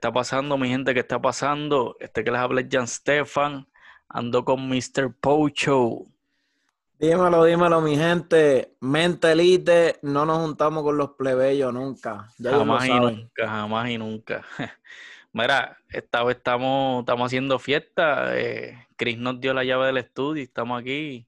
¿Qué 0.00 0.06
está 0.06 0.14
pasando, 0.14 0.56
mi 0.56 0.66
gente? 0.70 0.94
¿Qué 0.94 1.00
está 1.00 1.20
pasando? 1.20 1.94
Este 2.00 2.24
que 2.24 2.30
les 2.30 2.40
habla 2.40 2.62
es 2.62 2.68
Jan 2.70 2.88
Stefan. 2.88 3.68
Ando 4.08 4.46
con 4.46 4.66
Mr. 4.66 5.14
Pocho. 5.20 6.06
Dímelo, 6.98 7.44
dímelo, 7.44 7.82
mi 7.82 7.96
gente. 7.98 8.78
Mente 8.80 9.32
elite, 9.32 9.98
no 10.00 10.24
nos 10.24 10.38
juntamos 10.38 10.84
con 10.84 10.96
los 10.96 11.10
plebeyos 11.10 11.74
nunca. 11.74 12.28
Ya 12.38 12.52
jamás 12.52 12.86
y 12.86 12.98
nunca, 12.98 13.46
jamás 13.46 13.90
y 13.90 13.98
nunca. 13.98 14.42
Mira, 15.34 15.76
esta 15.90 16.24
vez 16.24 16.38
estamos, 16.38 17.00
estamos 17.00 17.26
haciendo 17.26 17.58
fiesta. 17.58 18.38
Eh, 18.38 18.86
Chris 18.96 19.18
nos 19.18 19.38
dio 19.38 19.52
la 19.52 19.64
llave 19.64 19.84
del 19.84 19.98
estudio 19.98 20.40
y 20.40 20.46
estamos 20.46 20.80
aquí. 20.80 21.26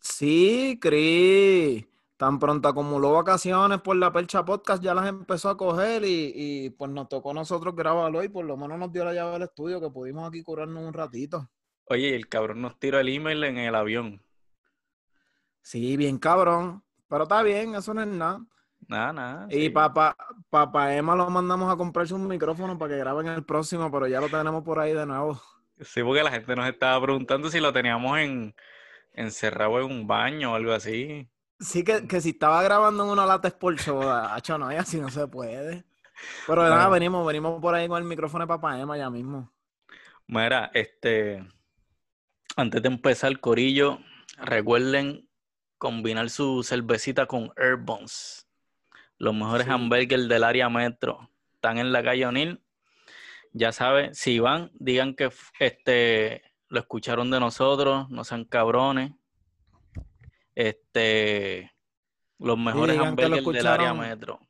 Sí, 0.00 0.78
Chris. 0.80 1.84
Tan 2.18 2.40
pronto 2.40 2.66
acumuló 2.66 3.12
vacaciones 3.12 3.80
por 3.80 3.94
la 3.94 4.12
Percha 4.12 4.44
Podcast, 4.44 4.82
ya 4.82 4.92
las 4.92 5.06
empezó 5.06 5.50
a 5.50 5.56
coger 5.56 6.02
y, 6.04 6.68
pues 6.70 6.90
nos 6.90 7.08
tocó 7.08 7.30
a 7.30 7.34
nosotros 7.34 7.76
grabarlo 7.76 8.24
y 8.24 8.28
por 8.28 8.44
lo 8.44 8.56
menos 8.56 8.76
nos 8.76 8.92
dio 8.92 9.04
la 9.04 9.14
llave 9.14 9.34
del 9.34 9.42
estudio 9.42 9.80
que 9.80 9.88
pudimos 9.88 10.28
aquí 10.28 10.42
curarnos 10.42 10.82
un 10.82 10.92
ratito. 10.92 11.48
Oye, 11.84 12.16
el 12.16 12.28
cabrón 12.28 12.60
nos 12.60 12.76
tiró 12.76 12.98
el 12.98 13.08
email 13.08 13.44
en 13.44 13.58
el 13.58 13.72
avión. 13.72 14.20
Sí, 15.62 15.96
bien 15.96 16.18
cabrón. 16.18 16.82
Pero 17.08 17.22
está 17.22 17.40
bien, 17.44 17.76
eso 17.76 17.94
no 17.94 18.02
es 18.02 18.08
nada. 18.08 18.44
Nada, 18.88 19.12
nada. 19.12 19.46
Y 19.48 19.70
papá, 19.70 20.16
papá 20.50 20.96
Emma 20.96 21.14
lo 21.14 21.30
mandamos 21.30 21.72
a 21.72 21.76
comprarse 21.76 22.14
un 22.14 22.26
micrófono 22.26 22.76
para 22.76 22.94
que 22.94 22.98
graben 22.98 23.28
el 23.28 23.44
próximo, 23.44 23.92
pero 23.92 24.08
ya 24.08 24.20
lo 24.20 24.28
tenemos 24.28 24.64
por 24.64 24.80
ahí 24.80 24.92
de 24.92 25.06
nuevo. 25.06 25.40
Sí, 25.80 26.02
porque 26.02 26.24
la 26.24 26.32
gente 26.32 26.56
nos 26.56 26.68
estaba 26.68 27.00
preguntando 27.00 27.48
si 27.48 27.60
lo 27.60 27.72
teníamos 27.72 28.18
en 28.18 28.56
encerrado 29.12 29.78
en 29.78 29.84
un 29.84 30.06
baño 30.08 30.52
o 30.52 30.54
algo 30.56 30.72
así. 30.72 31.30
Sí, 31.60 31.82
que, 31.82 32.06
que 32.06 32.20
si 32.20 32.30
estaba 32.30 32.62
grabando 32.62 33.04
en 33.04 33.10
una 33.10 33.26
lata 33.26 33.48
Sport 33.48 33.80
Show, 33.80 34.02
hecho 34.36 34.58
no, 34.58 34.72
y 34.72 34.76
así 34.76 35.00
no 35.00 35.10
se 35.10 35.26
puede. 35.26 35.84
Pero 36.46 36.62
nada, 36.62 36.88
venimos, 36.88 37.26
venimos 37.26 37.60
por 37.60 37.74
ahí 37.74 37.88
con 37.88 37.98
el 37.98 38.08
micrófono 38.08 38.44
de 38.44 38.48
Papá 38.48 38.78
Emma 38.78 38.96
ya 38.96 39.10
mismo. 39.10 39.52
Mira, 40.26 40.70
este, 40.74 41.44
antes 42.56 42.82
de 42.82 42.88
empezar, 42.88 43.38
Corillo, 43.40 43.98
recuerden 44.36 45.28
combinar 45.78 46.28
su 46.30 46.62
cervecita 46.62 47.26
con 47.26 47.52
Airbones. 47.56 48.46
Los 49.16 49.34
mejores 49.34 49.68
hamburgers 49.68 50.28
del 50.28 50.44
área 50.44 50.68
metro. 50.68 51.30
Están 51.54 51.78
en 51.78 51.92
la 51.92 52.02
calle 52.02 52.26
O'Neill. 52.26 52.62
Ya 53.52 53.72
saben, 53.72 54.14
si 54.14 54.38
van, 54.38 54.70
digan 54.74 55.14
que 55.14 55.30
este 55.58 56.42
lo 56.68 56.80
escucharon 56.80 57.30
de 57.30 57.40
nosotros, 57.40 58.10
no 58.10 58.22
sean 58.24 58.44
cabrones. 58.44 59.12
Este, 60.58 61.70
los 62.40 62.58
mejores 62.58 62.98
hamburguesas 62.98 63.54
del 63.54 63.66
área 63.68 63.94
metro. 63.94 64.40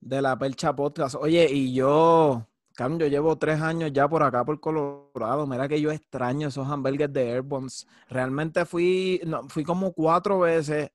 De 0.00 0.22
la 0.22 0.38
Percha 0.38 0.74
Podcast. 0.74 1.14
Oye, 1.16 1.46
y 1.52 1.74
yo, 1.74 2.48
Cam, 2.74 2.98
yo 2.98 3.06
llevo 3.06 3.36
tres 3.36 3.60
años 3.60 3.92
ya 3.92 4.08
por 4.08 4.22
acá, 4.22 4.46
por 4.46 4.58
Colorado. 4.60 5.46
Mira 5.46 5.68
que 5.68 5.78
yo 5.78 5.90
extraño 5.90 6.48
esos 6.48 6.66
hamburgues 6.66 7.12
de 7.12 7.32
Airbones. 7.32 7.86
Realmente 8.08 8.64
fui, 8.64 9.20
no, 9.26 9.46
fui 9.50 9.62
como 9.62 9.92
cuatro 9.92 10.38
veces. 10.38 10.90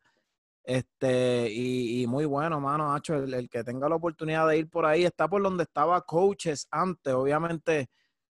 Este, 0.64 1.54
y, 1.54 2.08
muy 2.08 2.26
bueno, 2.26 2.60
mano, 2.60 2.96
Hacho. 2.96 3.14
El, 3.14 3.32
el, 3.36 3.50
que 3.52 3.64
tenga 3.64 3.88
la 3.88 3.98
oportunidad 3.98 4.48
de 4.48 4.58
ir 4.58 4.70
por 4.72 4.88
ahí, 4.88 5.06
está 5.06 5.28
por 5.28 5.44
donde 5.44 5.66
estaba 5.66 6.02
Coaches 6.02 6.68
antes. 6.72 7.14
Obviamente, 7.14 7.92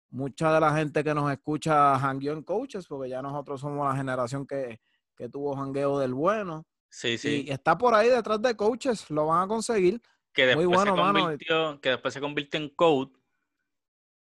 mucha 0.09 0.53
de 0.53 0.59
la 0.59 0.75
gente 0.75 1.01
que 1.01 1.13
nos 1.13 1.31
escucha 1.31 1.97
jangueó 1.97 2.33
en 2.33 2.43
Coaches, 2.43 2.87
porque 2.87 3.07
ya 3.07 3.21
nosotros 3.21 3.61
somos 3.61 3.87
la 3.87 3.95
generación 3.95 4.45
que, 4.45 4.81
que 5.19 5.27
tuvo 5.27 5.53
jangueo 5.53 5.99
del 5.99 6.13
bueno. 6.13 6.65
Sí, 6.89 7.17
sí. 7.17 7.43
Y 7.45 7.51
está 7.51 7.77
por 7.77 7.93
ahí 7.93 8.07
detrás 8.07 8.41
de 8.41 8.55
coaches, 8.55 9.09
lo 9.09 9.25
van 9.25 9.43
a 9.43 9.47
conseguir. 9.47 10.01
Que 10.33 10.45
después, 10.45 10.65
Muy 10.65 10.75
bueno, 10.77 10.95
se, 10.95 11.01
convirtió, 11.01 11.81
que 11.81 11.89
después 11.89 12.13
se 12.13 12.21
convirtió 12.21 12.57
en 12.57 12.69
code. 12.69 13.11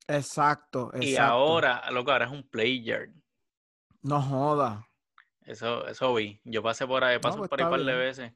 Exacto, 0.09 0.87
exacto. 0.87 1.07
Y 1.07 1.17
ahora, 1.17 1.89
loco, 1.93 2.11
ahora 2.11 2.25
es 2.25 2.33
un 2.33 2.43
player. 2.43 3.11
No 4.03 4.21
joda. 4.21 4.89
Eso, 5.43 5.87
eso 5.87 6.13
vi. 6.15 6.41
Yo 6.45 6.65
pasé 6.65 6.85
por 6.85 7.05
ahí, 7.05 7.21
paso 7.21 7.39
pues 7.39 7.49
por 7.49 7.61
ahí 7.61 7.67
un 7.67 7.71
par 7.71 7.85
de 7.85 7.95
veces. 7.95 8.33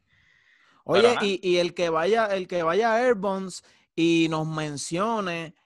Oye, 0.84 1.16
y, 1.20 1.40
y, 1.42 1.58
el 1.58 1.74
que 1.74 1.88
vaya, 1.88 2.26
el 2.26 2.46
que 2.46 2.62
vaya 2.62 2.92
a 2.92 2.98
Airbones 2.98 3.64
y 3.96 4.28
nos 4.30 4.46
mencione 4.46 5.56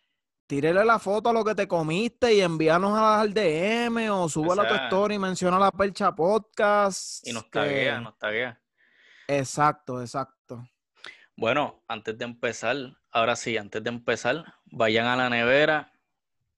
tírele 0.46 0.84
la 0.84 0.98
foto 0.98 1.30
a 1.30 1.32
lo 1.32 1.44
que 1.44 1.54
te 1.54 1.66
comiste 1.66 2.34
y 2.34 2.40
envíanos 2.40 2.96
al 2.98 3.34
DM 3.34 4.10
o 4.10 4.28
sube 4.28 4.52
a 4.52 4.68
tu 4.68 4.74
story 4.74 5.16
y 5.16 5.18
menciona 5.18 5.58
la 5.58 5.70
Percha 5.70 6.14
Podcast. 6.14 7.26
Y 7.26 7.32
nos 7.32 7.50
taguea, 7.50 8.00
nos 8.00 8.16
taguea. 8.18 8.60
Exacto, 9.28 10.00
exacto. 10.00 10.68
Bueno, 11.36 11.82
antes 11.88 12.16
de 12.16 12.24
empezar, 12.24 12.76
ahora 13.10 13.36
sí, 13.36 13.56
antes 13.56 13.82
de 13.82 13.90
empezar, 13.90 14.44
vayan 14.66 15.06
a 15.06 15.16
la 15.16 15.28
nevera, 15.28 15.92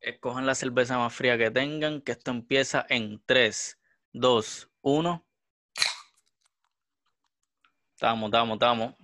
escojan 0.00 0.46
la 0.46 0.54
cerveza 0.54 0.98
más 0.98 1.12
fría 1.12 1.36
que 1.36 1.50
tengan, 1.50 2.00
que 2.00 2.12
esto 2.12 2.30
empieza 2.30 2.86
en 2.88 3.22
3, 3.26 3.80
2, 4.12 4.70
1. 4.82 5.26
Estamos, 7.94 8.28
estamos, 8.28 8.54
estamos. 8.54 8.94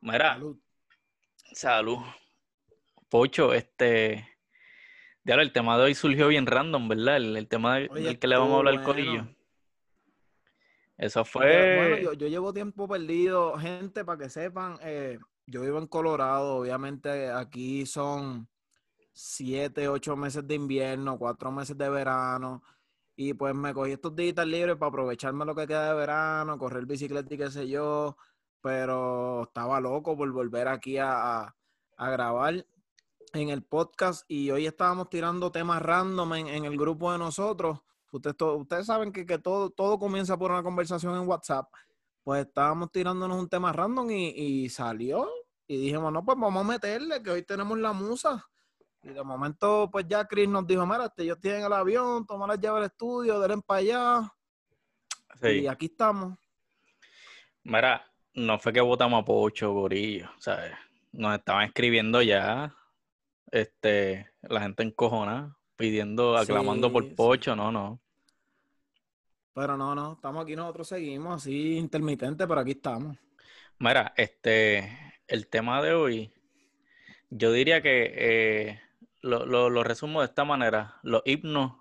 Mira. 0.00 0.32
Salud. 0.34 0.58
Salud. 1.52 1.98
Pocho, 3.10 3.52
este. 3.52 4.24
Diablo, 5.24 5.42
el 5.42 5.52
tema 5.52 5.76
de 5.76 5.84
hoy 5.84 5.94
surgió 5.96 6.28
bien 6.28 6.46
random, 6.46 6.88
¿verdad? 6.88 7.16
El, 7.16 7.48
tema 7.48 7.78
del 7.78 8.18
que 8.20 8.28
le 8.28 8.36
vamos 8.36 8.54
a 8.54 8.58
hablar 8.58 8.74
al 8.74 8.84
corillo. 8.84 9.26
Eso 10.96 11.24
fue. 11.24 11.76
Bueno, 11.76 12.12
yo, 12.12 12.28
llevo 12.28 12.54
tiempo 12.54 12.86
perdido. 12.86 13.58
Gente, 13.58 14.04
para 14.04 14.16
que 14.16 14.30
sepan, 14.30 14.78
eh, 14.82 15.18
yo 15.44 15.62
vivo 15.62 15.78
en 15.78 15.88
Colorado. 15.88 16.54
Obviamente, 16.54 17.30
aquí 17.30 17.84
son 17.84 18.48
siete, 19.12 19.88
ocho 19.88 20.14
meses 20.14 20.46
de 20.46 20.54
invierno, 20.54 21.18
cuatro 21.18 21.50
meses 21.50 21.76
de 21.76 21.90
verano. 21.90 22.62
Y 23.16 23.34
pues 23.34 23.56
me 23.56 23.74
cogí 23.74 23.90
estos 23.90 24.14
días 24.14 24.46
libres 24.46 24.76
para 24.76 24.88
aprovecharme 24.88 25.44
lo 25.44 25.56
que 25.56 25.66
queda 25.66 25.88
de 25.88 25.98
verano, 25.98 26.56
correr 26.58 26.86
bicicleta 26.86 27.34
y 27.34 27.38
qué 27.38 27.50
sé 27.50 27.68
yo. 27.68 28.16
Pero 28.62 29.42
estaba 29.42 29.80
loco 29.80 30.16
por 30.16 30.30
volver 30.30 30.68
aquí 30.68 30.96
a, 30.96 31.52
a 31.96 32.10
grabar 32.10 32.64
en 33.32 33.50
el 33.50 33.62
podcast 33.62 34.24
y 34.28 34.50
hoy 34.50 34.66
estábamos 34.66 35.08
tirando 35.08 35.50
temas 35.50 35.80
random 35.82 36.34
en, 36.34 36.64
el 36.64 36.76
grupo 36.76 37.12
de 37.12 37.18
nosotros. 37.18 37.80
Ustedes, 38.10 38.36
ustedes 38.40 38.86
saben 38.86 39.12
que, 39.12 39.24
todo, 39.38 39.70
todo 39.70 39.98
comienza 39.98 40.36
por 40.36 40.50
una 40.50 40.62
conversación 40.62 41.16
en 41.16 41.28
WhatsApp. 41.28 41.72
Pues 42.24 42.46
estábamos 42.46 42.90
tirándonos 42.90 43.38
un 43.38 43.48
tema 43.48 43.72
random 43.72 44.10
y, 44.10 44.68
salió. 44.68 45.28
Y 45.66 45.76
dijimos, 45.76 46.12
no, 46.12 46.24
pues 46.24 46.36
vamos 46.38 46.64
a 46.64 46.68
meterle, 46.68 47.22
que 47.22 47.30
hoy 47.30 47.42
tenemos 47.44 47.78
la 47.78 47.92
musa. 47.92 48.44
Y 49.02 49.10
de 49.10 49.22
momento, 49.22 49.88
pues 49.90 50.06
ya 50.08 50.26
Chris 50.26 50.48
nos 50.48 50.66
dijo, 50.66 50.84
mira, 50.84 51.06
este, 51.06 51.22
ellos 51.22 51.38
tienen 51.40 51.64
el 51.64 51.72
avión, 51.72 52.26
toma 52.26 52.46
las 52.46 52.60
llaves 52.60 52.82
del 52.82 52.90
estudio, 52.90 53.40
denle 53.40 53.62
para 53.64 53.78
allá. 53.80 54.32
Y 55.42 55.66
aquí 55.68 55.86
estamos. 55.86 56.36
Mira, 57.62 58.04
no 58.34 58.58
fue 58.58 58.72
que 58.72 58.80
votamos 58.80 59.22
a 59.22 59.24
Pocho, 59.24 59.72
Gorillo, 59.72 60.28
¿sabes? 60.38 60.72
Nos 61.12 61.38
estaban 61.38 61.64
escribiendo 61.64 62.20
ya 62.20 62.74
este, 63.50 64.30
la 64.42 64.60
gente 64.60 64.82
encojona, 64.82 65.56
pidiendo, 65.76 66.36
aclamando 66.36 66.92
por 66.92 67.14
Pocho, 67.14 67.56
no, 67.56 67.72
no. 67.72 68.00
Pero 69.54 69.76
no, 69.76 69.94
no, 69.94 70.12
estamos 70.12 70.44
aquí 70.44 70.54
nosotros 70.54 70.88
seguimos 70.88 71.42
así 71.42 71.76
intermitente, 71.76 72.46
pero 72.46 72.60
aquí 72.60 72.72
estamos. 72.72 73.16
Mira, 73.78 74.12
este, 74.16 75.14
el 75.26 75.48
tema 75.48 75.82
de 75.82 75.94
hoy, 75.94 76.32
yo 77.30 77.52
diría 77.52 77.82
que 77.82 78.12
eh, 78.14 78.80
lo, 79.22 79.46
lo, 79.46 79.82
resumo 79.82 80.20
de 80.20 80.26
esta 80.26 80.44
manera, 80.44 80.96
los 81.02 81.22
himnos 81.24 81.72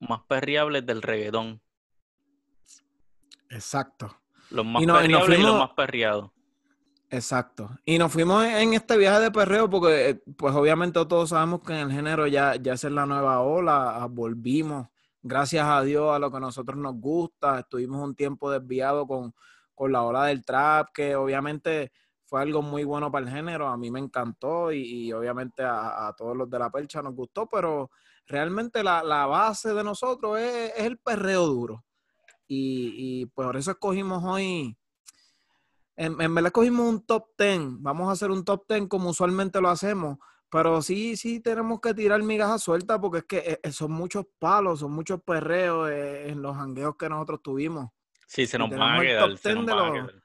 más 0.00 0.22
perriables 0.22 0.86
del 0.86 1.02
reggaetón. 1.02 1.60
Exacto. 3.50 4.16
Los 4.50 4.64
más 4.64 4.84
perriables 4.84 5.38
y 5.38 5.42
los 5.42 5.58
más 5.58 5.70
perriados. 5.70 6.30
Exacto. 7.10 7.70
Y 7.84 7.98
nos 7.98 8.12
fuimos 8.12 8.44
en 8.44 8.74
este 8.74 8.96
viaje 8.96 9.20
de 9.20 9.30
perreo 9.30 9.70
porque, 9.70 10.10
eh, 10.10 10.22
pues 10.36 10.54
obviamente 10.54 11.04
todos 11.06 11.30
sabemos 11.30 11.60
que 11.62 11.72
en 11.72 11.90
el 11.90 11.92
género 11.92 12.26
ya, 12.26 12.56
ya 12.56 12.72
es 12.72 12.82
la 12.84 13.06
nueva 13.06 13.40
ola, 13.42 13.96
ah, 14.02 14.06
volvimos, 14.06 14.88
gracias 15.22 15.64
a 15.66 15.82
Dios, 15.82 16.12
a 16.12 16.18
lo 16.18 16.30
que 16.30 16.38
a 16.38 16.40
nosotros 16.40 16.76
nos 16.76 16.96
gusta. 16.96 17.60
Estuvimos 17.60 18.02
un 18.02 18.14
tiempo 18.16 18.50
desviado 18.50 19.06
con, 19.06 19.34
la 19.90 20.02
ola 20.02 20.26
del 20.26 20.44
trap, 20.44 20.88
que 20.92 21.14
obviamente 21.14 21.92
fue 22.24 22.42
algo 22.42 22.62
muy 22.62 22.82
bueno 22.84 23.10
para 23.12 23.26
el 23.26 23.32
género. 23.32 23.68
A 23.68 23.76
mí 23.76 23.90
me 23.90 24.00
encantó 24.00 24.72
y, 24.72 25.12
obviamente 25.12 25.62
a, 25.64 26.12
todos 26.16 26.36
los 26.36 26.50
de 26.50 26.58
la 26.58 26.70
percha 26.70 27.02
nos 27.02 27.14
gustó, 27.14 27.46
pero 27.48 27.90
realmente 28.26 28.82
la, 28.82 29.02
base 29.26 29.74
de 29.74 29.84
nosotros 29.84 30.38
es, 30.40 30.72
el 30.76 30.98
perreo 30.98 31.46
duro. 31.46 31.84
Y, 32.48 33.20
y 33.22 33.26
pues 33.26 33.46
por 33.46 33.56
eso 33.56 33.72
escogimos 33.72 34.24
hoy 34.24 34.76
en, 35.96 36.20
en 36.20 36.34
verdad 36.34 36.52
cogimos 36.52 36.88
un 36.88 37.04
top 37.04 37.28
10. 37.38 37.60
Vamos 37.80 38.08
a 38.08 38.12
hacer 38.12 38.30
un 38.30 38.44
top 38.44 38.64
10 38.68 38.88
como 38.88 39.10
usualmente 39.10 39.60
lo 39.60 39.68
hacemos. 39.68 40.18
Pero 40.50 40.80
sí, 40.80 41.16
sí 41.16 41.40
tenemos 41.40 41.80
que 41.80 41.92
tirar 41.92 42.22
migajas 42.22 42.62
sueltas 42.62 42.98
porque 43.00 43.18
es 43.18 43.24
que 43.24 43.38
eh, 43.38 43.60
eh, 43.62 43.72
son 43.72 43.92
muchos 43.92 44.26
palos, 44.38 44.80
son 44.80 44.92
muchos 44.92 45.20
perreos 45.22 45.90
eh, 45.90 46.28
en 46.28 46.40
los 46.40 46.56
jangueos 46.56 46.96
que 46.96 47.08
nosotros 47.08 47.42
tuvimos. 47.42 47.90
Sí, 48.26 48.46
se 48.46 48.58
nos 48.58 48.70
van 48.70 48.98
a 48.98 49.00
quedar. 49.00 50.22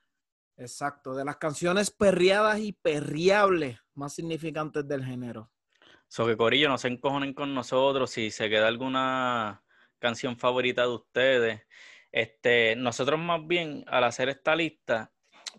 Exacto, 0.57 1.15
de 1.15 1.25
las 1.25 1.37
canciones 1.37 1.89
perreadas 1.89 2.59
y 2.59 2.71
perreables 2.71 3.79
más 3.95 4.13
significantes 4.13 4.87
del 4.87 5.03
género. 5.03 5.49
So 6.07 6.27
que 6.27 6.37
Corillo, 6.37 6.69
no 6.69 6.77
se 6.77 6.89
encojonen 6.89 7.33
con 7.33 7.55
nosotros 7.55 8.11
si 8.11 8.29
se 8.29 8.47
queda 8.47 8.67
alguna 8.67 9.63
canción 9.97 10.37
favorita 10.37 10.83
de 10.83 10.89
ustedes. 10.89 11.61
Este, 12.11 12.75
nosotros 12.75 13.19
más 13.19 13.47
bien, 13.47 13.85
al 13.87 14.03
hacer 14.03 14.29
esta 14.29 14.55
lista, 14.55 15.11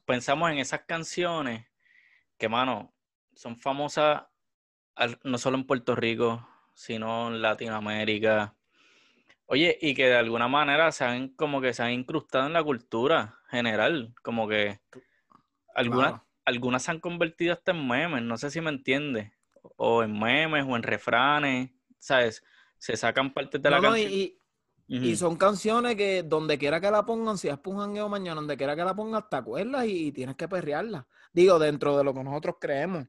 pensamos 0.05 0.51
en 0.51 0.59
esas 0.59 0.83
canciones 0.83 1.67
que, 2.39 2.49
mano, 2.49 2.95
son 3.35 3.57
famosas 3.57 4.25
no 5.25 5.39
solo 5.39 5.57
en 5.57 5.67
Puerto 5.67 5.95
Rico, 5.95 6.47
sino 6.75 7.29
en 7.29 7.43
Latinoamérica. 7.43 8.55
Oye, 9.47 9.79
y 9.81 9.95
que 9.95 10.07
de 10.07 10.17
alguna 10.17 10.49
manera 10.49 10.93
se 10.93 11.05
han 11.05 11.29
como 11.29 11.61
que 11.61 11.73
se 11.73 11.83
han 11.83 11.93
incrustado 11.93 12.47
en 12.47 12.53
la 12.53 12.63
cultura 12.63 13.39
general, 13.51 14.15
como 14.23 14.49
que 14.49 14.81
algunas, 15.75 16.21
algunas 16.45 16.83
se 16.83 16.91
han 16.91 17.01
convertido 17.01 17.53
hasta 17.53 17.73
en 17.73 17.87
memes, 17.87 18.23
no 18.23 18.37
sé 18.37 18.51
si 18.51 18.61
me 18.61 18.71
entiendes, 18.71 19.33
o 19.77 20.03
en 20.03 20.19
memes 20.19 20.65
o 20.67 20.77
en 20.77 20.83
refranes, 20.83 21.71
¿sabes? 21.99 22.45
Se 22.79 22.97
sacan 22.97 23.33
partes 23.33 23.61
de 23.61 23.71
la 23.71 23.81
canción. 23.81 24.11
y, 24.11 24.39
son 25.17 25.37
canciones 25.37 25.97
que 25.97 26.23
donde 26.23 26.59
quiera 26.59 26.81
que 26.81 26.91
la 26.91 27.05
pongan, 27.05 27.39
si 27.39 27.49
es 27.49 27.59
un 27.65 27.79
jangueo 27.79 28.09
mañana, 28.09 28.37
donde 28.37 28.57
quiera 28.57 28.77
que 28.77 28.85
la 28.85 28.95
pongas, 28.95 29.29
te 29.29 29.37
acuerdas 29.37 29.87
y, 29.87 30.13
tienes 30.13 30.37
que 30.37 30.49
perrearla. 30.49 31.07
Digo, 31.33 31.59
dentro 31.59 31.97
de 31.97 32.05
lo 32.05 32.13
que 32.13 32.23
nosotros 32.23 32.57
creemos. 32.61 33.07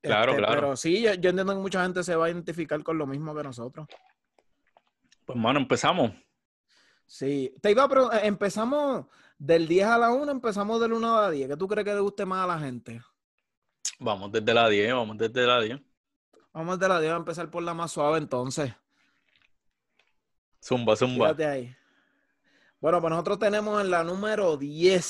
Claro, 0.00 0.32
este, 0.32 0.42
claro. 0.42 0.54
Pero 0.54 0.76
sí, 0.76 1.02
yo, 1.02 1.10
entiendo 1.10 1.46
que 1.46 1.60
mucha 1.60 1.82
gente 1.82 2.04
se 2.04 2.14
va 2.14 2.26
a 2.26 2.30
identificar 2.30 2.82
con 2.84 2.98
lo 2.98 3.06
mismo 3.06 3.34
que 3.34 3.42
nosotros. 3.42 3.88
Pues, 5.24 5.38
mano, 5.38 5.58
empezamos. 5.58 6.12
Sí, 7.06 7.54
te 7.60 7.70
iba 7.70 7.84
a 7.84 7.88
preguntar, 7.88 8.24
eh, 8.24 8.26
empezamos 8.28 9.06
del 9.38 9.66
10 9.66 9.86
a 9.86 9.98
la 9.98 10.12
1, 10.12 10.30
empezamos 10.30 10.80
del 10.80 10.92
1 10.92 11.16
a 11.16 11.22
la 11.22 11.30
10. 11.30 11.48
¿Qué 11.48 11.56
tú 11.56 11.66
crees 11.66 11.84
que 11.84 11.94
le 11.94 12.00
guste 12.00 12.24
más 12.24 12.44
a 12.44 12.46
la 12.46 12.58
gente? 12.58 13.00
Vamos 13.98 14.30
desde 14.30 14.54
la 14.54 14.68
10, 14.68 14.92
vamos 14.94 15.18
desde 15.18 15.46
la 15.46 15.60
10. 15.60 15.80
Vamos 16.52 16.78
desde 16.78 16.88
la 16.88 17.00
10, 17.00 17.12
a 17.12 17.16
empezar 17.16 17.50
por 17.50 17.62
la 17.62 17.74
más 17.74 17.90
suave 17.90 18.18
entonces. 18.18 18.72
Zumba, 20.64 20.96
zumba. 20.96 21.26
Fíjate 21.26 21.44
ahí. 21.44 21.76
Bueno, 22.80 22.98
pues 23.00 23.10
nosotros 23.10 23.38
tenemos 23.38 23.82
en 23.82 23.90
la 23.90 24.02
número 24.02 24.56
10 24.56 25.04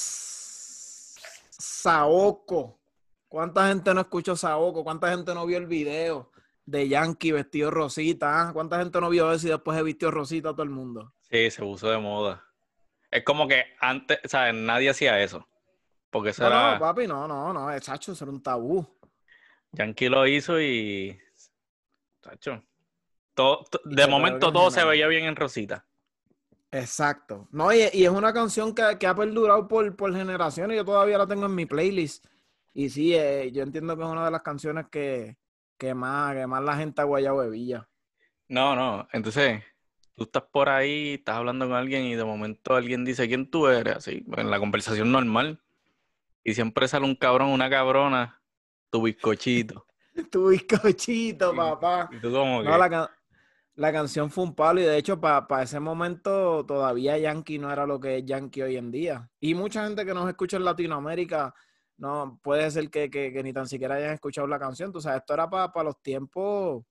Saoko. 1.51 2.81
¿Cuánta 3.29 3.69
gente 3.69 3.95
no 3.95 4.01
escuchó 4.01 4.35
Saoko? 4.35 4.83
¿Cuánta 4.83 5.11
gente 5.11 5.33
no 5.33 5.47
vio 5.47 5.59
el 5.59 5.67
video 5.67 6.33
de 6.67 6.89
Yankee 6.89 7.31
vestido 7.31 7.71
rosita? 7.71 8.49
¿Ah? 8.49 8.53
¿Cuánta 8.53 8.79
gente 8.79 9.01
no 9.01 9.09
vio 9.11 9.33
eso 9.33 9.47
y 9.47 9.51
después 9.51 9.77
se 9.77 9.85
vistió 9.85 10.11
rosita 10.11 10.49
a 10.49 10.53
todo 10.53 10.65
el 10.65 10.71
mundo? 10.71 11.15
Sí, 11.31 11.49
se 11.53 11.63
puso 11.63 11.89
de 11.89 11.99
moda. 11.99 12.45
Es 13.09 13.23
como 13.23 13.47
que 13.47 13.65
antes, 13.81 14.19
¿sabes? 14.25 14.55
Nadie 14.55 14.91
hacía 14.91 15.23
eso. 15.23 15.47
Porque 16.11 16.31
eso 16.31 16.49
no, 16.49 16.73
No, 16.73 16.81
papi, 16.81 17.07
no, 17.07 17.29
no, 17.29 17.53
no, 17.53 17.71
es 17.71 17.83
chacho, 17.83 18.11
eso 18.11 18.25
era 18.25 18.33
un 18.33 18.43
tabú. 18.43 18.85
Yankee 19.71 20.09
lo 20.09 20.27
hizo 20.27 20.61
y. 20.61 21.17
Chacho. 22.23 22.61
Todo, 23.35 23.65
de 23.85 24.07
momento 24.07 24.53
todo 24.53 24.71
se 24.71 24.85
veía 24.85 25.09
bien 25.09 25.25
en 25.25 25.37
Rosita. 25.37 25.85
Exacto. 26.71 27.49
No, 27.53 27.73
y, 27.73 27.81
es 27.83 28.09
una 28.09 28.33
canción 28.33 28.75
que, 28.75 28.83
que 28.99 29.07
ha 29.07 29.15
perdurado 29.15 29.69
por, 29.69 29.95
por 29.95 30.15
generaciones. 30.15 30.77
Yo 30.77 30.85
todavía 30.85 31.19
la 31.19 31.27
tengo 31.27 31.47
en 31.47 31.55
mi 31.55 31.67
playlist. 31.67 32.27
Y 32.75 32.91
sí, 32.91 33.15
eh, 33.15 33.51
yo 33.53 33.63
entiendo 33.63 33.97
que 33.97 34.03
es 34.03 34.09
una 34.09 34.25
de 34.25 34.33
las 34.33 34.43
canciones 34.43 34.87
que, 34.91 35.37
más, 35.95 36.35
que 36.35 36.47
más 36.47 36.63
la 36.63 36.77
gente 36.77 37.01
ha 37.01 37.05
guayado 37.05 37.37
bebilla. 37.37 37.89
No, 38.49 38.75
no, 38.75 39.07
entonces 39.13 39.63
tú 40.17 40.25
estás 40.25 40.43
por 40.51 40.69
ahí, 40.69 41.15
estás 41.15 41.37
hablando 41.37 41.67
con 41.69 41.77
alguien 41.77 42.03
y 42.03 42.17
de 42.17 42.25
momento 42.25 42.75
alguien 42.75 43.05
dice 43.05 43.29
quién 43.29 43.49
tú 43.49 43.69
eres, 43.69 43.97
así, 43.97 44.25
en 44.37 44.51
la 44.51 44.59
conversación 44.59 45.13
normal. 45.13 45.61
Y 46.43 46.55
siempre 46.55 46.89
sale 46.89 47.07
un 47.07 47.15
cabrón, 47.15 47.51
una 47.51 47.71
cabrona, 47.71 48.43
tu 48.91 49.03
bizcochito. 49.03 49.87
tu 50.33 50.49
bizcochito, 50.49 51.55
papá. 51.55 52.09
¿Y 52.13 52.19
tú 52.19 52.33
cómo 52.33 52.61
no, 52.61 52.77
la, 52.77 53.11
la, 53.75 53.93
canción 53.93 54.31
fue 54.31 54.45
un 54.45 54.55
palo 54.55 54.81
y 54.81 54.85
de 54.85 54.97
hecho 54.97 55.21
para 55.21 55.63
ese 55.63 55.81
momento 55.81 56.65
todavía 56.67 57.19
Yankee 57.19 57.59
no 57.59 57.73
era 57.73 57.87
lo 57.87 58.01
que 58.01 58.19
es 58.19 58.25
Yankee 58.25 58.63
hoy 58.63 58.77
en 58.77 58.91
día. 58.91 59.31
Y 59.41 59.55
mucha 59.55 59.85
gente 59.85 60.05
que 60.05 60.15
nos 60.15 60.29
escucha 60.29 60.57
en 60.57 60.65
Latinoamérica 60.65 61.55
no 61.97 62.39
puede 62.43 62.71
ser 62.71 62.91
que, 62.91 63.41
ni 63.43 63.53
tan 63.53 63.69
siquiera 63.69 63.97
hayan 63.97 64.15
escuchado 64.15 64.47
la 64.47 64.59
canción. 64.59 64.93
Tú 64.93 65.01
sabes, 65.01 65.21
esto 65.21 65.35
era 65.35 65.49
para 65.49 65.85
los 65.85 66.01
tiempos. 66.03 66.85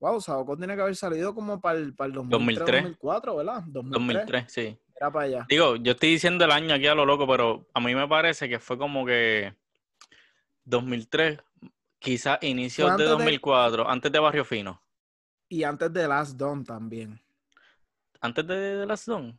Wow, 0.00 0.20
Saoko 0.20 0.56
tiene 0.56 0.76
que 0.76 0.82
haber 0.82 0.94
salido 0.94 1.34
como 1.34 1.60
para 1.60 1.78
el, 1.78 1.94
para 1.94 2.08
el 2.08 2.12
2003, 2.14 2.82
2004, 2.82 3.36
¿verdad? 3.36 3.62
2003. 3.66 4.44
sí. 4.48 4.78
Era 5.00 5.12
para 5.12 5.24
allá. 5.26 5.46
Digo, 5.48 5.76
yo 5.76 5.92
estoy 5.92 6.10
diciendo 6.10 6.44
el 6.44 6.50
año 6.50 6.74
aquí 6.74 6.86
a 6.86 6.94
lo 6.94 7.06
loco, 7.06 7.26
pero 7.26 7.68
a 7.72 7.80
mí 7.80 7.94
me 7.94 8.08
parece 8.08 8.48
que 8.48 8.58
fue 8.58 8.76
como 8.76 9.06
que 9.06 9.54
2003, 10.64 11.38
quizás 11.98 12.38
inicios 12.42 12.96
de 12.96 13.04
2004, 13.04 13.88
antes 13.88 14.10
de 14.10 14.18
Barrio 14.18 14.44
Fino. 14.44 14.82
Y 15.48 15.62
antes 15.62 15.92
de 15.92 16.06
Last 16.06 16.36
Dawn 16.36 16.64
también. 16.64 17.20
¿Antes 18.20 18.46
de, 18.46 18.86
Last 18.86 19.08
Dawn? 19.08 19.38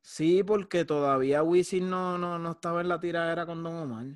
Sí, 0.00 0.42
porque 0.42 0.84
todavía 0.84 1.42
Wisin 1.42 1.90
no, 1.90 2.16
no, 2.18 2.38
no 2.38 2.52
estaba 2.52 2.80
en 2.80 2.88
la 2.88 3.00
tiradera 3.00 3.46
con 3.46 3.62
Don 3.62 3.74
Omar. 3.74 4.06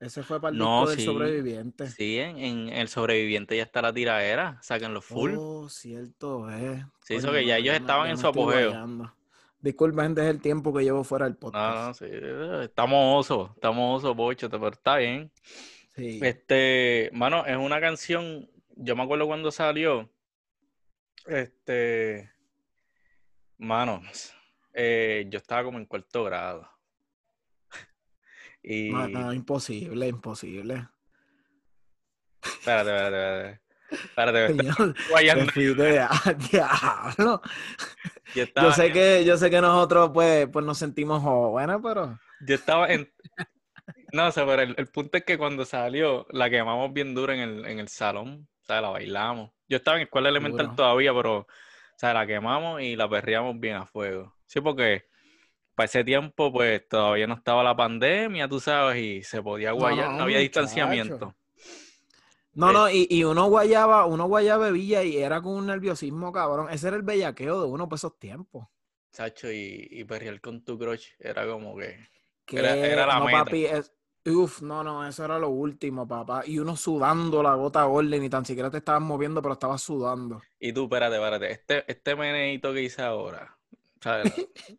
Ese 0.00 0.22
fue 0.22 0.40
para 0.40 0.52
el 0.52 0.58
no, 0.58 0.86
del 0.86 1.00
sobreviviente. 1.00 1.88
Sí, 1.88 2.18
en, 2.18 2.68
el 2.68 2.88
sobreviviente 2.88 3.56
ya 3.56 3.64
está 3.64 3.82
la 3.82 3.92
tiraera, 3.92 4.60
los 4.90 5.04
full. 5.04 5.34
Oh, 5.36 5.68
cierto, 5.68 6.48
eh. 6.50 6.86
Sí, 7.02 7.14
eso 7.14 7.32
que 7.32 7.44
ya 7.44 7.56
ellos 7.56 7.74
estaban 7.74 8.08
en 8.10 8.16
su 8.16 8.26
apogeo. 8.28 9.12
Disculpa, 9.60 10.04
gente, 10.04 10.20
es 10.20 10.28
el 10.28 10.40
tiempo 10.40 10.72
que 10.72 10.84
llevo 10.84 11.02
fuera 11.02 11.24
del 11.24 11.34
podcast. 11.34 11.74
No, 11.74 11.86
no, 11.88 11.94
sí, 11.94 12.64
estamos 12.64 13.26
osos, 13.26 13.50
estamos 13.56 13.98
osos, 13.98 14.14
bocho, 14.14 14.48
pero 14.48 14.68
está 14.68 14.98
bien. 14.98 15.32
Sí. 15.96 16.20
Este, 16.22 17.10
mano, 17.12 17.44
es 17.44 17.56
una 17.56 17.80
canción, 17.80 18.48
yo 18.76 18.94
me 18.94 19.02
acuerdo 19.02 19.26
cuando 19.26 19.50
salió, 19.50 20.08
este, 21.28 22.32
mano, 23.58 24.02
eh, 24.74 25.26
yo 25.28 25.38
estaba 25.38 25.64
como 25.64 25.78
en 25.78 25.86
cuarto 25.86 26.24
grado. 26.24 26.68
Y... 28.62 28.90
No, 28.90 29.08
no, 29.08 29.32
imposible, 29.32 30.08
imposible. 30.08 30.88
Espérate, 32.42 32.90
espérate, 32.90 33.60
espérate. 33.90 34.46
espérate. 34.46 34.88
Yo, 38.34 38.72
sé 38.72 38.92
que, 38.92 39.24
yo 39.24 39.38
sé 39.38 39.48
que 39.48 39.60
nosotros 39.62 40.10
pues, 40.12 40.48
pues 40.52 40.62
nos 40.64 40.76
sentimos 40.76 41.22
jóvenes, 41.22 41.78
pero. 41.82 42.18
Yo 42.46 42.54
estaba 42.54 42.88
en. 42.88 43.10
No, 44.12 44.26
o 44.26 44.30
sea, 44.30 44.44
pero 44.44 44.62
el, 44.62 44.86
punto 44.88 45.16
es 45.16 45.24
que 45.24 45.38
cuando 45.38 45.64
salió, 45.64 46.26
la 46.30 46.50
quemamos 46.50 46.92
bien 46.92 47.14
duro 47.14 47.32
en 47.32 47.40
el, 47.40 47.64
en 47.66 47.78
el 47.78 47.88
salón. 47.88 48.46
O 48.62 48.64
sea, 48.66 48.82
la 48.82 48.90
bailamos. 48.90 49.50
Yo 49.68 49.76
estaba 49.76 49.96
en 49.98 50.04
escuela 50.04 50.28
elemental 50.28 50.74
todavía, 50.74 51.12
pero. 51.14 51.40
O 51.40 52.00
sea, 52.00 52.14
la 52.14 52.26
quemamos 52.26 52.80
y 52.80 52.94
la 52.94 53.08
perreamos 53.08 53.58
bien 53.58 53.74
a 53.74 53.86
fuego. 53.86 54.36
Sí, 54.46 54.60
porque 54.60 55.08
para 55.74 55.86
ese 55.86 56.04
tiempo, 56.04 56.52
pues 56.52 56.88
todavía 56.88 57.26
no 57.26 57.34
estaba 57.34 57.62
la 57.62 57.76
pandemia, 57.76 58.48
tú 58.48 58.60
sabes, 58.60 58.98
y 58.98 59.22
se 59.22 59.42
podía 59.42 59.72
guayar, 59.72 60.12
no, 60.12 60.22
había 60.22 60.38
distanciamiento. 60.38 61.34
No, 62.54 62.72
no, 62.72 62.90
y, 62.90 63.06
y, 63.08 63.22
uno 63.22 63.46
guayaba, 63.46 64.04
uno 64.06 64.26
guayaba 64.26 64.66
bebía 64.66 65.04
y 65.04 65.18
era 65.18 65.40
con 65.40 65.54
un 65.54 65.66
nerviosismo 65.66 66.32
cabrón. 66.32 66.68
Ese 66.70 66.88
era 66.88 66.96
el 66.96 67.02
bellaqueo 67.02 67.60
de 67.62 67.68
uno 67.68 67.88
por 67.88 67.96
esos 67.96 68.18
tiempos. 68.18 68.66
Sacho, 69.10 69.52
y, 69.52 69.86
y 69.90 70.02
perrear 70.02 70.40
con 70.40 70.64
tu 70.64 70.76
crush 70.76 71.10
era 71.18 71.46
como 71.46 71.76
que. 71.76 72.08
Era, 72.50 73.06
la 73.06 73.18
no, 73.20 73.26
Papi, 73.26 73.66
uf, 74.26 74.62
no, 74.62 74.82
no, 74.84 75.06
eso 75.06 75.24
era 75.24 75.38
lo 75.38 75.48
último, 75.48 76.06
papá. 76.06 76.42
Y 76.46 76.58
uno 76.58 76.76
sudando 76.76 77.42
la 77.42 77.54
gota 77.54 77.84
gorda, 77.84 78.16
ni 78.16 78.28
tan 78.28 78.44
siquiera 78.44 78.70
te 78.70 78.78
estabas 78.78 79.02
moviendo, 79.02 79.40
pero 79.42 79.54
estabas 79.54 79.82
sudando. 79.82 80.42
Y 80.58 80.72
tú, 80.72 80.84
espérate, 80.84 81.16
espérate. 81.16 81.50
Este, 81.52 81.84
este 81.90 82.16
meneito 82.16 82.72
que 82.72 82.82
hice 82.82 83.02
ahora, 83.02 83.56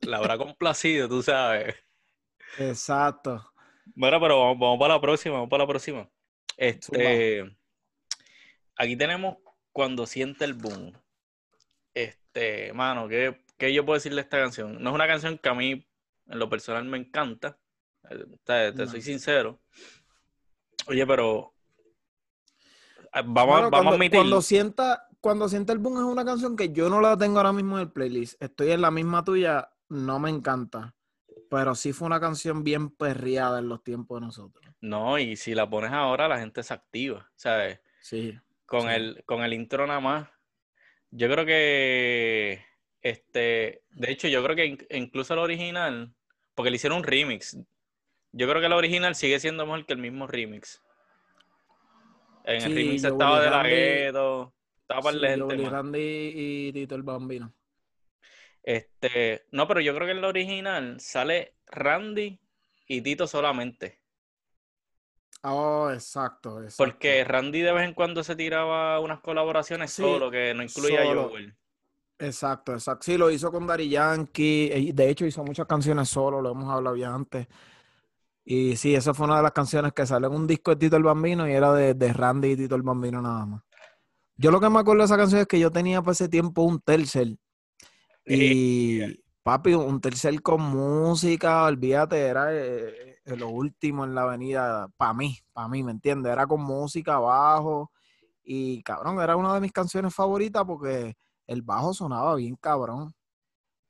la, 0.02 0.18
habrá 0.18 0.38
complacido, 0.38 1.08
tú 1.08 1.22
sabes. 1.22 1.76
Exacto. 2.58 3.52
Bueno, 3.96 4.20
pero 4.20 4.56
vamos, 4.56 4.80
para 4.80 4.96
la 4.96 5.02
próxima, 5.02 5.36
vamos 5.36 5.50
para 5.50 5.64
la 5.64 5.68
próxima. 5.68 6.10
Este, 6.58 7.58
aquí 8.76 8.96
tenemos 8.96 9.38
cuando 9.72 10.06
siente 10.06 10.46
el 10.46 10.54
boom. 10.54 10.94
Este, 11.94 12.74
mano, 12.74 13.08
¿qué, 13.08 13.42
¿qué, 13.58 13.74
yo 13.74 13.86
puedo 13.86 13.96
decir 13.96 14.14
de 14.14 14.22
esta 14.22 14.38
canción? 14.38 14.82
No 14.82 14.90
es 14.90 14.96
una 14.96 15.08
canción 15.08 15.38
que 15.38 15.50
a 15.50 15.54
mí, 15.54 15.88
en 16.28 16.40
lo 16.40 16.50
personal, 16.50 16.86
me 16.86 16.98
encanta. 16.98 17.58
Te, 18.44 18.88
soy 18.88 19.02
sincero. 19.02 19.60
Oye, 20.88 21.06
pero 21.06 21.54
eh, 23.14 23.22
vamos, 23.26 23.70
vamos 23.70 23.94
a 23.94 23.96
admitir. 23.96 24.20
Cuando 24.20 24.42
sienta, 24.42 25.08
cuando 25.22 25.50
siente 25.50 25.74
el 25.74 25.80
boom 25.80 25.98
es 25.98 26.04
una 26.04 26.26
canción 26.26 26.56
que 26.56 26.72
yo 26.72 26.90
no 26.90 27.02
la 27.02 27.18
tengo 27.18 27.38
ahora 27.38 27.54
mismo 27.54 27.78
en 27.78 27.84
el 27.84 27.92
playlist. 27.92 28.42
Estoy 28.42 28.72
en 28.72 28.82
la 28.82 28.92
misma 28.92 29.24
tuya, 29.24 29.70
no 29.90 30.20
me 30.20 30.30
encanta. 30.30 30.96
Pero 31.50 31.74
sí 31.74 31.94
fue 31.94 32.06
una 32.06 32.20
canción 32.20 32.64
bien 32.64 32.92
perreada 32.92 33.60
en 33.60 33.70
los 33.70 33.84
tiempos 33.84 34.20
de 34.20 34.28
nosotros. 34.28 34.66
No, 34.82 35.18
y 35.18 35.36
si 35.36 35.56
la 35.56 35.70
pones 35.70 35.92
ahora, 35.92 36.28
la 36.28 36.40
gente 36.40 36.62
se 36.62 36.74
activa, 36.74 37.30
¿sabes? 37.36 37.80
Sí. 38.02 38.38
Con, 38.66 38.90
El, 38.90 39.24
con 39.26 39.42
el 39.44 39.54
intro 39.54 39.88
nada 39.88 40.00
más. 40.00 40.30
Yo 41.10 41.28
creo 41.28 41.46
que, 41.46 42.64
este, 43.02 43.84
de 43.90 44.12
hecho, 44.12 44.28
yo 44.28 44.44
creo 44.44 44.56
que 44.56 44.88
incluso 44.92 45.34
el 45.34 45.40
original, 45.40 46.14
porque 46.54 46.70
le 46.70 46.76
hicieron 46.76 47.00
un 47.00 47.04
remix. 47.04 47.58
Yo 48.32 48.48
creo 48.48 48.60
que 48.62 48.68
el 48.68 48.74
original 48.74 49.16
sigue 49.16 49.40
siendo 49.40 49.66
mejor 49.66 49.86
que 49.86 49.94
el 49.94 50.00
mismo 50.00 50.28
remix. 50.28 50.82
En 52.44 52.64
el 52.64 52.72
Sí, 52.72 52.74
remix 52.74 53.04
Joel 53.04 53.14
estaba 53.14 53.40
de 53.42 53.50
la. 53.50 53.64
Gueto, 53.64 54.54
estaba 54.82 55.02
para 55.04 55.18
Sí, 55.18 55.20
la 55.20 55.30
Joel 55.38 55.62
y 55.96 56.68
y 56.70 56.74
Tito 56.74 56.96
el 56.96 57.04
Bambino. 57.04 57.54
Este, 58.64 59.46
no, 59.52 59.68
pero 59.68 59.82
yo 59.82 59.94
creo 59.96 60.06
que 60.08 60.12
en 60.14 60.22
la 60.22 60.28
original 60.30 61.00
sale 61.00 61.56
Randy 61.68 62.40
y 62.88 63.02
Tito 63.02 63.28
solamente. 63.28 64.00
Oh, 65.44 65.90
exacto, 65.92 66.62
exacto. 66.64 66.86
Porque 66.86 67.24
Randy 67.26 67.62
de 67.62 67.72
vez 67.74 67.84
en 67.86 67.94
cuando 67.94 68.24
se 68.24 68.36
tiraba 68.36 69.00
unas 69.00 69.20
colaboraciones 69.20 69.92
Sí, 69.96 70.02
solo 70.02 70.32
que 70.32 70.54
no 70.56 70.64
incluía 70.64 71.04
a. 71.04 71.06
Joel. 71.06 71.56
Exacto, 72.18 72.74
exacto. 72.74 73.04
Sí, 73.06 73.18
lo 73.18 73.30
hizo 73.32 73.52
con 73.52 73.66
Daddy 73.66 73.90
Yankee. 73.90 74.72
y 74.76 74.92
De 74.92 75.10
hecho, 75.10 75.26
hizo 75.26 75.44
muchas 75.44 75.68
canciones 75.68 76.10
solo, 76.10 76.42
lo 76.42 76.52
hemos 76.52 76.70
hablado 76.70 76.96
ya 76.98 77.14
antes. 77.14 77.48
Y 78.52 78.78
sí, 78.78 78.96
esa 78.96 79.14
fue 79.14 79.28
una 79.28 79.38
de 79.38 79.44
las 79.44 79.52
canciones 79.52 79.94
que 79.94 80.08
salió 80.08 80.28
en 80.28 80.34
un 80.34 80.48
disco 80.48 80.72
de 80.72 80.78
Tito 80.78 80.98
el 80.98 81.04
Bambino 81.04 81.48
y 81.48 81.52
era 81.52 81.72
de, 81.72 81.94
de 81.94 82.12
Randy 82.12 82.54
y 82.54 82.58
Tito 82.58 82.74
el 82.74 82.82
Bambino 82.82 83.22
nada 83.22 83.46
más. 83.46 83.62
Yo 84.38 84.50
lo 84.50 84.60
que 84.60 84.68
me 84.72 84.80
acuerdo 84.80 85.02
de 85.02 85.06
esa 85.06 85.18
canción 85.18 85.42
es 85.42 85.46
que 85.46 85.60
yo 85.60 85.72
tenía 85.72 86.02
para 86.02 86.14
ese 86.14 86.28
tiempo 86.28 86.64
un 86.64 86.82
tercer. 86.82 87.38
Y 88.26 89.22
papi, 89.44 89.76
un 89.76 90.02
tercer 90.02 90.42
con 90.42 90.64
música, 90.64 91.66
olvídate, 91.66 92.26
era 92.26 92.52
eh, 92.52 93.20
eh, 93.24 93.38
lo 93.38 93.50
último 93.50 94.04
en 94.04 94.16
la 94.16 94.24
avenida, 94.24 94.88
para 94.98 95.14
mí, 95.14 95.38
para 95.54 95.68
mí, 95.68 95.84
¿me 95.84 95.92
entiendes? 95.92 96.32
Era 96.32 96.48
con 96.48 96.64
música 96.64 97.18
abajo 97.18 97.92
y 98.42 98.82
cabrón, 98.82 99.22
era 99.22 99.36
una 99.36 99.54
de 99.54 99.62
mis 99.62 99.72
canciones 99.72 100.12
favoritas 100.12 100.64
porque 100.66 101.16
el 101.46 101.62
bajo 101.62 101.94
sonaba 101.94 102.34
bien 102.34 102.56
cabrón. 102.56 103.14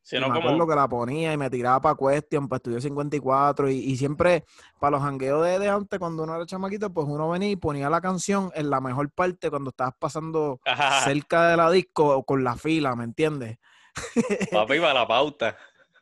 Si 0.09 0.17
Y 0.17 0.19
no, 0.19 0.27
me 0.27 0.33
como, 0.33 0.39
acuerdo 0.39 0.67
que 0.67 0.75
la 0.75 0.87
ponía 0.89 1.33
y 1.33 1.37
me 1.37 1.51
tiraba 1.51 1.79
para 1.81 1.95
Question, 1.95 2.47
para 2.49 2.57
Estudio 2.57 2.81
54 2.81 3.69
y, 3.69 3.75
y 3.77 3.95
siempre 3.95 4.43
para 4.79 4.91
los 4.91 5.01
jangueos 5.03 5.45
de, 5.45 5.59
de 5.59 5.69
antes, 5.69 5.99
cuando 5.99 6.23
uno 6.23 6.35
era 6.35 6.47
chamaquito, 6.47 6.91
pues 6.91 7.05
uno 7.07 7.29
venía 7.29 7.51
y 7.51 7.55
ponía 7.55 7.91
la 7.91 8.01
canción 8.01 8.51
en 8.55 8.71
la 8.71 8.81
mejor 8.81 9.11
parte 9.11 9.51
cuando 9.51 9.69
estabas 9.69 9.93
pasando 9.99 10.61
Ajá, 10.65 11.01
cerca 11.03 11.49
de 11.49 11.57
la 11.57 11.69
disco 11.69 12.07
o 12.17 12.23
con 12.23 12.43
la 12.43 12.55
fila, 12.55 12.95
¿me 12.95 13.03
entiendes? 13.03 13.59
papi, 14.51 14.79
para 14.79 14.93
la 14.95 15.07
pauta. 15.07 15.57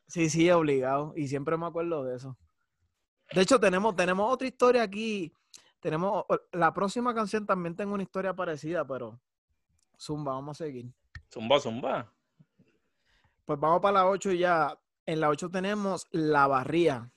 Sí, 0.07 0.29
sí, 0.29 0.49
obligado. 0.51 1.13
Y 1.15 1.27
siempre 1.27 1.57
me 1.57 1.65
acuerdo 1.65 2.03
de 2.05 2.15
eso. 2.15 2.37
De 3.31 3.41
hecho, 3.41 3.59
tenemos, 3.59 3.95
tenemos 3.95 4.31
otra 4.33 4.47
historia 4.47 4.83
aquí. 4.83 5.33
Tenemos 5.81 6.25
la 6.51 6.73
próxima 6.73 7.13
canción 7.13 7.45
también 7.45 7.75
tengo 7.75 7.93
una 7.93 8.03
historia 8.03 8.33
parecida, 8.35 8.85
pero 8.87 9.19
Zumba, 9.99 10.33
vamos 10.33 10.61
a 10.61 10.65
seguir. 10.65 10.91
Zumba, 11.31 11.59
zumba. 11.59 12.13
Pues 13.47 13.57
vamos 13.61 13.79
para 13.79 13.93
la 14.03 14.07
8 14.09 14.31
y 14.33 14.39
ya. 14.39 14.77
En 15.05 15.21
la 15.21 15.29
8 15.29 15.49
tenemos 15.49 16.05
La 16.11 16.47
Barría. 16.47 17.09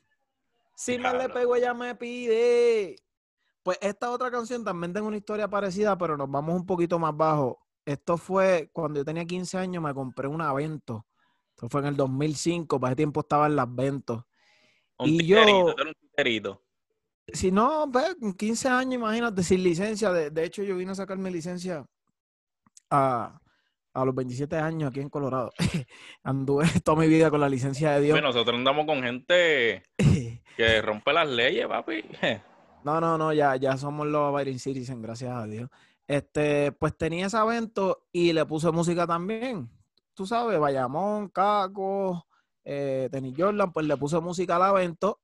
Si 0.77 0.97
no 0.97 1.11
le 1.13 1.19
Diablo. 1.19 1.35
pego, 1.35 1.57
ella 1.57 1.75
me 1.75 1.97
pide. 1.97 2.95
Pues 3.65 3.79
esta 3.83 4.13
otra 4.13 4.31
canción 4.31 4.65
también 4.65 4.93
tengo 4.93 5.09
una 5.09 5.17
historia 5.17 5.49
parecida, 5.49 5.99
pero 5.99 6.17
nos 6.17 6.31
vamos 6.31 6.55
un 6.55 6.65
poquito 6.65 7.01
más 7.01 7.17
bajo. 7.17 7.59
Esto 7.85 8.17
fue 8.17 8.71
cuando 8.73 9.01
yo 9.01 9.05
tenía 9.05 9.25
15 9.25 9.59
años, 9.59 9.83
me 9.83 9.93
compré 9.93 10.29
un 10.29 10.41
Avento. 10.41 11.05
Esto 11.57 11.69
fue 11.69 11.81
en 11.81 11.89
el 11.89 11.97
2005, 11.97 12.79
para 12.79 12.93
ese 12.93 12.97
tiempo 12.99 13.21
estaba 13.21 13.47
en 13.49 13.57
las 13.57 13.75
Ventos. 13.75 14.23
Un 14.99 15.09
Y 15.09 15.27
yo- 15.27 15.43
un. 15.43 15.75
Si 17.33 17.51
no, 17.51 17.89
ve, 17.91 18.15
con 18.21 18.35
15 18.35 18.69
años, 18.69 18.95
imagínate, 18.95 19.43
sin 19.43 19.65
licencia. 19.65 20.13
De, 20.13 20.31
de 20.31 20.45
hecho, 20.45 20.63
yo 20.63 20.77
vine 20.77 20.93
a 20.93 20.95
sacar 20.95 21.19
mi 21.19 21.31
licencia 21.31 21.85
a, 22.89 23.40
a 23.93 24.05
los 24.05 24.15
27 24.15 24.57
años 24.57 24.91
aquí 24.91 25.01
en 25.01 25.09
Colorado. 25.09 25.53
Anduve 26.23 26.65
toda 26.85 27.01
mi 27.01 27.09
vida 27.09 27.31
con 27.31 27.41
la 27.41 27.49
licencia 27.49 27.93
de 27.93 28.01
Dios. 28.03 28.15
Bueno, 28.15 28.29
nosotros 28.29 28.57
andamos 28.57 28.87
con 28.87 29.03
gente 29.03 29.83
que 30.57 30.83
rompe 30.83 31.13
las 31.13 31.29
leyes, 31.29 31.67
papi. 31.67 32.05
No, 32.85 33.01
no, 33.01 33.19
no, 33.19 33.33
ya, 33.33 33.57
ya 33.57 33.77
somos 33.77 34.07
los 34.07 34.33
Byron 34.33 34.59
Citizen, 34.59 35.03
gracias 35.03 35.33
a 35.33 35.47
Dios. 35.47 35.69
Este, 36.07 36.73
pues 36.73 36.97
tenía 36.97 37.27
ese 37.27 37.39
evento 37.39 38.07
y 38.11 38.33
le 38.33 38.45
puse 38.47 38.71
música 38.71 39.07
también. 39.07 39.71
Tú 40.15 40.27
sabes, 40.27 40.59
Bayamón, 40.59 41.29
Caco, 41.29 42.27
eh, 42.65 43.09
Tenny 43.13 43.33
Jordan, 43.37 43.73
pues 43.73 43.87
le 43.87 43.97
puse 43.97 44.19
música 44.21 44.57
al 44.57 44.77
evento. 44.77 45.21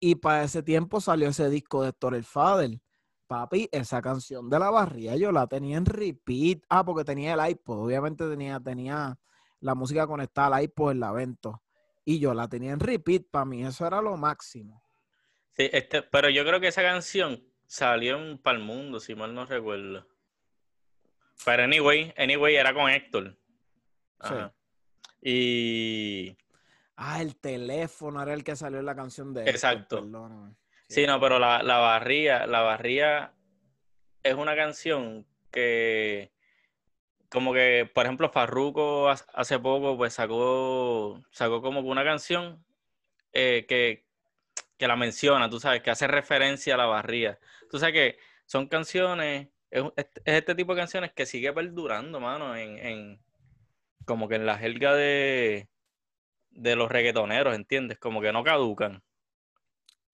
Y 0.00 0.14
para 0.14 0.44
ese 0.44 0.62
tiempo 0.62 1.00
salió 1.00 1.28
ese 1.28 1.50
disco 1.50 1.82
de 1.82 1.90
Héctor 1.90 2.14
el 2.14 2.24
Fader. 2.24 2.80
Papi, 3.28 3.68
esa 3.70 4.00
canción 4.00 4.48
de 4.48 4.58
la 4.58 4.70
barría 4.70 5.14
yo 5.16 5.30
la 5.30 5.46
tenía 5.46 5.76
en 5.76 5.84
repeat. 5.84 6.62
Ah, 6.68 6.84
porque 6.84 7.04
tenía 7.04 7.34
el 7.34 7.50
iPod. 7.50 7.84
Obviamente 7.84 8.26
tenía, 8.28 8.58
tenía 8.58 9.18
la 9.60 9.74
música 9.74 10.06
conectada 10.06 10.56
al 10.56 10.62
iPod 10.64 10.92
en 10.92 10.96
el 10.96 11.08
evento. 11.10 11.62
Y 12.06 12.18
yo 12.18 12.32
la 12.32 12.48
tenía 12.48 12.72
en 12.72 12.80
repeat. 12.80 13.24
Para 13.30 13.44
mí 13.44 13.64
eso 13.64 13.86
era 13.86 14.00
lo 14.00 14.16
máximo. 14.16 14.82
Sí, 15.56 15.68
este, 15.72 16.02
pero 16.02 16.30
yo 16.30 16.42
creo 16.44 16.58
que 16.58 16.68
esa 16.68 16.82
canción 16.82 17.44
salió 17.66 18.16
en 18.16 18.38
Pal 18.38 18.60
Mundo, 18.60 18.98
si 18.98 19.14
mal 19.14 19.34
no 19.34 19.44
recuerdo. 19.44 20.06
Pero 21.44 21.62
anyway, 21.64 22.14
anyway, 22.16 22.56
era 22.56 22.72
con 22.72 22.90
Héctor. 22.90 23.36
Ajá. 24.20 24.54
Y 25.20 26.36
Ah, 26.96 27.20
el 27.22 27.36
teléfono 27.36 28.20
era 28.22 28.34
el 28.34 28.42
que 28.42 28.56
salió 28.56 28.80
en 28.80 28.86
la 28.86 28.96
canción 28.96 29.32
de 29.32 29.42
Héctor, 29.42 29.54
Exacto. 29.54 29.96
perdóname. 30.00 30.54
Sí, 30.88 31.06
no, 31.06 31.20
pero 31.20 31.38
la, 31.38 31.62
la 31.62 31.78
barría, 31.78 32.46
la 32.46 32.60
barría 32.62 33.34
es 34.22 34.34
una 34.34 34.56
canción 34.56 35.26
que 35.50 36.32
como 37.28 37.52
que, 37.52 37.90
por 37.94 38.06
ejemplo, 38.06 38.30
Farruko 38.30 39.08
hace- 39.10 39.58
poco 39.58 39.96
pues 39.96 40.14
sacó, 40.14 41.22
sacó 41.30 41.60
como 41.62 41.80
una 41.80 42.04
canción 42.04 42.64
eh, 43.32 43.66
que, 43.68 44.06
que 44.78 44.88
la 44.88 44.96
menciona, 44.96 45.50
tú 45.50 45.60
sabes, 45.60 45.82
que 45.82 45.90
hace 45.90 46.06
referencia 46.06 46.74
a 46.74 46.78
la 46.78 46.86
barría. 46.86 47.38
Tú 47.70 47.78
sabes 47.78 47.94
que 47.94 48.18
son 48.46 48.66
canciones, 48.68 49.48
es, 49.70 49.84
es 49.96 50.06
este 50.24 50.54
tipo 50.54 50.74
de 50.74 50.80
canciones 50.80 51.12
que 51.12 51.26
sigue 51.26 51.52
perdurando, 51.52 52.18
mano, 52.20 52.56
en, 52.56 52.78
en 52.78 53.22
como 54.06 54.26
que 54.28 54.36
en 54.36 54.46
la 54.46 54.56
jerga 54.56 54.94
de, 54.94 55.68
de 56.50 56.76
los 56.76 56.90
reggaetoneros, 56.90 57.54
¿entiendes? 57.54 57.98
Como 57.98 58.22
que 58.22 58.32
no 58.32 58.42
caducan. 58.42 59.02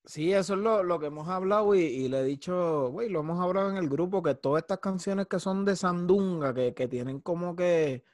Sí, 0.06 0.32
eso 0.34 0.54
es 0.54 0.60
lo, 0.60 0.82
lo 0.82 0.98
que 0.98 1.06
hemos 1.06 1.28
hablado 1.28 1.74
y, 1.74 1.80
y 1.80 2.08
le 2.08 2.20
he 2.20 2.24
dicho, 2.24 2.90
güey, 2.90 3.08
lo 3.08 3.20
hemos 3.20 3.40
hablado 3.40 3.70
en 3.70 3.78
el 3.78 3.88
grupo, 3.88 4.22
que 4.22 4.34
todas 4.34 4.62
estas 4.62 4.78
canciones 4.78 5.26
que 5.28 5.40
son 5.40 5.64
de 5.64 5.76
Sandunga, 5.76 6.52
que, 6.52 6.74
que 6.74 6.88
tienen 6.88 7.20
como 7.20 7.56
que, 7.56 8.04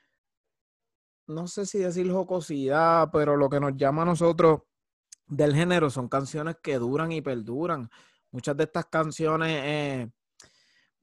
no 1.27 1.49
sé 1.49 1.67
si 1.67 1.79
decir 1.79 2.11
jocosidad, 2.13 3.09
pero 3.13 3.37
lo 3.37 3.49
que 3.51 3.59
nos 3.59 3.77
llama 3.77 4.03
a 4.03 4.05
nosotros 4.05 4.61
del 5.27 5.55
género 5.55 5.91
son 5.91 6.09
canciones 6.09 6.57
que 6.63 6.79
duran 6.79 7.11
y 7.11 7.23
perduran. 7.23 7.91
Muchas 8.31 8.57
de 8.57 8.65
estas 8.65 8.87
canciones, 8.87 9.61
eh, 9.65 10.11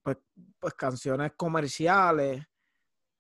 pues, 0.02 0.18
pues 0.58 0.74
canciones 0.74 1.34
comerciales, 1.36 2.46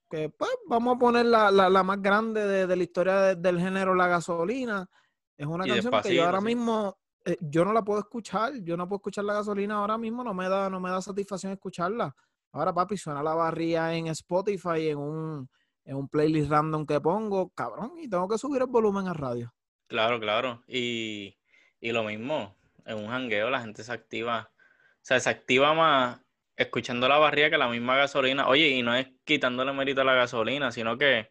que 0.09 0.29
pues 0.29 0.51
vamos 0.69 0.95
a 0.95 0.99
poner 0.99 1.25
la, 1.25 1.51
la, 1.51 1.69
la 1.69 1.83
más 1.83 2.01
grande 2.01 2.47
de, 2.47 2.65
de 2.65 2.75
la 2.77 2.83
historia 2.83 3.15
de- 3.19 3.35
del 3.35 3.59
género, 3.59 3.93
La 3.93 4.07
Gasolina. 4.07 4.89
Es 5.35 5.45
una 5.45 5.65
Y 5.65 5.69
canción 5.71 6.01
que 6.01 6.15
yo 6.15 6.25
ahora 6.25 6.39
sí. 6.39 6.45
mismo, 6.45 6.97
eh, 7.27 7.37
yo 7.41 7.65
no 7.65 7.73
la 7.73 7.83
puedo 7.83 7.99
escuchar, 7.99 8.53
yo 8.63 8.77
no 8.77 8.87
puedo 8.87 8.99
escuchar 8.99 9.25
La 9.25 9.33
Gasolina 9.33 9.75
ahora 9.75 9.97
mismo, 9.97 10.23
no 10.23 10.33
me 10.33 10.47
da, 10.47 10.69
no 10.69 10.79
me 10.79 10.89
da 10.89 11.01
satisfacción 11.01 11.51
escucharla. 11.51 12.15
Ahora, 12.53 12.73
papi, 12.73 12.95
suena 12.95 13.21
la 13.21 13.35
barría 13.35 13.93
en 13.93 14.07
Spotify, 14.07 14.89
en 14.89 14.97
un, 14.97 15.49
en 15.83 15.95
un 15.97 16.07
playlist 16.07 16.49
random 16.49 16.85
que 16.85 17.01
pongo, 17.01 17.49
cabrón, 17.49 17.93
y 17.97 18.09
tengo 18.09 18.29
que 18.29 18.37
subir 18.37 18.61
el 18.61 18.67
volumen 18.67 19.09
a 19.09 19.13
radio. 19.13 19.53
Claro, 19.87 20.19
claro. 20.21 20.63
Y, 20.67 21.37
y 21.81 21.91
lo 21.91 22.05
mismo, 22.05 22.55
en 22.85 22.97
un 22.97 23.07
jangueo 23.07 23.49
la 23.49 23.59
gente 23.59 23.83
se 23.83 23.91
activa, 23.91 24.49
o 24.49 24.99
sea, 25.01 25.19
se 25.19 25.29
activa 25.29 25.73
más 25.73 26.21
escuchando 26.55 27.09
la 27.09 27.17
barría 27.17 27.49
que 27.49 27.57
la 27.57 27.67
misma 27.67 27.97
gasolina. 27.97 28.47
Oye, 28.47 28.69
y 28.69 28.83
no 28.83 28.95
es 28.95 29.09
quitándole 29.25 29.73
mérito 29.73 29.99
a 30.01 30.05
la 30.05 30.13
gasolina, 30.13 30.71
sino 30.71 30.97
que 30.97 31.29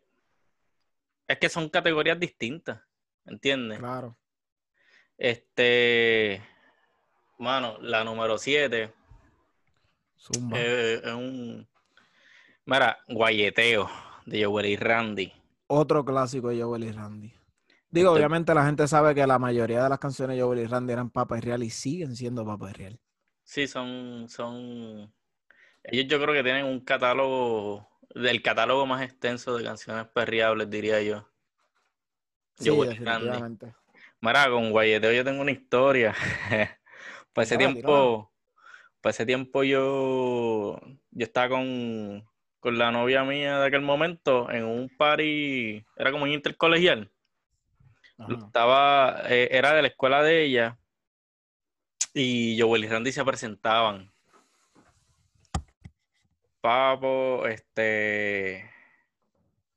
es 1.26 1.38
que 1.38 1.48
son 1.48 1.70
categorías 1.70 2.20
distintas, 2.20 2.82
¿entiendes? 3.24 3.78
Claro. 3.78 4.16
Este, 5.18 6.42
mano, 7.38 7.78
la 7.80 8.04
número 8.04 8.38
7 8.38 8.92
Zumba. 10.18 10.58
es 10.58 11.04
un, 11.06 11.66
mira, 12.66 12.99
guayeteo 13.08 13.88
de 14.26 14.44
Joel 14.44 14.66
y 14.66 14.76
Randy. 14.76 15.32
Otro 15.68 16.04
clásico 16.04 16.49
de 16.49 16.62
Joel 16.62 16.85
y 16.85 16.92
Randy. 16.92 17.32
Digo, 17.88 18.11
Este- 18.11 18.18
obviamente 18.18 18.54
la 18.54 18.66
gente 18.66 18.87
sabe 18.88 19.14
que 19.14 19.26
la 19.26 19.38
mayoría 19.38 19.82
de 19.82 19.88
las 19.88 19.99
canciones 19.99 20.37
de 20.37 20.42
Joel 20.42 20.61
y 20.61 20.66
Randy 20.66 20.92
eran 20.92 21.11
Papa 21.11 21.38
y 21.38 21.40
Real 21.40 21.62
y 21.62 21.70
siguen 21.70 22.14
siendo 22.14 22.44
Papa 22.44 22.70
y 22.70 22.73
Real. 22.75 23.00
Sí, 23.42 23.66
son, 23.68 24.28
son, 24.28 25.12
ellos 25.85 26.06
yo 26.08 26.20
creo 26.20 26.35
que 26.35 26.42
tienen 26.42 26.66
un 26.66 26.80
catálogo, 26.80 27.88
del 28.14 28.42
catálogo 28.42 28.87
más 28.87 29.02
extenso 29.02 29.56
de 29.56 29.64
canciones 29.64 30.06
perreables, 30.08 30.68
diría 30.68 31.00
yo. 31.00 31.28
Sí, 32.58 32.70
Joel 32.70 33.00
y 33.00 33.04
Randy. 33.04 33.66
Mira, 34.20 34.50
con 34.50 34.70
Guayeteo 34.70 35.12
yo 35.12 35.25
tengo 35.25 35.42
una 35.42 35.52
historia. 35.52 36.14
Para 37.32 37.44
ese 37.44 37.56
Tírala, 37.56 37.75
tiempo, 37.75 38.32
para 39.02 39.11
ese 39.11 39.26
tiempo 39.26 39.62
yo, 39.62 40.80
yo 41.11 41.25
estaba 41.25 41.50
con, 41.50 42.26
con 42.61 42.78
la 42.78 42.90
novia 42.90 43.25
mía 43.25 43.58
de 43.58 43.66
aquel 43.66 43.82
momento 43.82 44.50
en 44.50 44.64
un 44.64 44.88
party, 44.88 45.85
era 45.96 46.11
como 46.11 46.25
un 46.25 46.30
intercolegial. 46.30 47.12
Ajá. 48.16 48.32
Estaba, 48.32 49.23
eh, 49.28 49.49
era 49.52 49.75
de 49.75 49.82
la 49.82 49.88
escuela 49.88 50.23
de 50.23 50.44
ella 50.44 50.78
y 52.14 52.58
Joel 52.58 52.85
y 52.85 52.88
Randy 52.88 53.12
se 53.12 53.23
presentaban. 53.23 54.11
Papo, 56.62 57.46
este. 57.46 58.70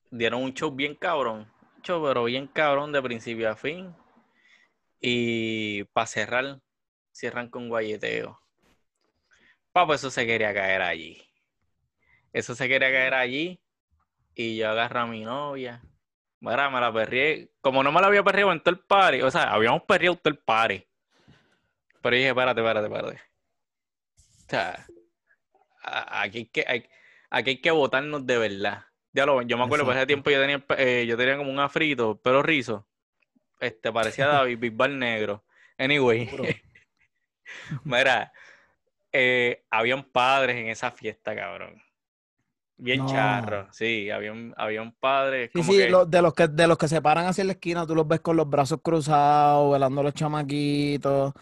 Dieron 0.10 0.44
un 0.44 0.54
show 0.54 0.72
bien 0.72 0.96
cabrón. 0.96 1.52
Un 1.76 1.82
show, 1.84 2.02
pero 2.04 2.24
bien 2.24 2.48
cabrón 2.48 2.94
de 2.94 3.02
principio 3.02 3.52
a 3.52 3.56
fin. 3.58 3.94
Y 5.00 5.84
para 5.86 6.08
cerrar, 6.08 6.60
cierran 7.12 7.50
con 7.50 7.70
guayeteo. 7.70 8.40
Papo, 9.72 9.94
eso 9.94 10.10
se 10.10 10.26
quería 10.26 10.54
caer 10.54 10.82
allí. 10.82 11.22
Eso 12.34 12.56
se 12.56 12.68
quería 12.68 12.92
caer 12.92 13.14
allí. 13.14 13.62
Y 14.36 14.58
yo 14.58 14.70
agarro 14.70 15.02
a 15.02 15.08
mi 15.08 15.24
novia. 15.24 15.82
Mira, 16.40 16.70
me 16.70 16.80
la 16.80 16.94
perrié. 16.94 17.52
Como 17.62 17.84
no 17.84 17.92
me 17.92 18.02
la 18.02 18.08
había 18.08 18.24
perreado 18.24 18.52
en 18.52 18.62
todo 18.62 18.76
el 18.76 18.82
party. 18.82 19.22
O 19.22 19.32
sea, 19.32 19.54
habíamos 19.54 19.84
perreado 19.84 20.18
todo 20.18 20.34
el 20.34 20.40
party. 20.40 20.86
Pero 22.02 22.16
dije, 22.16 22.30
espérate, 22.30 22.62
espérate, 22.62 22.88
espérate. 22.88 23.22
O 24.16 24.50
sea, 24.50 24.86
aquí 25.84 26.40
hay 26.40 26.46
que, 26.46 26.66
hay, 26.68 26.90
aquí 27.30 27.50
hay 27.52 27.62
que 27.62 27.72
votarnos 27.72 28.26
de 28.26 28.38
verdad. 28.38 28.86
Ya 29.12 29.26
lo, 29.26 29.42
yo 29.42 29.58
me 29.58 29.64
acuerdo, 29.64 29.86
por 29.86 29.96
ese 29.96 30.06
tiempo 30.06 30.30
yo 30.30 30.40
tenía, 30.40 30.64
eh, 30.78 31.06
yo 31.08 31.18
tenía 31.18 31.38
como 31.38 31.52
un 31.52 31.60
afrito, 31.60 32.20
pero 32.24 32.44
rizo. 32.44 32.88
Este, 33.60 33.92
parecía 33.92 34.28
David 34.28 34.60
Bisbal 34.60 34.98
negro. 34.98 35.44
Anyway. 35.78 36.30
Mira, 37.84 38.32
eh, 39.12 39.66
habían 39.70 40.04
padres 40.04 40.58
en 40.58 40.68
esa 40.68 40.92
fiesta, 40.92 41.36
cabrón. 41.36 41.82
Bien 42.82 43.06
charro, 43.08 43.68
sí, 43.74 44.10
había 44.10 44.32
un, 44.32 44.54
había 44.56 44.82
un 44.82 44.94
padre. 44.94 45.52
Sí, 45.54 45.64
sí, 45.64 45.78
de, 45.78 45.90
los 45.90 46.34
que, 46.34 46.48
de 46.48 46.66
los 46.66 46.78
que 46.78 46.88
se 46.88 47.02
paran 47.02 47.26
hacia 47.26 47.44
la 47.44 47.52
esquina, 47.52 47.86
tú 47.86 47.94
los 47.94 48.08
ves 48.08 48.22
con 48.22 48.38
los 48.38 48.50
brazos 48.50 48.80
cruzados, 48.82 49.74
velando 49.74 50.02
los 50.02 50.14
chamaquitos. 50.14 51.34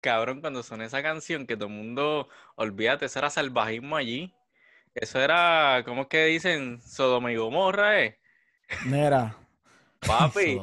Cabrón, 0.00 0.40
cuando 0.40 0.62
son 0.62 0.80
esa 0.80 1.02
canción, 1.02 1.46
que 1.46 1.56
todo 1.56 1.68
el 1.68 1.74
mundo, 1.74 2.30
olvídate, 2.54 3.04
eso 3.04 3.18
era 3.18 3.28
salvajismo 3.28 3.96
allí. 3.96 4.34
Eso 4.94 5.20
era, 5.20 5.82
¿cómo 5.84 6.02
es 6.02 6.08
que 6.08 6.24
dicen? 6.24 6.80
Sodoma 6.80 7.30
y 7.30 7.36
Gomorra, 7.36 8.00
¿eh? 8.00 8.18
Mira. 8.86 9.36
Papi. 10.00 10.60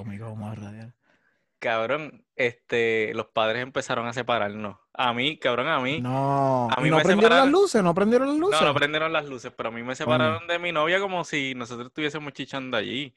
Cabrón, 1.60 2.24
este, 2.36 3.14
los 3.16 3.28
padres 3.28 3.64
empezaron 3.64 4.08
a 4.08 4.14
separarnos. 4.14 4.78
A 4.94 5.14
mí, 5.14 5.38
cabrón, 5.38 5.68
a 5.68 5.80
mí. 5.80 6.02
No. 6.02 6.68
A 6.70 6.82
mí 6.82 6.90
¿No 6.90 7.00
prendieron 7.00 7.38
las 7.38 7.50
luces? 7.50 7.84
¿No 7.84 7.96
prendieron 7.96 8.28
las 8.28 8.38
luces? 8.38 8.62
No, 8.62 8.68
no 8.68 8.74
prendieron 8.74 9.14
las 9.14 9.26
luces, 9.26 9.52
pero 9.56 9.70
a 9.70 9.72
mí 9.72 9.82
me 9.84 9.96
separaron 9.96 10.48
de 10.48 10.60
mi 10.60 10.72
novia 10.72 11.00
como 11.00 11.24
si 11.24 11.56
nosotros 11.56 11.88
estuviésemos 11.88 12.34
chichando 12.34 12.78
allí. 12.78 13.14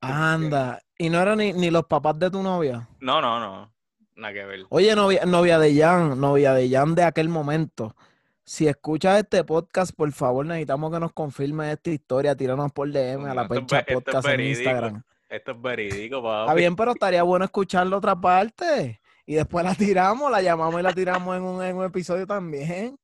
Anda. 0.00 0.80
¿Y 0.98 1.08
no 1.08 1.20
eran 1.20 1.38
ni, 1.38 1.52
ni, 1.52 1.70
los 1.70 1.86
papás 1.86 2.18
de 2.18 2.30
tu 2.30 2.42
novia? 2.42 2.88
No, 3.00 3.20
no, 3.20 3.40
no. 3.40 3.72
Nada 4.16 4.34
que 4.34 4.44
ver. 4.44 4.66
Oye, 4.68 4.94
novia, 4.94 5.24
novia 5.24 5.58
de 5.58 5.76
Jan, 5.76 6.20
novia 6.20 6.52
de 6.52 6.68
Jan 6.68 6.94
de 6.94 7.04
aquel 7.04 7.28
momento. 7.28 7.96
Si 8.44 8.66
escuchas 8.66 9.18
este 9.18 9.44
podcast, 9.44 9.92
por 9.94 10.10
favor, 10.12 10.46
necesitamos 10.46 10.92
que 10.92 11.00
nos 11.00 11.12
confirme 11.12 11.70
esta 11.70 11.90
historia. 11.90 12.36
Tíranos 12.36 12.72
por 12.72 12.90
DM 12.90 13.26
a 13.26 13.34
la 13.34 13.48
Pencha 13.48 13.84
Podcast 13.84 14.28
en 14.28 14.40
Instagram. 14.40 15.02
Esto 15.28 15.52
es 15.52 15.60
verídico, 15.60 16.22
papá. 16.22 16.42
Está 16.42 16.54
bien, 16.54 16.74
pero 16.74 16.92
estaría 16.92 17.22
bueno 17.22 17.44
escuchar 17.44 17.86
la 17.86 17.98
otra 17.98 18.18
parte. 18.18 19.00
Y 19.26 19.34
después 19.34 19.64
la 19.64 19.74
tiramos, 19.74 20.30
la 20.30 20.40
llamamos 20.40 20.80
y 20.80 20.82
la 20.82 20.92
tiramos 20.92 21.36
en 21.36 21.42
un, 21.42 21.62
en 21.62 21.76
un 21.76 21.84
episodio 21.84 22.26
también. 22.26 22.98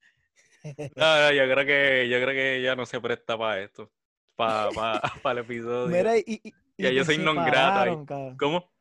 No, 0.97 1.31
yo 1.31 1.43
creo 1.45 1.67
que 1.67 2.09
yo 2.09 2.17
creo 2.23 2.31
que 2.31 2.63
ya 2.63 2.75
no 2.75 2.87
se 2.87 2.99
presta 2.99 3.37
para 3.37 3.61
esto. 3.61 3.91
Para, 4.35 4.71
para, 4.71 5.01
el 5.33 5.45
episodio. 5.45 5.95
Mira, 5.95 6.17
y, 6.17 6.41
ya 6.79 6.91
yo 6.91 7.05
soy 7.05 7.19
non 7.19 7.37
grata. 7.37 8.35
¿Cómo? 8.39 8.73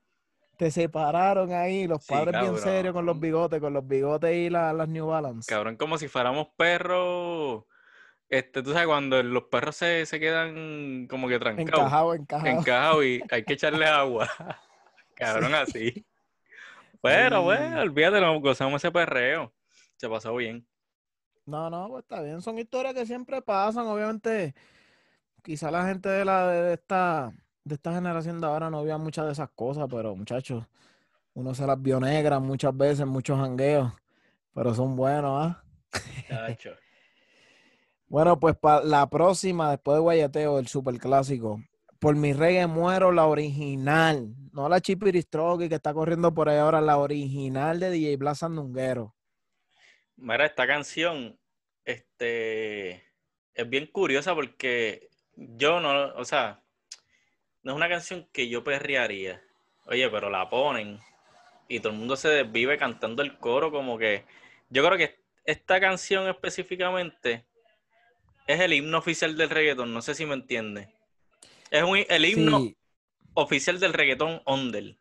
Te 0.55 0.71
separaron 0.71 1.51
ahí, 1.51 1.85
los 1.85 2.05
padres 2.05 2.39
bien 2.39 2.57
serios 2.57 2.93
con 2.93 3.05
los 3.05 3.19
bigotes, 3.19 3.59
con 3.59 3.73
los 3.73 3.85
bigotes 3.85 4.33
y 4.33 4.49
las 4.49 4.87
New 4.87 5.07
Balance. 5.07 5.49
Cabrón, 5.49 5.75
como 5.75 5.97
si 5.97 6.07
fuéramos 6.07 6.47
perros 6.55 7.65
este, 8.37 8.63
tú 8.63 8.71
sabes, 8.71 8.87
cuando 8.87 9.21
los 9.21 9.43
perros 9.43 9.75
se, 9.75 10.07
quedan 10.19 11.05
como 11.07 11.27
que 11.27 11.37
trancados. 11.37 11.67
Encajados, 11.67 12.15
encajados. 12.15 12.59
Encajados 12.59 13.05
y 13.05 13.21
hay 13.29 13.43
que 13.43 13.53
echarle 13.53 13.85
agua. 13.85 14.27
Cabrón, 15.13 15.53
así. 15.53 16.03
Pero, 16.99 17.43
bueno, 17.43 17.81
olvídate, 17.81 18.19
nos 18.19 18.41
gozamos 18.41 18.83
ese 18.83 18.91
perreo. 18.91 19.53
Se 19.97 20.09
pasó 20.09 20.35
bien. 20.35 20.65
No, 21.45 21.69
no, 21.69 21.89
pues 21.89 22.03
está 22.03 22.23
bien. 22.23 22.41
Son 22.41 22.57
historias 22.57 22.95
que 22.95 23.05
siempre 23.05 23.41
pasan. 23.43 23.85
Obviamente, 23.85 24.55
quizá 25.43 25.69
la 25.69 25.85
gente 25.85 26.09
de 26.09 26.25
la 26.25 26.47
de 26.47 26.73
esta, 26.73 27.31
de 27.63 27.75
esta 27.75 27.93
generación 27.93 28.41
de 28.41 28.47
ahora 28.47 28.71
no 28.71 28.83
vea 28.83 28.97
muchas 28.97 29.27
de 29.27 29.33
esas 29.33 29.51
cosas, 29.51 29.87
pero 29.91 30.15
muchachos, 30.15 30.65
uno 31.35 31.53
se 31.53 31.67
las 31.67 31.79
vio 31.79 31.99
negras 31.99 32.41
muchas 32.41 32.75
veces, 32.75 33.05
muchos 33.05 33.39
jangueos, 33.39 33.93
pero 34.55 34.73
son 34.73 34.95
buenos, 34.95 35.45
¿ah? 35.45 35.63
Bueno, 38.07 38.39
pues 38.39 38.55
para 38.55 38.83
la 38.83 39.09
próxima, 39.09 39.71
después 39.71 39.95
de 39.95 40.01
Guayateo, 40.01 40.59
el 40.59 40.67
super 40.67 40.97
clásico. 40.99 41.61
Por 41.99 42.15
mi 42.15 42.33
reggae 42.33 42.67
muero, 42.67 43.11
la 43.11 43.25
original. 43.25 44.35
No 44.51 44.69
la 44.69 44.81
Chipiristroki 44.81 45.69
que 45.69 45.75
está 45.75 45.93
corriendo 45.93 46.33
por 46.33 46.49
ahí 46.49 46.57
ahora, 46.57 46.81
la 46.81 46.97
original 46.97 47.79
de 47.79 47.89
DJ 47.89 48.17
Blas 48.17 48.39
Sandunguero. 48.39 49.15
Mira, 50.17 50.45
esta 50.45 50.67
canción, 50.67 51.39
este, 51.85 53.03
es 53.53 53.69
bien 53.69 53.87
curiosa 53.87 54.35
porque 54.35 55.09
yo 55.35 55.79
no, 55.79 56.13
o 56.15 56.25
sea, 56.25 56.61
no 57.63 57.71
es 57.71 57.75
una 57.75 57.89
canción 57.89 58.27
que 58.31 58.49
yo 58.49 58.63
perrearía. 58.63 59.41
Oye, 59.85 60.09
pero 60.09 60.29
la 60.29 60.49
ponen 60.49 60.99
y 61.67 61.79
todo 61.79 61.93
el 61.93 61.99
mundo 61.99 62.15
se 62.15 62.29
desvive 62.29 62.77
cantando 62.77 63.23
el 63.23 63.37
coro 63.39 63.71
como 63.71 63.97
que... 63.97 64.25
Yo 64.69 64.85
creo 64.85 64.97
que 64.97 65.19
esta 65.45 65.79
canción 65.79 66.27
específicamente 66.27 67.45
es 68.47 68.59
el 68.59 68.73
himno 68.73 68.97
oficial 68.97 69.37
del 69.37 69.49
reggaetón, 69.49 69.93
no 69.93 70.01
sé 70.01 70.15
si 70.15 70.25
me 70.25 70.33
entiende. 70.33 70.89
Es 71.71 71.83
un, 71.83 71.99
el 72.07 72.25
himno 72.25 72.71
oficial 73.33 73.79
del 73.79 73.93
reggaetón 73.93 74.41
Ondel. 74.45 74.99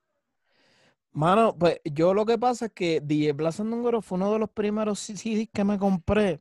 Mano, 1.13 1.55
pues 1.59 1.81
yo 1.85 2.15
lo 2.15 2.25
que 2.25 2.39
pasa 2.39 2.67
es 2.67 2.73
que 2.73 3.01
DJ 3.03 3.35
Número 3.65 4.01
fue 4.01 4.17
uno 4.17 4.33
de 4.33 4.39
los 4.39 4.51
primeros 4.51 4.99
CDs 4.99 5.49
que 5.53 5.65
me 5.65 5.79
compré. 5.79 6.41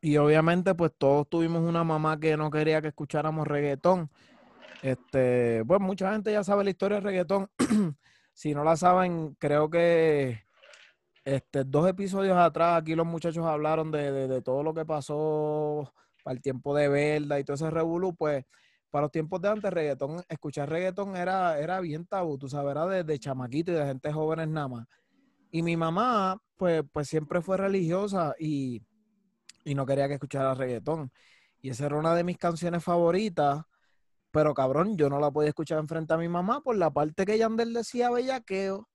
Y 0.00 0.16
obviamente, 0.16 0.74
pues 0.74 0.90
todos 0.98 1.28
tuvimos 1.28 1.62
una 1.62 1.84
mamá 1.84 2.18
que 2.18 2.36
no 2.36 2.50
quería 2.50 2.82
que 2.82 2.88
escucháramos 2.88 3.46
reggaetón. 3.46 4.10
Este, 4.82 5.64
pues 5.64 5.80
mucha 5.80 6.10
gente 6.12 6.32
ya 6.32 6.42
sabe 6.42 6.64
la 6.64 6.70
historia 6.70 6.96
del 6.96 7.04
reggaetón. 7.04 7.48
si 8.34 8.52
no 8.52 8.64
la 8.64 8.76
saben, 8.76 9.36
creo 9.38 9.70
que 9.70 10.42
este, 11.24 11.64
dos 11.64 11.88
episodios 11.88 12.36
atrás, 12.36 12.80
aquí 12.80 12.94
los 12.94 13.06
muchachos 13.06 13.46
hablaron 13.46 13.90
de, 13.92 14.42
todo 14.42 14.62
lo 14.62 14.74
que 14.74 14.84
pasó 14.84 15.92
para 16.24 16.34
el 16.34 16.42
tiempo 16.42 16.74
de 16.74 16.88
Verda 16.88 17.38
y 17.38 17.44
todo 17.44 17.54
ese 17.54 17.70
revolú, 17.70 18.14
pues 18.14 18.44
para 18.90 19.02
los 19.02 19.12
tiempos 19.12 19.40
de 19.40 19.48
antes, 19.48 19.72
reggaetón, 19.72 20.22
escuchar 20.28 20.68
reggaetón 20.68 21.16
era, 21.16 21.58
era 21.58 21.80
bien 21.80 22.06
tabú, 22.06 22.38
tú 22.38 22.48
sabes, 22.48 22.72
era 22.72 22.86
de, 22.86 23.18
chamaquito 23.18 23.72
y 23.72 23.74
de 23.74 23.86
gente 23.86 24.12
jóvenes 24.12 24.48
nada 24.48 24.68
más. 24.68 24.86
Y 25.50 25.62
mi 25.62 25.76
mamá, 25.76 26.38
pues, 26.56 26.82
pues 26.92 27.08
siempre 27.08 27.40
fue 27.40 27.56
religiosa 27.56 28.34
y, 28.38 28.82
y 29.64 29.74
no 29.74 29.86
quería 29.86 30.08
que 30.08 30.14
escuchara 30.14 30.54
reggaetón. 30.54 31.10
Y 31.62 31.70
esa 31.70 31.86
era 31.86 31.96
una 31.96 32.14
de 32.14 32.24
mis 32.24 32.36
canciones 32.38 32.84
favoritas, 32.84 33.62
pero 34.30 34.54
cabrón, 34.54 34.96
yo 34.96 35.08
no 35.08 35.20
la 35.20 35.30
podía 35.30 35.50
escuchar 35.50 35.78
enfrente 35.78 36.12
a 36.14 36.18
mi 36.18 36.28
mamá 36.28 36.62
por 36.62 36.76
la 36.76 36.90
parte 36.90 37.24
que 37.24 37.38
Yandel 37.38 37.72
decía 37.72 38.10
bellaqueo 38.10 38.88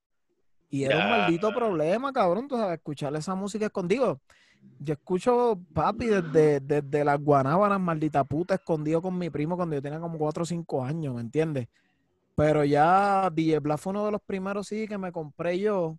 y 0.70 0.84
era 0.84 0.98
un 0.98 1.10
maldito 1.10 1.54
problema, 1.54 2.12
cabrón, 2.12 2.48
tú 2.48 2.58
sabes, 2.58 2.78
escucharle 2.78 3.20
esa 3.20 3.36
música 3.36 3.68
escondido. 3.68 4.22
Yo 4.80 4.94
escucho, 4.94 5.60
papi, 5.74 6.08
desde, 6.08 6.60
desde 6.60 7.06
las 7.06 7.20
guanábanas, 7.22 7.80
maldita 7.80 8.24
puta, 8.24 8.56
escondido 8.56 9.02
con 9.02 9.18
mi 9.18 9.30
primo 9.30 9.56
cuando 9.56 9.76
yo 9.76 9.82
tenía 9.82 10.00
como 10.00 10.18
4 10.18 10.44
o 10.44 10.46
5 10.46 10.84
años, 10.84 11.16
¿me 11.16 11.22
entiendes? 11.22 11.68
Pero 12.36 12.64
ya 12.66 13.30
DJ 13.34 13.60
Black 13.60 13.80
fue 13.80 13.92
uno 13.92 14.06
de 14.06 14.12
los 14.12 14.22
primeros 14.22 14.68
sí 14.68 14.88
que 14.88 14.98
me 14.98 15.12
compré 15.12 15.58
yo. 15.60 15.98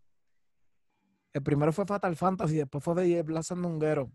El 1.32 1.42
primero 1.42 1.72
fue 1.72 1.86
Fatal 1.86 2.14
Fantasy, 2.14 2.56
después 2.56 2.84
fue 2.84 3.02
DJ 3.02 3.22
Black 3.22 3.44
Sandunguero. 3.44 4.10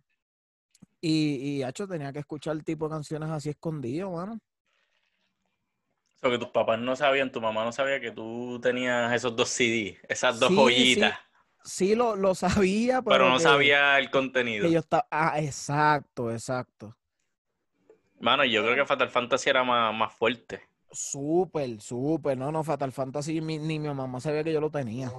Y, 1.01 1.35
y, 1.35 1.63
hecho, 1.63 1.87
tenía 1.87 2.13
que 2.13 2.19
escuchar 2.19 2.55
el 2.55 2.63
tipo 2.63 2.87
de 2.87 2.95
canciones 2.95 3.29
así 3.29 3.49
escondido, 3.49 4.11
mano 4.11 4.39
que 6.31 6.37
tus 6.37 6.49
papás 6.49 6.79
no 6.79 6.95
sabían, 6.95 7.31
tu 7.31 7.41
mamá 7.41 7.63
no 7.63 7.71
sabía 7.71 7.99
que 7.99 8.11
tú 8.11 8.59
tenías 8.61 9.13
esos 9.13 9.35
dos 9.35 9.49
CDs, 9.49 9.97
esas 10.07 10.39
dos 10.39 10.51
joyitas. 10.51 11.17
Sí, 11.63 11.95
lo, 11.95 12.15
lo, 12.15 12.35
sabía, 12.35 13.01
pero, 13.01 13.29
no 13.29 13.39
sabía 13.39 13.97
el 13.97 14.09
contenido. 14.09 14.67
yo 14.67 14.79
estaba... 14.79 15.07
Ah, 15.09 15.39
exacto, 15.39 16.29
exacto. 16.29 16.95
Mano, 18.19 18.43
yo 18.43 18.63
creo 18.63 18.75
que 18.75 18.85
Fatal 18.85 19.09
Fantasy 19.09 19.49
era 19.49 19.63
más, 19.63 20.13
fuerte. 20.13 20.61
Súper, 20.91 21.79
súper. 21.79 22.37
No, 22.37 22.51
no, 22.51 22.63
Fatal 22.63 22.91
Fantasy 22.91 23.39
ni 23.39 23.59
mi 23.59 23.79
mamá 23.79 24.19
sabía 24.19 24.43
que 24.43 24.53
yo 24.53 24.59
lo 24.59 24.69
tenía. 24.69 25.11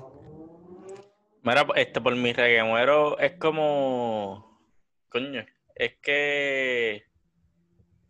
Mira, 1.42 1.66
este, 1.76 2.00
por 2.00 2.14
mi 2.16 2.32
reguemuero 2.32 3.18
es 3.18 3.32
como... 3.32 4.58
Coño, 5.10 5.44
es 5.74 5.96
que 6.00 7.04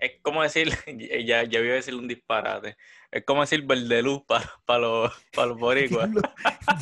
es 0.04 0.20
como 0.22 0.42
decir, 0.42 0.68
ya, 1.26 1.44
ya 1.44 1.60
voy 1.60 1.70
a 1.70 1.74
decir 1.74 1.94
un 1.94 2.08
disparate, 2.08 2.76
es 3.10 3.24
como 3.24 3.40
decir 3.40 3.62
verde 3.62 4.02
luz 4.02 4.22
para 4.26 4.78
los, 4.78 5.12
para 5.34 5.48
los 5.48 5.58
boricuas. 5.58 6.10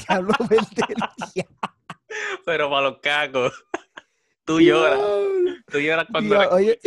Diablo, 0.07 0.35
verde 0.49 1.47
Pero 2.45 2.69
para 2.69 2.91
los 2.91 2.99
cacos, 2.99 3.65
tú 4.45 4.61
lloras. 4.61 5.01
Tú 5.71 5.79
lloras 5.79 6.07
cuando... 6.11 6.39
Dios, 6.39 6.53
oye, 6.53 6.79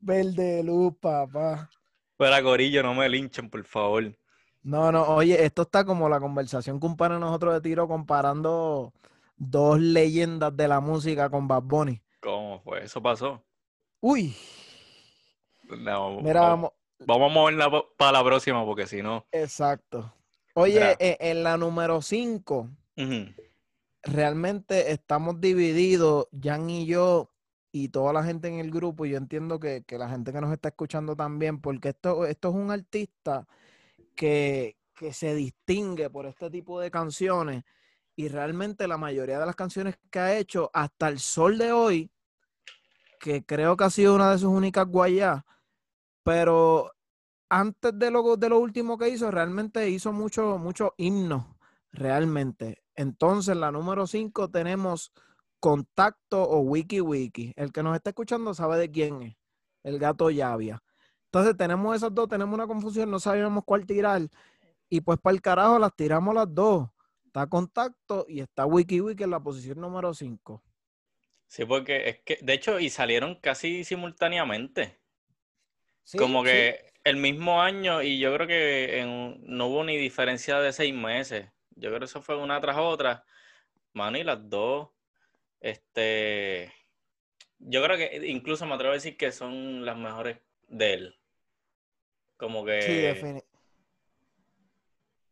Verde 0.00 0.62
luz, 0.62 0.94
papá. 1.00 1.68
Fuera 2.16 2.40
gorillo, 2.40 2.82
no 2.82 2.94
me 2.94 3.08
linchen, 3.08 3.50
por 3.50 3.64
favor. 3.64 4.16
No, 4.62 4.92
no, 4.92 5.02
oye, 5.02 5.44
esto 5.44 5.62
está 5.62 5.84
como 5.84 6.08
la 6.08 6.20
conversación 6.20 6.80
que 6.80 6.86
un 6.86 6.96
par 6.96 7.12
de 7.12 7.18
nosotros 7.18 7.52
de 7.54 7.60
tiro 7.60 7.86
comparando 7.86 8.94
dos 9.36 9.80
leyendas 9.80 10.56
de 10.56 10.68
la 10.68 10.80
música 10.80 11.28
con 11.28 11.48
Bad 11.48 11.62
Bunny. 11.64 12.00
¿Cómo 12.20 12.60
fue? 12.60 12.84
¿Eso 12.84 13.02
pasó? 13.02 13.44
Uy. 14.06 14.36
No, 15.78 16.20
Mira, 16.20 16.42
vamos, 16.42 16.72
vamos. 17.06 17.30
a 17.30 17.34
moverla 17.34 17.84
para 17.96 18.12
la 18.12 18.22
próxima 18.22 18.62
porque 18.62 18.86
si 18.86 19.00
no... 19.00 19.26
Exacto. 19.32 20.12
Oye, 20.52 20.94
e- 20.98 21.16
en 21.20 21.42
la 21.42 21.56
número 21.56 22.02
5, 22.02 22.68
Ujú. 22.98 23.32
realmente 24.02 24.92
estamos 24.92 25.40
divididos, 25.40 26.28
Jan 26.38 26.68
y 26.68 26.84
yo, 26.84 27.30
y 27.72 27.88
toda 27.88 28.12
la 28.12 28.22
gente 28.22 28.48
en 28.48 28.58
el 28.58 28.70
grupo, 28.70 29.06
y 29.06 29.12
yo 29.12 29.16
entiendo 29.16 29.58
que, 29.58 29.84
que 29.86 29.96
la 29.96 30.10
gente 30.10 30.34
que 30.34 30.40
nos 30.42 30.52
está 30.52 30.68
escuchando 30.68 31.16
también, 31.16 31.62
porque 31.62 31.88
esto, 31.88 32.26
esto 32.26 32.50
es 32.50 32.54
un 32.54 32.70
artista 32.70 33.48
que, 34.14 34.76
que 34.94 35.14
se 35.14 35.34
distingue 35.34 36.10
por 36.10 36.26
este 36.26 36.50
tipo 36.50 36.78
de 36.78 36.90
canciones, 36.90 37.64
y 38.14 38.28
realmente 38.28 38.86
la 38.86 38.98
mayoría 38.98 39.38
de 39.38 39.46
las 39.46 39.56
canciones 39.56 39.96
que 40.10 40.18
ha 40.18 40.36
hecho 40.36 40.70
hasta 40.74 41.08
el 41.08 41.18
sol 41.20 41.56
de 41.56 41.72
hoy, 41.72 42.10
que 43.24 43.42
creo 43.42 43.74
que 43.74 43.84
ha 43.84 43.90
sido 43.90 44.14
una 44.14 44.32
de 44.32 44.38
sus 44.38 44.50
únicas 44.50 44.86
guayas, 44.86 45.44
pero 46.22 46.92
antes 47.48 47.98
de 47.98 48.10
lo, 48.10 48.36
de 48.36 48.50
lo 48.50 48.58
último 48.58 48.98
que 48.98 49.08
hizo, 49.08 49.30
realmente 49.30 49.88
hizo 49.88 50.12
mucho, 50.12 50.58
mucho 50.58 50.92
himnos, 50.98 51.46
realmente. 51.90 52.82
Entonces, 52.94 53.56
la 53.56 53.72
número 53.72 54.06
5 54.06 54.50
tenemos 54.50 55.10
Contacto 55.58 56.42
o 56.42 56.60
Wiki 56.60 57.00
Wiki. 57.00 57.54
El 57.56 57.72
que 57.72 57.82
nos 57.82 57.96
está 57.96 58.10
escuchando 58.10 58.52
sabe 58.52 58.76
de 58.76 58.90
quién 58.90 59.22
es, 59.22 59.36
el 59.84 59.98
gato 59.98 60.28
Llavia. 60.28 60.82
Entonces, 61.28 61.56
tenemos 61.56 61.96
esas 61.96 62.14
dos, 62.14 62.28
tenemos 62.28 62.54
una 62.54 62.66
confusión, 62.66 63.10
no 63.10 63.20
sabíamos 63.20 63.64
cuál 63.64 63.86
tirar. 63.86 64.28
Y 64.90 65.00
pues 65.00 65.18
para 65.18 65.34
el 65.34 65.40
carajo 65.40 65.78
las 65.78 65.96
tiramos 65.96 66.34
las 66.34 66.54
dos. 66.54 66.90
Está 67.24 67.46
Contacto 67.46 68.26
y 68.28 68.40
está 68.40 68.66
Wiki 68.66 69.00
Wiki 69.00 69.24
en 69.24 69.30
la 69.30 69.40
posición 69.40 69.80
número 69.80 70.12
5. 70.12 70.62
Sí, 71.54 71.64
porque 71.64 72.08
es 72.08 72.18
que, 72.24 72.38
de 72.42 72.52
hecho, 72.52 72.80
y 72.80 72.90
salieron 72.90 73.36
casi 73.36 73.84
simultáneamente. 73.84 74.98
Sí, 76.04 76.18
Como 76.18 76.42
sí. 76.42 76.44
que 76.44 76.92
el 77.04 77.16
mismo 77.16 77.60
año, 77.62 78.02
y 78.02 78.18
yo 78.18 78.34
creo 78.34 78.46
que 78.46 79.00
en- 79.00 79.40
no 79.46 79.66
hubo 79.68 79.84
ni 79.84 79.96
diferencia 79.96 80.58
de 80.60 80.72
seis 80.72 80.94
meses. 80.94 81.48
Yo 81.76 81.90
creo 81.90 82.00
que 82.00 82.06
eso 82.06 82.22
fue 82.22 82.36
una 82.36 82.60
tras 82.60 82.76
otra. 82.78 83.24
Mano, 83.94 84.18
y 84.18 84.24
las 84.24 84.48
dos, 84.50 84.90
este, 85.60 86.72
yo 87.58 87.82
creo 87.84 87.96
que 87.98 88.26
incluso 88.28 88.66
me 88.66 88.74
atrevo 88.74 88.92
a 88.92 88.94
decir 88.96 89.16
que 89.16 89.32
son 89.32 89.84
las 89.86 89.96
mejores 89.98 90.38
de 90.68 90.94
él. 90.94 91.16
Como 92.36 92.64
que, 92.64 92.72
Sí, 92.80 92.90
defini- 92.92 93.44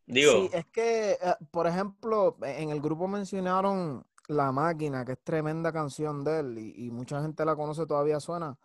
digo, 0.06 0.32
Sí, 0.32 0.50
es 0.52 0.66
que, 0.66 1.12
eh, 1.12 1.34
por 1.50 1.66
ejemplo, 1.66 2.36
en 2.42 2.70
el 2.70 2.80
grupo 2.80 3.08
mencionaron 3.08 4.06
La 4.32 4.52
Máquina, 4.52 5.04
que 5.04 5.12
es 5.12 5.20
tremenda 5.22 5.72
canción 5.72 6.24
de 6.24 6.40
él, 6.40 6.58
y, 6.58 6.90
mucha 6.90 7.22
gente 7.22 7.44
la 7.44 7.56
conoce, 7.56 7.86
todavía 7.86 8.20
suena, 8.20 8.58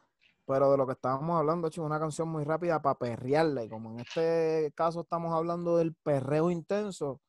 pero 0.46 0.72
de 0.72 0.78
lo 0.78 0.86
que 0.88 0.94
estábamos 0.94 1.38
hablando, 1.40 1.70
chico, 1.70 1.86
una 1.86 2.00
canción 2.00 2.30
muy 2.30 2.44
rápida 2.44 2.82
para 2.82 2.98
perrearla, 3.00 3.64
y 3.64 3.70
como 3.70 3.92
en 3.92 4.00
este 4.00 4.72
caso 4.76 5.02
estamos 5.02 5.34
hablando 5.34 5.78
del 5.78 5.94
perreo 5.96 6.52
intenso, 6.52 7.22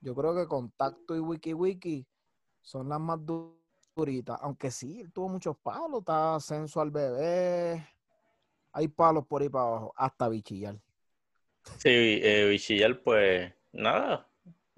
yo 0.00 0.14
creo 0.14 0.34
que 0.34 0.46
Contacto 0.46 1.16
y 1.16 1.20
Wiki 1.20 1.54
Wiki 1.54 2.06
son 2.62 2.88
las 2.88 3.00
más 3.00 3.24
du- 3.24 3.58
duritas, 3.96 4.38
aunque 4.42 4.70
sí, 4.70 5.00
él 5.00 5.12
tuvo 5.12 5.28
muchos 5.28 5.56
palos, 5.58 6.00
está 6.00 6.38
Sensual 6.40 6.90
Bebé, 6.90 7.86
hay 8.72 8.88
palos 8.88 9.26
por 9.26 9.42
ahí 9.42 9.48
para 9.48 9.66
abajo, 9.66 9.92
hasta 9.96 10.28
bichillar. 10.28 10.80
sí, 11.78 11.88
eh, 12.22 12.46
Bichillar, 12.48 13.00
pues 13.02 13.52
nada. 13.72 14.27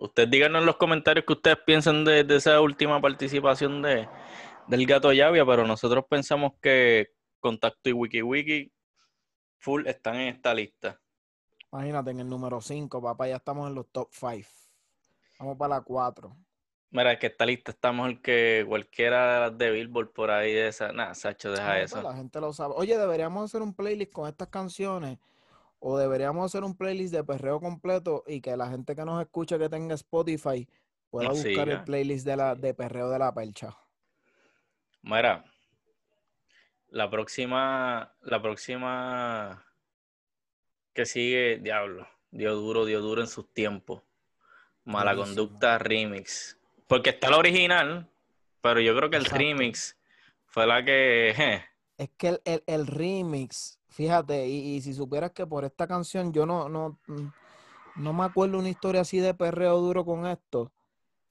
Ustedes 0.00 0.30
díganos 0.30 0.60
en 0.60 0.66
los 0.66 0.76
comentarios 0.76 1.26
que 1.26 1.34
ustedes 1.34 1.58
piensan 1.66 2.04
de, 2.04 2.24
de 2.24 2.36
esa 2.36 2.60
última 2.60 3.00
participación 3.00 3.82
de, 3.82 4.08
del 4.66 4.86
Gato 4.86 5.12
Llavia, 5.12 5.44
pero 5.44 5.66
nosotros 5.66 6.06
pensamos 6.08 6.52
que 6.60 7.08
Contacto 7.38 7.90
y 7.90 7.92
WikiWiki 7.92 8.72
full 9.58 9.86
están 9.86 10.16
en 10.16 10.34
esta 10.34 10.54
lista. 10.54 10.98
Imagínate, 11.70 12.10
en 12.12 12.20
el 12.20 12.28
número 12.28 12.60
5, 12.60 13.02
papá, 13.02 13.28
ya 13.28 13.36
estamos 13.36 13.68
en 13.68 13.74
los 13.74 13.88
top 13.90 14.08
5. 14.10 14.48
Vamos 15.38 15.56
para 15.58 15.76
la 15.76 15.80
4. 15.82 16.36
Mira, 16.92 17.18
que 17.18 17.28
esta 17.28 17.46
lista 17.46 17.70
está 17.70 17.92
mejor 17.92 18.20
que 18.20 18.64
cualquiera 18.66 19.34
de 19.34 19.40
las 19.40 19.58
de 19.58 19.70
Billboard 19.70 20.12
por 20.12 20.30
ahí 20.30 20.52
de 20.52 20.68
esa. 20.68 20.92
Nada, 20.92 21.14
Sacho, 21.14 21.52
deja 21.52 21.80
eso. 21.80 22.02
La 22.02 22.16
gente 22.16 22.40
lo 22.40 22.52
sabe. 22.52 22.74
Oye, 22.76 22.98
deberíamos 22.98 23.44
hacer 23.44 23.62
un 23.62 23.74
playlist 23.74 24.12
con 24.12 24.28
estas 24.28 24.48
canciones 24.48 25.18
o 25.80 25.98
deberíamos 25.98 26.44
hacer 26.44 26.62
un 26.62 26.76
playlist 26.76 27.12
de 27.12 27.24
perreo 27.24 27.58
completo 27.60 28.22
y 28.26 28.40
que 28.40 28.56
la 28.56 28.68
gente 28.70 28.94
que 28.94 29.04
nos 29.04 29.20
escuche 29.20 29.58
que 29.58 29.68
tenga 29.68 29.94
Spotify 29.94 30.68
pueda 31.10 31.30
buscar 31.30 31.68
el 31.68 31.82
playlist 31.84 32.24
de 32.26 32.36
la 32.36 32.54
de 32.54 32.74
perreo 32.74 33.08
de 33.10 33.18
la 33.18 33.34
percha. 33.34 33.76
Mira, 35.02 35.44
la 36.90 37.10
próxima, 37.10 38.14
la 38.20 38.42
próxima 38.42 39.64
que 40.92 41.06
sigue, 41.06 41.58
diablo, 41.58 42.06
dio 42.30 42.54
duro, 42.54 42.84
dio 42.84 43.00
duro 43.00 43.22
en 43.22 43.28
sus 43.28 43.52
tiempos. 43.52 44.02
Mala. 44.84 45.14
Conducta 45.16 45.78
Remix. 45.78 46.58
Porque 46.86 47.10
está 47.10 47.30
la 47.30 47.38
original, 47.38 48.08
pero 48.60 48.80
yo 48.80 48.94
creo 48.96 49.08
que 49.08 49.16
el 49.16 49.22
Exacto. 49.22 49.38
remix 49.42 49.96
fue 50.46 50.66
la 50.66 50.84
que, 50.84 51.32
je, 51.36 51.64
Es 51.96 52.10
que 52.18 52.28
el, 52.28 52.42
el- 52.44 52.64
el 52.66 52.86
remix, 52.86 53.79
fíjate, 53.90 54.48
y, 54.48 54.80
si 54.80 54.94
supieras 54.94 55.32
que 55.32 55.46
por 55.46 55.64
esta 55.64 55.86
canción 55.86 56.32
yo 56.32 56.46
no, 56.46 56.68
no, 56.68 56.98
mm, 57.08 57.28
no 57.96 58.12
me 58.12 58.24
acuerdo 58.24 58.58
una 58.58 58.70
historia 58.70 59.02
así 59.02 59.18
de 59.18 59.34
perreo 59.34 59.78
duro 59.80 60.04
con 60.04 60.26
esto, 60.26 60.72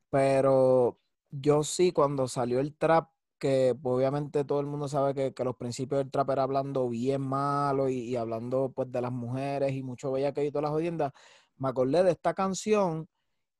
pero 0.09 0.99
yo 1.31 1.63
sí 1.63 1.91
cuando 1.91 2.27
salió 2.27 2.59
el 2.59 2.75
trap, 2.75 3.09
que 3.39 3.75
obviamente 3.83 4.43
todo 4.43 4.59
el 4.59 4.67
mundo 4.67 4.87
sabe 4.89 5.13
que, 5.15 5.33
que 5.33 5.43
los 5.45 5.55
principios 5.55 5.99
del 5.99 6.11
trap 6.11 6.29
era 6.31 6.43
hablando 6.43 6.89
bien 6.89 7.21
malo 7.21 7.89
y, 7.89 8.15
hablando 8.17 8.71
pues 8.75 8.91
de 8.91 9.01
las 9.01 9.11
mujeres 9.11 9.73
y 9.73 9.83
mucho 9.83 10.11
bella 10.11 10.33
que 10.33 10.45
y 10.45 10.51
todas 10.51 10.63
las 10.63 10.71
jodiendas, 10.71 11.13
me 11.57 11.69
acordé 11.69 12.03
de 12.03 12.11
esta 12.11 12.33
canción 12.33 13.07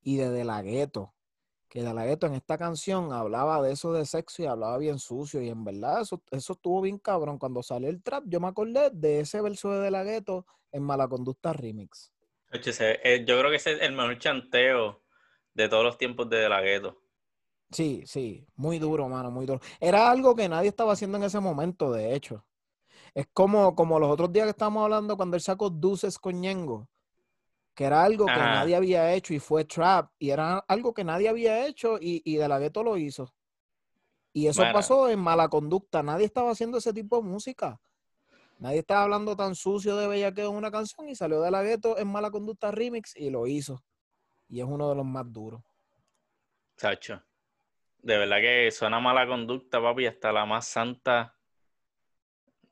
y 0.01 0.17
de 0.17 0.29
De 0.29 0.43
La 0.45 0.61
Ghetto 0.61 1.13
que 1.69 1.83
De 1.83 1.93
La 1.93 2.05
Ghetto 2.05 2.25
en 2.25 2.33
esta 2.33 2.57
canción 2.57 3.13
hablaba 3.13 3.61
de 3.61 3.71
eso 3.71 3.93
de 3.93 4.05
sexo 4.05 4.41
y 4.41 4.47
hablaba 4.47 4.77
bien 4.79 4.97
sucio. 4.97 5.41
Y 5.41 5.49
en 5.49 5.63
verdad 5.63 6.01
eso, 6.01 6.21
eso 6.31 6.53
estuvo 6.53 6.81
bien 6.81 6.97
cabrón. 6.97 7.37
Cuando 7.37 7.61
salió 7.61 7.89
el 7.89 8.01
trap, 8.01 8.23
yo 8.27 8.39
me 8.39 8.47
acordé 8.47 8.89
de 8.91 9.19
ese 9.19 9.39
verso 9.41 9.71
de 9.71 9.79
De 9.79 9.91
La 9.91 10.03
Ghetto 10.03 10.45
en 10.71 10.83
Mala 10.83 11.07
Conducta 11.07 11.53
Remix. 11.53 12.11
Oye, 12.51 12.71
eh, 13.03 13.23
yo 13.25 13.39
creo 13.39 13.51
que 13.51 13.57
ese 13.57 13.73
es 13.73 13.81
el 13.81 13.93
mejor 13.93 14.17
chanteo 14.17 15.03
de 15.53 15.69
todos 15.69 15.83
los 15.83 15.97
tiempos 15.97 16.27
de 16.29 16.37
De 16.37 16.49
La 16.49 16.61
Ghetto. 16.61 16.97
Sí, 17.71 18.03
sí, 18.07 18.47
muy 18.55 18.79
duro, 18.79 19.07
mano, 19.07 19.29
muy 19.29 19.45
duro. 19.45 19.59
Era 19.79 20.09
algo 20.09 20.35
que 20.35 20.49
nadie 20.49 20.69
estaba 20.69 20.93
haciendo 20.93 21.17
en 21.17 21.25
ese 21.25 21.39
momento, 21.39 21.91
de 21.91 22.15
hecho. 22.15 22.43
Es 23.13 23.27
como, 23.31 23.75
como 23.75 23.99
los 23.99 24.09
otros 24.09 24.31
días 24.33 24.45
que 24.45 24.51
estábamos 24.51 24.83
hablando 24.83 25.15
cuando 25.15 25.35
él 25.35 25.41
sacó 25.41 25.69
Dulces 25.69 26.17
con 26.17 26.41
Ñengo, 26.41 26.89
que 27.73 27.85
era 27.85 28.03
algo 28.03 28.25
que 28.25 28.31
Ajá. 28.31 28.55
nadie 28.55 28.75
había 28.75 29.13
hecho 29.13 29.33
y 29.33 29.39
fue 29.39 29.65
trap, 29.65 30.11
y 30.19 30.31
era 30.31 30.59
algo 30.67 30.93
que 30.93 31.03
nadie 31.03 31.29
había 31.29 31.65
hecho 31.65 31.97
y, 31.99 32.21
y 32.25 32.35
De 32.37 32.47
La 32.47 32.59
Ghetto 32.59 32.83
lo 32.83 32.97
hizo. 32.97 33.33
Y 34.33 34.47
eso 34.47 34.61
Bueno. 34.61 34.73
pasó 34.73 35.09
en 35.09 35.19
Mala 35.19 35.47
Conducta. 35.49 36.03
Nadie 36.03 36.25
estaba 36.25 36.51
haciendo 36.51 36.77
ese 36.77 36.93
tipo 36.93 37.17
de 37.17 37.23
música. 37.23 37.79
Nadie 38.59 38.79
estaba 38.79 39.03
hablando 39.03 39.35
tan 39.35 39.55
sucio 39.55 39.95
de 39.95 40.07
bellaqueo 40.07 40.49
en 40.51 40.55
una 40.57 40.69
canción 40.69 41.07
y 41.09 41.15
salió 41.15 41.41
De 41.41 41.49
La 41.49 41.63
Ghetto 41.63 41.97
en 41.97 42.07
Mala 42.09 42.29
Conducta 42.29 42.71
Remix 42.71 43.15
y 43.15 43.29
lo 43.29 43.47
hizo. 43.47 43.83
Y 44.47 44.59
es 44.59 44.65
uno 44.65 44.89
de 44.89 44.95
los 44.95 45.05
más 45.05 45.31
duros. 45.31 45.61
Chacho. 46.77 47.23
De 48.01 48.17
verdad 48.17 48.37
que 48.39 48.71
suena 48.71 48.99
mala 48.99 49.27
conducta, 49.27 49.81
papi, 49.81 50.05
hasta 50.05 50.31
la 50.31 50.45
más 50.45 50.65
santa. 50.65 51.35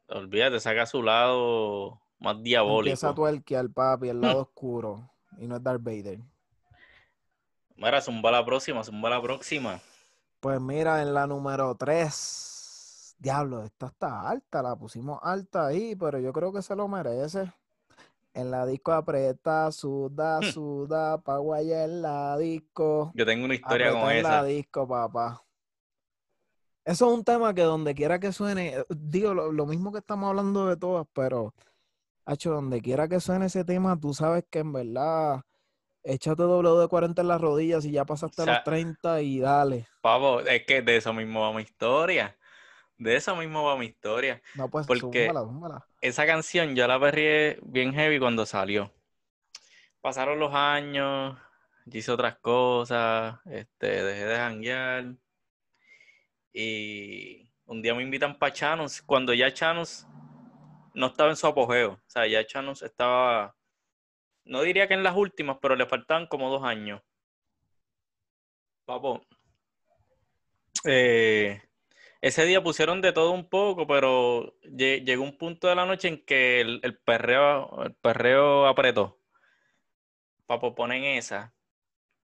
Olvídate, 0.08 0.60
saca 0.60 0.86
su 0.86 1.04
lado 1.04 2.02
más 2.20 2.36
Empieza 2.38 2.60
a 2.60 2.64
diabólico. 2.64 3.14
tuerquear, 3.16 3.70
papi, 3.70 4.10
el 4.10 4.22
lado 4.22 4.42
oscuro. 4.42 5.10
Y 5.38 5.48
no 5.48 5.58
es 5.58 5.64
Darth 5.64 5.84
Vader. 5.84 6.20
Mira, 7.76 8.02
zumba 8.02 8.32
la 8.32 8.44
próxima, 8.46 8.84
zumba 8.84 9.10
la 9.10 9.22
próxima. 9.22 9.80
Pues 10.40 10.60
mira, 10.60 11.02
en 11.02 11.14
la 11.14 11.28
número 11.28 11.76
3. 11.76 13.16
Diablo, 13.20 13.64
esta 13.64 13.88
está 13.88 14.30
alta, 14.30 14.62
la 14.62 14.76
pusimos 14.76 15.20
alta 15.24 15.68
ahí, 15.68 15.96
pero 15.96 16.20
yo 16.20 16.32
creo 16.32 16.52
que 16.54 16.62
se 16.62 16.76
lo 16.76 16.88
merece. 16.88 17.52
En 18.34 18.52
la 18.52 18.66
disco 18.68 18.92
aprieta, 18.92 19.72
suda, 19.72 20.40
Hmm. 20.40 20.44
suda, 20.52 21.18
pa' 21.20 21.38
guayar 21.38 21.90
en 21.90 22.02
la 22.04 22.38
disco. 22.38 23.12
Yo 23.16 23.26
tengo 23.26 23.46
una 23.46 23.56
historia 23.56 23.92
con 23.92 24.02
Apretar 24.04 24.32
la 24.32 24.44
disco, 24.44 24.88
papá. 24.88 25.44
Eso 26.86 27.08
es 27.12 27.18
un 27.18 27.24
tema 27.24 27.54
que 27.54 27.64
donde 27.64 27.96
quiera 27.96 28.20
que 28.20 28.32
suene, 28.32 28.76
eh, 28.78 28.86
digo 28.90 29.34
lo, 29.34 29.52
lo 29.52 29.66
mismo 29.66 29.92
que 29.92 29.98
estamos 30.00 30.30
hablando 30.30 30.68
de 30.68 30.78
todas, 30.78 31.06
pero, 31.14 31.54
hacho, 32.28 32.52
donde 32.52 32.82
quiera 32.82 33.08
que 33.08 33.20
suene 33.20 33.46
ese 33.46 33.63
tema, 33.63 34.00
tú 34.00 34.13
sabes 34.13 34.44
que 34.50 34.60
en 34.60 34.74
verdad 34.74 35.42
échate 36.04 36.44
WD-40 36.44 37.22
en 37.22 37.28
las 37.28 37.42
rodillas 37.42 37.86
y 37.86 37.92
ya 37.92 38.06
pasaste 38.06 38.44
a 38.44 38.46
los 38.46 38.63
30 38.63 39.22
y 39.22 39.40
dale. 39.40 39.88
Pavo, 40.02 40.42
es 40.42 40.66
que 40.66 40.82
de 40.82 40.98
eso 40.98 41.13
mismo 41.13 41.42
va 41.42 41.54
mi 41.54 41.63
historia. 41.63 42.38
De 42.98 43.16
eso 43.16 43.36
mismo 43.36 43.63
va 43.63 43.78
mi 43.78 43.86
historia. 43.86 44.42
No, 44.56 44.70
pues, 44.70 44.88
porque 44.88 45.32
esa 46.02 46.26
canción 46.26 46.76
yo 46.76 46.88
la 46.88 47.00
perrié 47.00 47.60
bien 47.63 47.94
heavy 47.94 48.20
cuando 48.20 48.46
salió. 48.46 48.92
Pasaron 50.02 50.40
los 50.40 50.54
años, 50.54 51.38
hice 51.86 52.12
otras 52.12 52.38
cosas, 52.38 53.40
este, 53.46 54.04
dejé 54.04 54.26
de 54.26 54.36
janguear. 54.36 55.16
Y 56.54 57.50
un 57.66 57.82
día 57.82 57.94
me 57.94 58.04
invitan 58.04 58.38
para 58.40 58.54
Chanos, 58.54 59.02
cuando 59.02 59.34
ya 59.34 59.54
Chanos 59.54 60.08
no 60.98 61.08
estaba 61.08 61.30
en 61.30 61.36
su 61.36 61.46
apogeo. 61.46 61.92
O 61.92 62.10
sea, 62.10 62.26
ya 62.26 62.46
Chanos 62.46 62.82
estaba, 62.82 63.56
no 64.46 64.62
diría 64.64 64.88
que 64.88 64.96
en 64.96 65.04
las 65.04 65.16
últimas, 65.16 65.58
pero 65.62 65.76
le 65.76 65.86
faltaban 65.86 66.26
como 66.26 66.50
dos 66.50 66.64
años. 66.64 67.02
Papo. 68.86 69.22
Eh, 70.86 71.62
ese 72.22 72.46
día 72.46 72.64
pusieron 72.64 73.02
de 73.02 73.14
todo 73.14 73.32
un 73.32 73.48
poco, 73.48 73.86
pero 73.86 74.56
llegó 74.64 75.24
un 75.24 75.38
punto 75.38 75.68
de 75.68 75.76
la 75.76 75.86
noche 75.86 76.08
en 76.08 76.26
que 76.26 76.62
el, 76.62 77.00
perreo, 77.06 77.84
el 77.84 77.94
perreo 77.94 78.66
apretó. 78.66 79.20
Papo, 80.48 80.74
ponen 80.74 81.04
esa. 81.04 81.54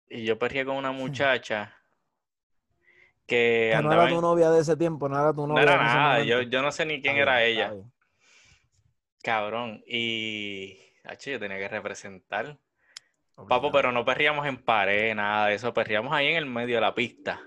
Y 0.09 0.25
yo 0.25 0.37
perría 0.37 0.65
con 0.65 0.75
una 0.75 0.91
muchacha 0.91 1.77
que, 3.25 3.79
no 3.81 3.93
era 3.93 4.09
tu 4.09 4.19
novia 4.19 4.49
de 4.49 4.59
ese 4.59 4.75
tiempo, 4.75 5.07
no 5.07 5.17
era 5.17 5.31
tu 5.31 5.47
novia. 5.47 5.63
No 5.63 5.71
era 5.71 5.81
nada, 5.81 6.23
yo, 6.23 6.61
no 6.61 6.71
sé 6.73 6.85
ni 6.85 7.01
quién 7.01 7.15
era 7.15 7.43
ella. 7.43 7.73
Cabrón, 9.21 9.83
y. 9.85 10.77
yo 11.03 11.39
tenía 11.39 11.57
que 11.57 11.67
representar. 11.67 12.57
Papo, 13.47 13.71
pero 13.71 13.91
no 13.91 14.03
perríamos 14.03 14.45
en 14.45 14.57
pared, 14.57 15.15
nada 15.15 15.47
de 15.47 15.55
eso, 15.55 15.73
perríamos 15.73 16.13
ahí 16.13 16.27
en 16.27 16.35
el 16.35 16.45
medio 16.45 16.75
de 16.75 16.81
la 16.81 16.93
pista. 16.93 17.41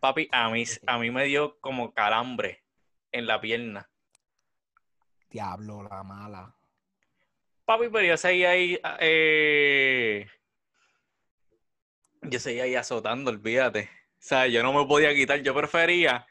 Papi, 0.00 0.28
a 0.32 0.48
mí, 0.50 0.64
a 0.86 0.98
mí 0.98 1.10
me 1.10 1.24
dio 1.24 1.58
como 1.60 1.92
calambre 1.92 2.64
en 3.12 3.26
la 3.26 3.40
pierna. 3.40 3.88
Diablo, 5.30 5.82
la 5.84 6.02
mala. 6.02 6.56
Papi, 7.64 7.88
pero 7.90 8.06
yo 8.06 8.16
seguía 8.16 8.50
ahí. 8.50 8.80
Eh... 8.98 10.26
Yo 12.22 12.40
seguía 12.40 12.64
ahí 12.64 12.74
azotando, 12.74 13.30
olvídate. 13.30 13.84
O 13.84 14.22
sea, 14.22 14.46
yo 14.48 14.62
no 14.62 14.72
me 14.72 14.86
podía 14.86 15.14
quitar. 15.14 15.40
Yo 15.40 15.54
prefería 15.54 16.26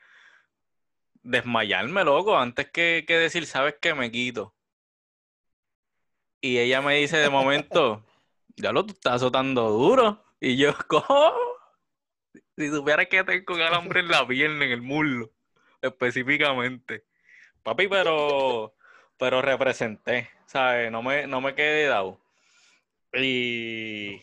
desmayarme, 1.24 2.04
loco, 2.04 2.38
antes 2.38 2.70
que, 2.70 3.06
que 3.08 3.18
decir, 3.18 3.46
¿sabes 3.46 3.76
qué? 3.80 3.94
Me 3.94 4.12
quito. 4.12 4.54
Y 6.42 6.58
ella 6.58 6.82
me 6.82 6.96
dice 6.96 7.18
de 7.18 7.30
momento, 7.30 8.04
ya 8.56 8.72
lo 8.72 8.86
tú 8.86 8.94
estás 8.94 9.16
azotando 9.16 9.70
duro. 9.70 10.24
Y 10.40 10.58
yo, 10.58 10.74
¿cómo? 10.88 11.34
Si 12.58 12.70
supieras 12.70 13.08
que 13.08 13.24
tengo 13.24 13.56
calambre 13.56 14.02
en 14.02 14.10
la 14.10 14.28
pierna, 14.28 14.66
en 14.66 14.72
el 14.72 14.82
muslo, 14.82 15.32
específicamente. 15.82 17.06
Papi, 17.64 17.88
pero, 17.88 18.74
pero 19.18 19.42
representé, 19.42 20.30
¿sabes? 20.46 20.92
No 20.92 21.02
me, 21.02 21.28
no 21.28 21.42
me 21.42 21.56
quedé 21.56 21.88
dado. 21.88 22.20
Y, 23.14 24.22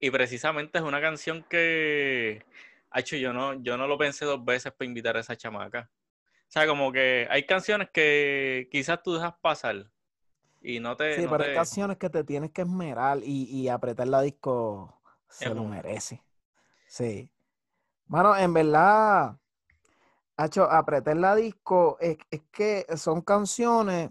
y 0.00 0.10
precisamente 0.10 0.78
es 0.78 0.84
una 0.84 1.00
canción 1.00 1.44
que, 1.48 2.44
hecho, 2.94 3.16
yo 3.16 3.32
no, 3.32 3.54
yo 3.62 3.76
no 3.76 3.86
lo 3.86 3.98
pensé 3.98 4.24
dos 4.24 4.44
veces 4.44 4.72
para 4.72 4.86
invitar 4.86 5.16
a 5.16 5.20
esa 5.20 5.36
chamaca. 5.36 5.90
O 6.48 6.50
sea, 6.50 6.66
como 6.66 6.92
que 6.92 7.26
hay 7.30 7.44
canciones 7.44 7.90
que 7.90 8.68
quizás 8.70 9.02
tú 9.02 9.14
dejas 9.14 9.34
pasar 9.40 9.86
y 10.66 10.80
no 10.80 10.96
te. 10.96 11.14
Sí, 11.14 11.26
pero 11.30 11.44
hay 11.44 11.54
canciones 11.54 11.96
que 11.96 12.10
te 12.10 12.24
tienes 12.24 12.50
que 12.50 12.62
esmerar 12.62 13.18
y, 13.22 13.44
y 13.44 13.68
apretar 13.68 14.08
la 14.08 14.20
disco 14.20 15.00
se 15.28 15.54
lo 15.54 15.64
merece. 15.64 16.24
Sí. 16.88 17.30
Mano, 18.06 18.36
en 18.36 18.52
verdad, 18.52 19.38
hecho, 20.36 20.64
apretar 20.64 21.16
la 21.16 21.36
disco 21.36 21.98
es, 22.00 22.18
que 22.50 22.84
son 22.96 23.20
canciones 23.20 24.10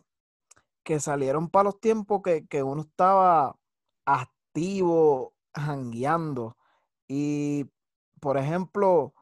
que 0.84 1.00
salieron 1.00 1.50
para 1.50 1.66
los 1.66 1.80
tiempos 1.82 2.22
que, 2.24 2.46
que 2.48 2.64
uno 2.64 2.84
estaba 2.84 3.58
activo, 4.06 5.34
jangueando. 5.54 6.56
Y, 7.08 7.66
por 8.22 8.38
ejemplo, 8.38 9.14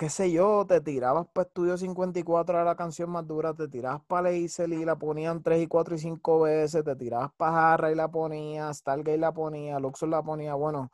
qué 0.00 0.08
sé 0.08 0.32
yo, 0.32 0.64
te 0.66 0.80
tirabas 0.80 1.26
para 1.28 1.46
Estudio 1.46 1.76
54, 1.76 2.54
era 2.54 2.64
la 2.64 2.74
canción 2.74 3.10
más 3.10 3.26
dura, 3.26 3.52
te 3.52 3.68
tirabas 3.68 4.00
para 4.06 4.30
Leisel 4.30 4.72
y 4.72 4.86
la 4.86 4.96
ponían 4.98 5.42
3 5.42 5.62
y 5.62 5.66
4 5.66 5.94
y 5.94 5.98
5 5.98 6.40
veces, 6.40 6.82
te 6.84 6.96
tirabas 6.96 7.32
para 7.36 7.52
Jarra 7.52 7.92
y 7.92 7.94
la 7.94 8.10
ponías, 8.10 8.78
Stargate 8.78 9.18
la 9.18 9.34
ponía, 9.34 9.78
Luxor 9.78 10.08
la 10.08 10.22
ponía, 10.22 10.54
bueno, 10.54 10.90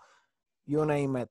you 0.66 0.84
name 0.84 1.22
it. 1.22 1.30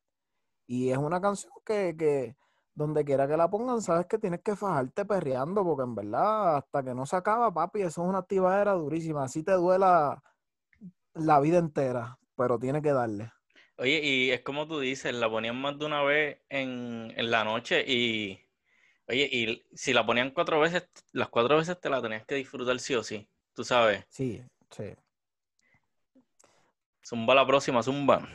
Y 0.67 0.91
es 0.91 0.97
una 0.97 1.21
canción 1.21 1.53
que, 1.65 1.95
que 1.97 2.37
donde 2.75 3.05
quiera 3.05 3.27
que 3.27 3.37
la 3.37 3.49
pongan, 3.49 3.81
sabes 3.81 4.07
que 4.07 4.19
tienes 4.19 4.41
que 4.41 4.55
fajarte 4.55 5.05
perreando, 5.05 5.63
porque 5.65 5.83
en 5.83 5.95
verdad, 5.95 6.57
hasta 6.57 6.83
que 6.83 6.95
no 6.95 7.05
se 7.05 7.17
acaba, 7.17 7.53
papi, 7.53 7.81
eso 7.81 8.03
es 8.03 8.09
una 8.09 8.19
activadera 8.19 8.73
durísima. 8.73 9.25
Así 9.25 9.43
te 9.43 9.53
duela 9.53 10.23
la 11.13 11.39
vida 11.41 11.57
entera, 11.59 12.19
pero 12.37 12.59
tiene 12.59 12.81
que 12.81 12.93
darle. 12.93 13.34
Oye, 13.77 13.99
y 14.01 14.31
es 14.31 14.41
como 14.41 14.67
tú 14.67 14.79
dices, 14.79 15.13
la 15.13 15.29
ponían 15.29 15.59
más 15.59 15.77
de 15.77 15.85
una 15.85 16.01
vez 16.01 16.39
en, 16.47 17.13
la 17.29 17.43
noche 17.43 17.83
y, 17.85 18.39
oye, 19.07 19.27
y 19.29 19.65
si 19.75 19.91
la 19.91 20.05
ponían 20.05 20.31
cuatro 20.31 20.59
veces, 20.61 20.87
las 21.11 21.27
cuatro 21.27 21.57
veces 21.57 21.79
te 21.81 21.89
la 21.89 22.01
tenías 22.01 22.25
que 22.25 22.35
disfrutar 22.35 22.79
sí 22.79 22.95
o 22.95 23.03
sí, 23.03 23.27
tú 23.53 23.65
sabes. 23.65 24.05
Sí, 24.09 24.41
sí. 24.69 24.95
Zumba 27.05 27.35
la 27.35 27.45
próxima, 27.45 27.83
zumba. 27.83 28.27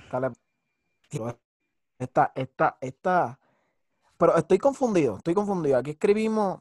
Esta, 1.99 2.33
esta, 2.35 2.79
esta. 2.81 3.41
Pero 4.19 4.37
estoy 4.37 4.59
confundido, 4.59 5.17
estoy 5.17 5.35
confundido. 5.35 5.79
Aquí 5.79 5.93
escribimos. 5.93 6.61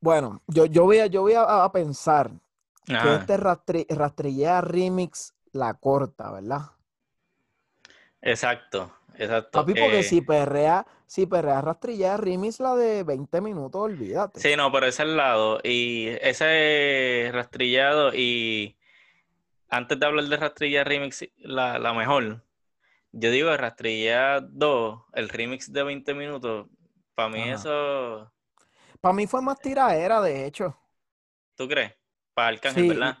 Bueno, 0.00 0.42
yo, 0.46 0.64
yo 0.64 0.84
voy 0.84 0.98
a, 0.98 1.06
yo 1.06 1.22
voy 1.22 1.34
a, 1.36 1.70
pensar 1.72 2.30
que 2.86 3.14
este 3.14 3.36
rastri, 3.36 3.86
remix 4.62 5.35
la 5.56 5.74
corta, 5.74 6.30
¿verdad? 6.30 6.62
Exacto, 8.20 8.92
exacto. 9.14 9.60
Papi, 9.60 9.74
porque 9.74 10.00
eh, 10.00 10.02
si 10.02 10.20
perrea, 10.20 10.86
si 11.06 11.26
perrea 11.26 11.60
rastrilla 11.60 12.16
remix 12.16 12.60
la 12.60 12.74
de 12.74 13.04
20 13.04 13.40
minutos, 13.40 13.80
olvídate. 13.80 14.40
Sí, 14.40 14.56
no, 14.56 14.70
pero 14.72 14.86
ese 14.86 15.02
es 15.02 15.08
el 15.08 15.16
lado. 15.16 15.60
Y 15.62 16.08
ese 16.20 17.30
rastrillado 17.32 18.12
y 18.14 18.76
antes 19.68 19.98
de 19.98 20.06
hablar 20.06 20.24
de 20.24 20.36
rastrilla 20.36 20.84
remix, 20.84 21.24
la, 21.38 21.92
mejor. 21.92 22.42
Yo 23.12 23.30
digo 23.30 23.56
rastrilla 23.56 24.40
2, 24.40 25.00
el 25.14 25.28
remix 25.28 25.72
de 25.72 25.82
20 25.82 26.14
minutos. 26.14 26.66
Para 27.14 27.28
mí 27.30 27.48
eso... 27.48 28.30
Para 29.00 29.14
mí 29.14 29.26
fue 29.26 29.40
más 29.40 29.58
tiraera, 29.60 30.20
de 30.20 30.46
hecho. 30.46 30.76
¿Tú 31.54 31.68
crees? 31.68 31.94
Para 32.34 32.48
Arcángel, 32.48 32.88
¿verdad? 32.88 33.18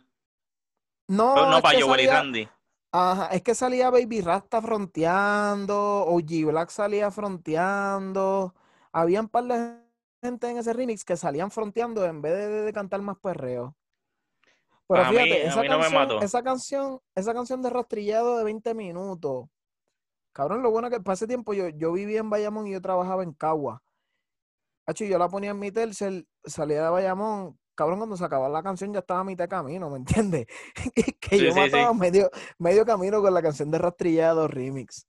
No, 1.08 1.50
no 1.50 1.62
para 1.62 1.80
Joel 1.80 2.00
y 2.00 2.06
Randy. 2.06 2.48
Ajá, 2.92 3.28
es 3.28 3.42
que 3.42 3.54
salía 3.54 3.90
Baby 3.90 4.22
Rasta 4.22 4.62
fronteando, 4.62 6.04
OG 6.06 6.46
Black 6.46 6.70
salía 6.70 7.10
fronteando. 7.10 8.54
Había 8.92 9.20
un 9.20 9.28
par 9.28 9.44
de 9.44 9.76
gente 10.22 10.48
en 10.48 10.58
ese 10.58 10.72
remix 10.72 11.04
que 11.04 11.16
salían 11.16 11.50
fronteando 11.50 12.04
en 12.04 12.22
vez 12.22 12.64
de, 12.64 12.72
cantar 12.72 13.02
más 13.02 13.18
perreo. 13.18 13.76
Pero 14.88 15.04
fíjate, 15.06 15.46
esa, 15.46 15.62
canción, 15.66 16.22
esa 16.22 16.42
canción, 16.42 17.00
esa 17.14 17.34
canción 17.34 17.60
de 17.60 17.70
rastrillado 17.70 18.38
de 18.38 18.44
20 18.44 18.74
minutos. 18.74 19.48
Cabrón, 20.32 20.62
lo 20.62 20.70
bueno 20.70 20.90
que 20.90 21.00
para 21.00 21.14
ese 21.14 21.26
tiempo 21.26 21.54
yo, 21.54 21.68
yo 21.68 21.92
vivía 21.92 22.20
en 22.20 22.30
Bayamón 22.30 22.66
y 22.66 22.72
yo 22.72 22.80
trabajaba 22.80 23.22
en 23.22 23.32
Cagua. 23.32 23.82
yo 24.94 25.18
la 25.18 25.28
ponía 25.28 25.50
en 25.50 25.58
mi 25.58 25.72
tercer, 25.72 26.24
salía 26.44 26.84
de 26.84 26.90
Bayamón, 26.90 27.58
cabrón, 27.76 27.98
cuando 27.98 28.16
se 28.16 28.24
acababa 28.24 28.48
la 28.48 28.62
canción 28.62 28.92
ya 28.92 29.00
estaba 29.00 29.20
a 29.20 29.24
mitad 29.24 29.44
de 29.44 29.48
camino, 29.48 29.90
¿me 29.90 29.98
entiendes? 29.98 30.46
que 31.20 31.38
yo 31.38 31.54
mataba 31.54 31.94
Medio, 31.94 32.30
medio 32.58 32.84
camino 32.84 33.22
con 33.22 33.32
la 33.32 33.42
canción 33.42 33.70
de 33.70 33.78
Rastrillado 33.78 34.48
Remix. 34.48 35.06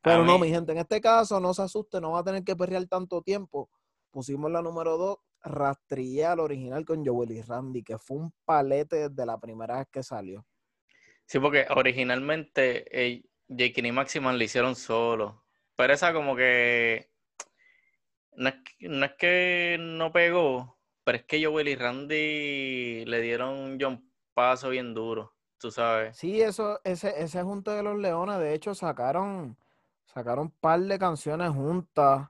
Pero 0.00 0.24
no, 0.24 0.38
mi 0.38 0.50
gente, 0.50 0.72
en 0.72 0.78
este 0.78 1.00
caso 1.00 1.40
no 1.40 1.54
se 1.54 1.62
asuste, 1.62 2.00
no 2.00 2.12
va 2.12 2.20
a 2.20 2.24
tener 2.24 2.44
que 2.44 2.54
perrear 2.54 2.86
tanto 2.86 3.22
tiempo. 3.22 3.70
Pusimos 4.10 4.50
la 4.50 4.60
número 4.60 4.98
2, 4.98 5.16
Rastrillado 5.44 6.42
original 6.42 6.84
con 6.84 7.04
Joel 7.04 7.32
y 7.32 7.42
Randy, 7.42 7.82
que 7.82 7.98
fue 7.98 8.18
un 8.18 8.34
palete 8.44 9.08
desde 9.08 9.26
la 9.26 9.38
primera 9.38 9.78
vez 9.78 9.86
que 9.90 10.02
salió. 10.02 10.44
Sí, 11.26 11.38
porque 11.38 11.66
originalmente 11.70 12.84
eh, 12.90 13.24
Jake 13.48 13.80
y 13.82 13.92
Maximan 13.92 14.36
le 14.36 14.44
hicieron 14.44 14.76
solo. 14.76 15.44
Pero 15.74 15.92
esa 15.92 16.12
como 16.12 16.36
que 16.36 17.10
no 18.36 18.48
es 18.48 19.12
que 19.18 19.76
no 19.80 20.12
pegó, 20.12 20.78
pero 21.04 21.18
es 21.18 21.24
que 21.24 21.44
Joel 21.44 21.68
y 21.68 21.76
Randy 21.76 23.04
le 23.04 23.20
dieron 23.20 23.50
un 23.50 23.78
John 23.80 24.10
paso 24.32 24.70
bien 24.70 24.94
duro, 24.94 25.34
tú 25.58 25.70
sabes. 25.70 26.16
Sí, 26.16 26.40
eso, 26.40 26.80
ese, 26.84 27.22
ese 27.22 27.42
junto 27.42 27.70
de 27.70 27.82
los 27.82 27.98
Leones, 27.98 28.38
de 28.38 28.54
hecho, 28.54 28.74
sacaron, 28.74 29.56
sacaron 30.06 30.46
un 30.46 30.50
par 30.50 30.80
de 30.80 30.98
canciones 30.98 31.50
juntas. 31.50 32.28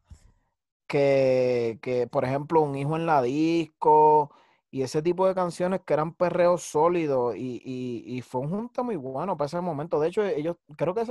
Que, 0.87 1.79
que, 1.83 2.07
por 2.07 2.25
ejemplo, 2.25 2.61
un 2.61 2.77
hijo 2.77 2.95
en 2.95 3.07
la 3.07 3.23
disco 3.23 4.31
y 4.75 4.83
ese 4.83 5.03
tipo 5.03 5.25
de 5.29 5.37
canciones 5.37 5.83
que 5.87 5.95
eran 5.95 6.15
perreos 6.15 6.65
sólidos 6.65 7.37
y, 7.37 7.63
y, 7.65 8.03
y, 8.07 8.23
fue 8.23 8.41
un 8.41 8.51
junta 8.51 8.83
muy 8.83 8.97
bueno 8.97 9.37
para 9.37 9.47
ese 9.47 9.61
momento. 9.61 10.01
De 10.01 10.09
hecho, 10.09 10.25
ellos 10.25 10.57
creo 10.77 10.93
que 10.93 11.07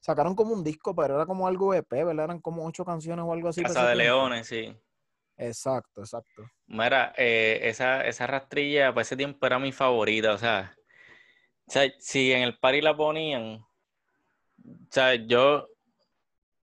sacaron 0.00 0.34
como 0.34 0.52
un 0.52 0.62
disco, 0.62 0.94
pero 0.94 1.14
era 1.14 1.24
como 1.24 1.48
algo 1.48 1.72
EP, 1.72 1.90
¿verdad? 2.04 2.26
Eran 2.26 2.40
como 2.40 2.66
ocho 2.66 2.84
canciones 2.84 3.24
o 3.26 3.32
algo 3.32 3.48
así. 3.48 3.62
Casa 3.62 3.88
de 3.88 3.96
Leones, 3.96 4.46
sí. 4.46 4.76
Exacto, 5.36 6.00
exacto. 6.00 6.50
Mira, 6.66 7.12
eh, 7.16 7.60
esa, 7.64 8.06
esa 8.06 8.26
rastrilla 8.26 8.92
para 8.92 9.02
ese 9.02 9.16
tiempo 9.16 9.46
era 9.46 9.58
mi 9.58 9.72
favorita, 9.72 10.32
o 10.32 10.38
sea, 10.38 10.74
o 11.66 11.72
sea, 11.72 11.92
si 11.98 12.32
en 12.32 12.42
el 12.42 12.58
party 12.58 12.80
la 12.80 12.96
ponían, 12.96 13.56
o 13.56 14.88
sea, 14.90 15.14
yo, 15.14 15.68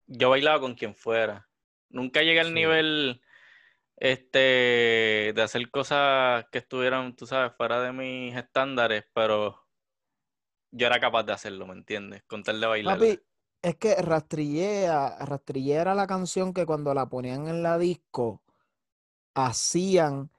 yo 0.08 0.30
bailaba 0.30 0.60
con 0.60 0.74
quien 0.74 0.96
fuera. 0.96 1.48
Nunca 1.90 2.22
llegué 2.22 2.40
al 2.40 2.54
nivel 2.54 3.22
este, 3.98 5.34
de 5.36 5.42
hacer 5.42 5.70
cosas 5.70 6.46
que 6.52 6.60
estuvieran, 6.60 7.16
tú 7.16 7.26
sabes, 7.26 7.54
fuera 7.56 7.82
de 7.82 7.92
mis 7.92 8.36
estándares, 8.36 9.06
pero 9.14 9.66
yo 10.72 10.88
era 10.88 11.00
capaz 11.00 11.24
de 11.24 11.34
hacerlo, 11.34 11.68
¿me 11.68 11.74
entiendes? 11.74 12.24
Con 12.24 12.44
tal 12.44 12.60
de 12.60 12.68
bailar. 12.68 12.98
Papi, 12.98 13.20
es 13.62 13.76
que 13.78 13.96
Rastrillea, 13.96 15.18
Rastrillea 15.26 15.82
era 15.82 15.96
la 15.96 16.08
canción 16.08 16.54
que 16.54 16.66
cuando 16.66 16.94
la 16.94 17.08
ponían 17.08 17.48
en 17.48 17.64
la 17.64 17.78
disco, 17.78 18.42
hacían 19.36 20.32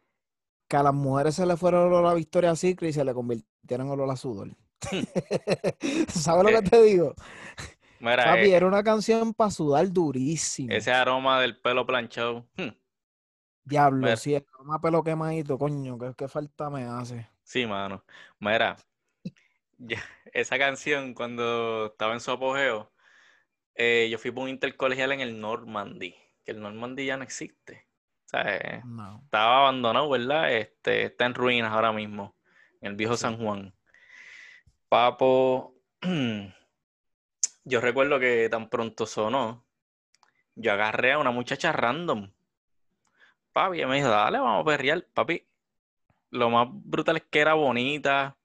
que 0.68 0.76
a 0.76 0.82
las 0.82 0.94
mujeres 0.94 1.36
se 1.36 1.46
le 1.46 1.56
fuera 1.56 1.82
olor 1.82 2.06
a 2.06 2.14
Victoria 2.14 2.56
Secret 2.56 2.90
y 2.90 2.92
se 2.92 3.04
le 3.04 3.14
convirtieran 3.14 3.86
en 3.86 3.92
olor 3.92 4.10
a 4.10 4.16
sudor. 4.16 4.48
¿Sabes 6.08 6.44
lo 6.44 6.60
que 6.60 6.68
te 6.68 6.82
digo? 6.82 7.14
Papi, 8.00 8.40
eh, 8.40 8.56
era 8.56 8.66
una 8.66 8.82
canción 8.82 9.32
para 9.32 9.50
sudar 9.50 9.90
durísimo. 9.90 10.72
Ese 10.72 10.92
aroma 10.92 11.40
del 11.40 11.58
pelo 11.58 11.86
planchado. 11.86 12.46
Hmm. 12.56 12.70
Diablo, 13.64 14.16
sí, 14.16 14.34
el 14.34 14.46
aroma 14.54 14.80
pelo 14.80 15.02
quemadito, 15.02 15.58
coño, 15.58 15.98
¿qué, 16.16 16.28
falta 16.28 16.70
me 16.70 16.84
hace? 16.84 17.28
Sí, 17.42 17.66
mano. 17.66 18.04
Mira, 18.38 18.76
esa 20.32 20.58
canción 20.58 21.14
cuando 21.14 21.86
estaba 21.86 22.12
en 22.14 22.20
su 22.20 22.30
apogeo, 22.30 22.92
eh, 23.74 24.08
yo 24.10 24.18
fui 24.18 24.30
por 24.30 24.44
un 24.44 24.50
intercolegial 24.50 25.12
en 25.12 25.20
el 25.20 25.40
Normandy, 25.40 26.14
que 26.44 26.52
el 26.52 26.60
Normandy 26.60 27.06
ya 27.06 27.16
no 27.16 27.24
existe. 27.24 27.85
O 28.26 28.28
sea, 28.28 28.56
eh, 28.56 28.82
estaba 29.22 29.58
abandonado, 29.60 30.10
¿verdad? 30.10 30.52
Este, 30.52 31.04
está 31.04 31.26
en 31.26 31.34
ruinas 31.34 31.72
ahora 31.72 31.92
mismo, 31.92 32.34
en 32.80 32.90
el 32.90 32.96
viejo 32.96 33.16
San 33.16 33.38
Juan. 33.38 33.72
Papo, 34.88 35.76
yo 37.64 37.80
recuerdo 37.80 38.18
que 38.18 38.48
tan 38.50 38.68
pronto 38.68 39.06
sonó, 39.06 39.64
yo 40.56 40.72
agarré 40.72 41.12
a 41.12 41.18
una 41.18 41.30
muchacha 41.30 41.70
random. 41.70 42.32
Papi, 43.52 43.80
y 43.80 43.86
me 43.86 43.96
dijo, 43.96 44.08
dale, 44.08 44.38
vamos 44.38 44.62
a 44.62 44.64
perrear. 44.64 45.06
Papi, 45.14 45.46
lo 46.30 46.50
más 46.50 46.66
brutal 46.68 47.18
es 47.18 47.24
que 47.30 47.38
era 47.38 47.54
bonita. 47.54 48.36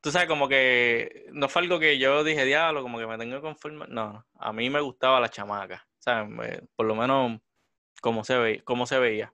Tú 0.00 0.10
sabes, 0.10 0.26
como 0.26 0.48
que 0.48 1.26
no 1.32 1.48
fue 1.48 1.62
algo 1.62 1.78
que 1.78 1.98
yo 1.98 2.24
dije, 2.24 2.44
diablo, 2.44 2.82
como 2.82 2.98
que 2.98 3.06
me 3.06 3.16
tengo 3.16 3.36
que 3.36 3.42
conformar. 3.42 3.88
No, 3.90 4.26
a 4.34 4.52
mí 4.52 4.68
me 4.70 4.80
gustaba 4.80 5.20
la 5.20 5.28
chamaca. 5.28 5.86
¿Sabes? 5.98 6.62
Por 6.74 6.86
lo 6.86 6.94
menos 6.96 7.40
como 8.00 8.24
se, 8.24 8.36
ve, 8.38 8.62
como 8.64 8.86
se 8.86 8.98
veía. 8.98 9.32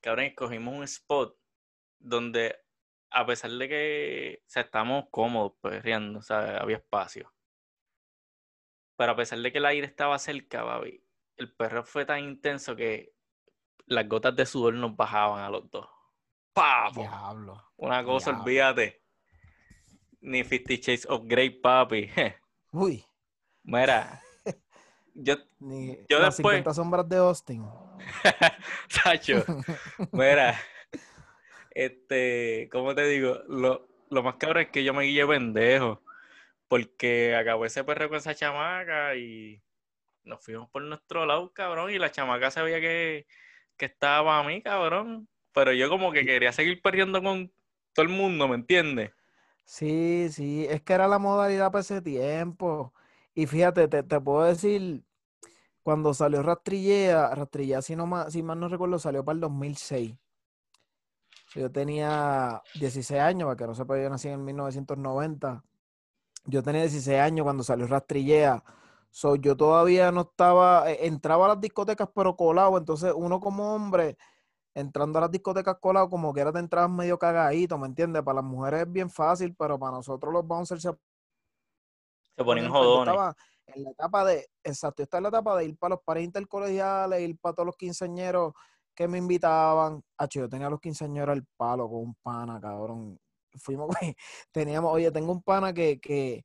Cabrón, 0.00 0.26
escogimos 0.26 0.74
un 0.74 0.84
spot 0.84 1.36
donde 1.98 2.56
a 3.10 3.26
pesar 3.26 3.50
de 3.50 3.68
que 3.68 4.42
o 4.46 4.50
sea, 4.50 4.62
estamos 4.62 5.06
cómodos, 5.10 5.52
pues 5.60 5.82
riendo, 5.82 6.18
o 6.18 6.22
sea, 6.22 6.58
había 6.58 6.76
espacio. 6.76 7.32
Pero 8.96 9.12
a 9.12 9.16
pesar 9.16 9.38
de 9.38 9.52
que 9.52 9.58
el 9.58 9.66
aire 9.66 9.86
estaba 9.86 10.18
cerca, 10.18 10.62
baby, 10.64 11.02
el 11.36 11.52
perro 11.54 11.84
fue 11.84 12.04
tan 12.04 12.20
intenso 12.20 12.74
que 12.74 13.14
las 13.86 14.08
gotas 14.08 14.34
de 14.36 14.44
sudor 14.44 14.74
nos 14.74 14.96
bajaban 14.96 15.42
a 15.42 15.50
los 15.50 15.70
dos. 15.70 15.88
¡Papo! 16.52 17.02
Diablo. 17.02 17.72
Una 17.76 18.04
cosa, 18.04 18.38
olvídate. 18.38 19.02
Ni 20.20 20.42
Fifty 20.42 20.76
Shades 20.76 21.06
of 21.08 21.22
Grey, 21.24 21.50
papi. 21.50 22.10
Uy. 22.72 23.04
Mira. 23.62 24.20
Yo, 25.20 25.34
Ni 25.58 25.98
yo 26.08 26.20
las 26.20 26.36
después. 26.36 26.56
50 26.58 26.74
sombras 26.74 27.08
de 27.08 27.16
Austin. 27.16 27.66
Sacho. 28.88 29.44
Mira. 30.12 30.58
Este, 31.70 32.68
¿cómo 32.70 32.94
te 32.94 33.04
digo? 33.06 33.40
Lo, 33.48 33.88
lo 34.10 34.22
más 34.22 34.36
cabrón 34.36 34.64
es 34.64 34.70
que 34.70 34.84
yo 34.84 34.94
me 34.94 35.04
guillé 35.04 35.26
pendejo. 35.26 36.02
Porque 36.68 37.34
acabó 37.34 37.64
ese 37.64 37.82
perro 37.82 38.08
con 38.08 38.18
esa 38.18 38.34
chamaca 38.34 39.16
y 39.16 39.60
nos 40.22 40.44
fuimos 40.44 40.68
por 40.70 40.82
nuestro 40.82 41.26
lado, 41.26 41.52
cabrón. 41.52 41.90
Y 41.90 41.98
la 41.98 42.12
chamaca 42.12 42.50
sabía 42.50 42.80
que, 42.80 43.26
que 43.76 43.86
estaba 43.86 44.38
a 44.38 44.44
mí, 44.44 44.62
cabrón. 44.62 45.28
Pero 45.52 45.72
yo 45.72 45.88
como 45.88 46.12
que 46.12 46.24
quería 46.24 46.52
seguir 46.52 46.80
perdiendo 46.80 47.22
con 47.22 47.50
todo 47.92 48.04
el 48.04 48.12
mundo, 48.12 48.46
¿me 48.46 48.54
entiendes? 48.54 49.10
Sí, 49.64 50.28
sí, 50.30 50.66
es 50.68 50.82
que 50.82 50.92
era 50.92 51.08
la 51.08 51.18
modalidad 51.18 51.72
para 51.72 51.80
ese 51.80 52.00
tiempo. 52.02 52.94
Y 53.34 53.46
fíjate, 53.46 53.88
te, 53.88 54.02
te 54.02 54.20
puedo 54.20 54.44
decir, 54.44 55.02
cuando 55.82 56.12
salió 56.14 56.42
Rastrillea, 56.42 57.34
Rastrillea, 57.34 57.82
si, 57.82 57.96
no 57.96 58.06
más, 58.06 58.32
si 58.32 58.42
mal 58.42 58.60
no 58.60 58.68
recuerdo, 58.68 58.98
salió 58.98 59.24
para 59.24 59.34
el 59.34 59.40
2006. 59.40 60.16
Yo 61.54 61.72
tenía 61.72 62.62
16 62.74 63.20
años, 63.20 63.46
para 63.46 63.56
que 63.56 63.66
no 63.66 63.74
sepa, 63.74 63.98
yo 64.00 64.10
nací 64.10 64.28
en 64.28 64.44
1990. 64.44 65.64
Yo 66.44 66.62
tenía 66.62 66.82
16 66.82 67.18
años 67.20 67.44
cuando 67.44 67.62
salió 67.62 67.86
Rastrillea. 67.86 68.62
So, 69.10 69.36
yo 69.36 69.56
todavía 69.56 70.12
no 70.12 70.22
estaba, 70.22 70.90
eh, 70.90 71.06
entraba 71.06 71.46
a 71.46 71.48
las 71.48 71.60
discotecas 71.60 72.08
pero 72.14 72.36
colado, 72.36 72.76
entonces 72.76 73.12
uno 73.16 73.40
como 73.40 73.74
hombre, 73.74 74.18
entrando 74.74 75.18
a 75.18 75.22
las 75.22 75.30
discotecas 75.30 75.78
colado, 75.80 76.10
como 76.10 76.32
que 76.34 76.40
era 76.40 76.52
de 76.52 76.60
entrada 76.60 76.88
medio 76.88 77.18
cagadito, 77.18 77.78
¿me 77.78 77.86
entiendes? 77.86 78.22
Para 78.22 78.36
las 78.36 78.44
mujeres 78.44 78.82
es 78.82 78.92
bien 78.92 79.08
fácil, 79.10 79.54
pero 79.56 79.78
para 79.78 79.92
nosotros 79.92 80.32
los 80.32 80.46
bouncers 80.46 80.82
se, 80.82 80.90
se 82.36 82.44
ponen 82.44 82.70
jodones. 82.70 83.12
Estaba 83.12 83.36
en 83.74 83.84
la 83.84 83.90
etapa 83.90 84.24
de, 84.24 84.48
exacto, 84.64 85.02
está 85.02 85.18
en 85.18 85.24
la 85.24 85.28
etapa 85.28 85.56
de 85.56 85.66
ir 85.66 85.76
para 85.76 85.94
los 85.94 86.04
pares 86.04 86.24
intercolegiales, 86.24 87.20
ir 87.20 87.38
para 87.38 87.54
todos 87.54 87.66
los 87.66 87.76
quinceañeros 87.76 88.52
que 88.94 89.08
me 89.08 89.18
invitaban. 89.18 90.02
Hacho, 90.16 90.40
yo 90.40 90.48
tenía 90.48 90.68
los 90.68 90.80
quinceañeros 90.80 91.32
al 91.32 91.44
palo 91.56 91.88
con 91.88 92.00
un 92.00 92.14
pana, 92.16 92.60
cabrón. 92.60 93.18
Fuimos, 93.56 93.88
teníamos, 94.52 94.92
oye, 94.92 95.10
tengo 95.10 95.32
un 95.32 95.42
pana 95.42 95.72
que, 95.72 96.00
que, 96.00 96.44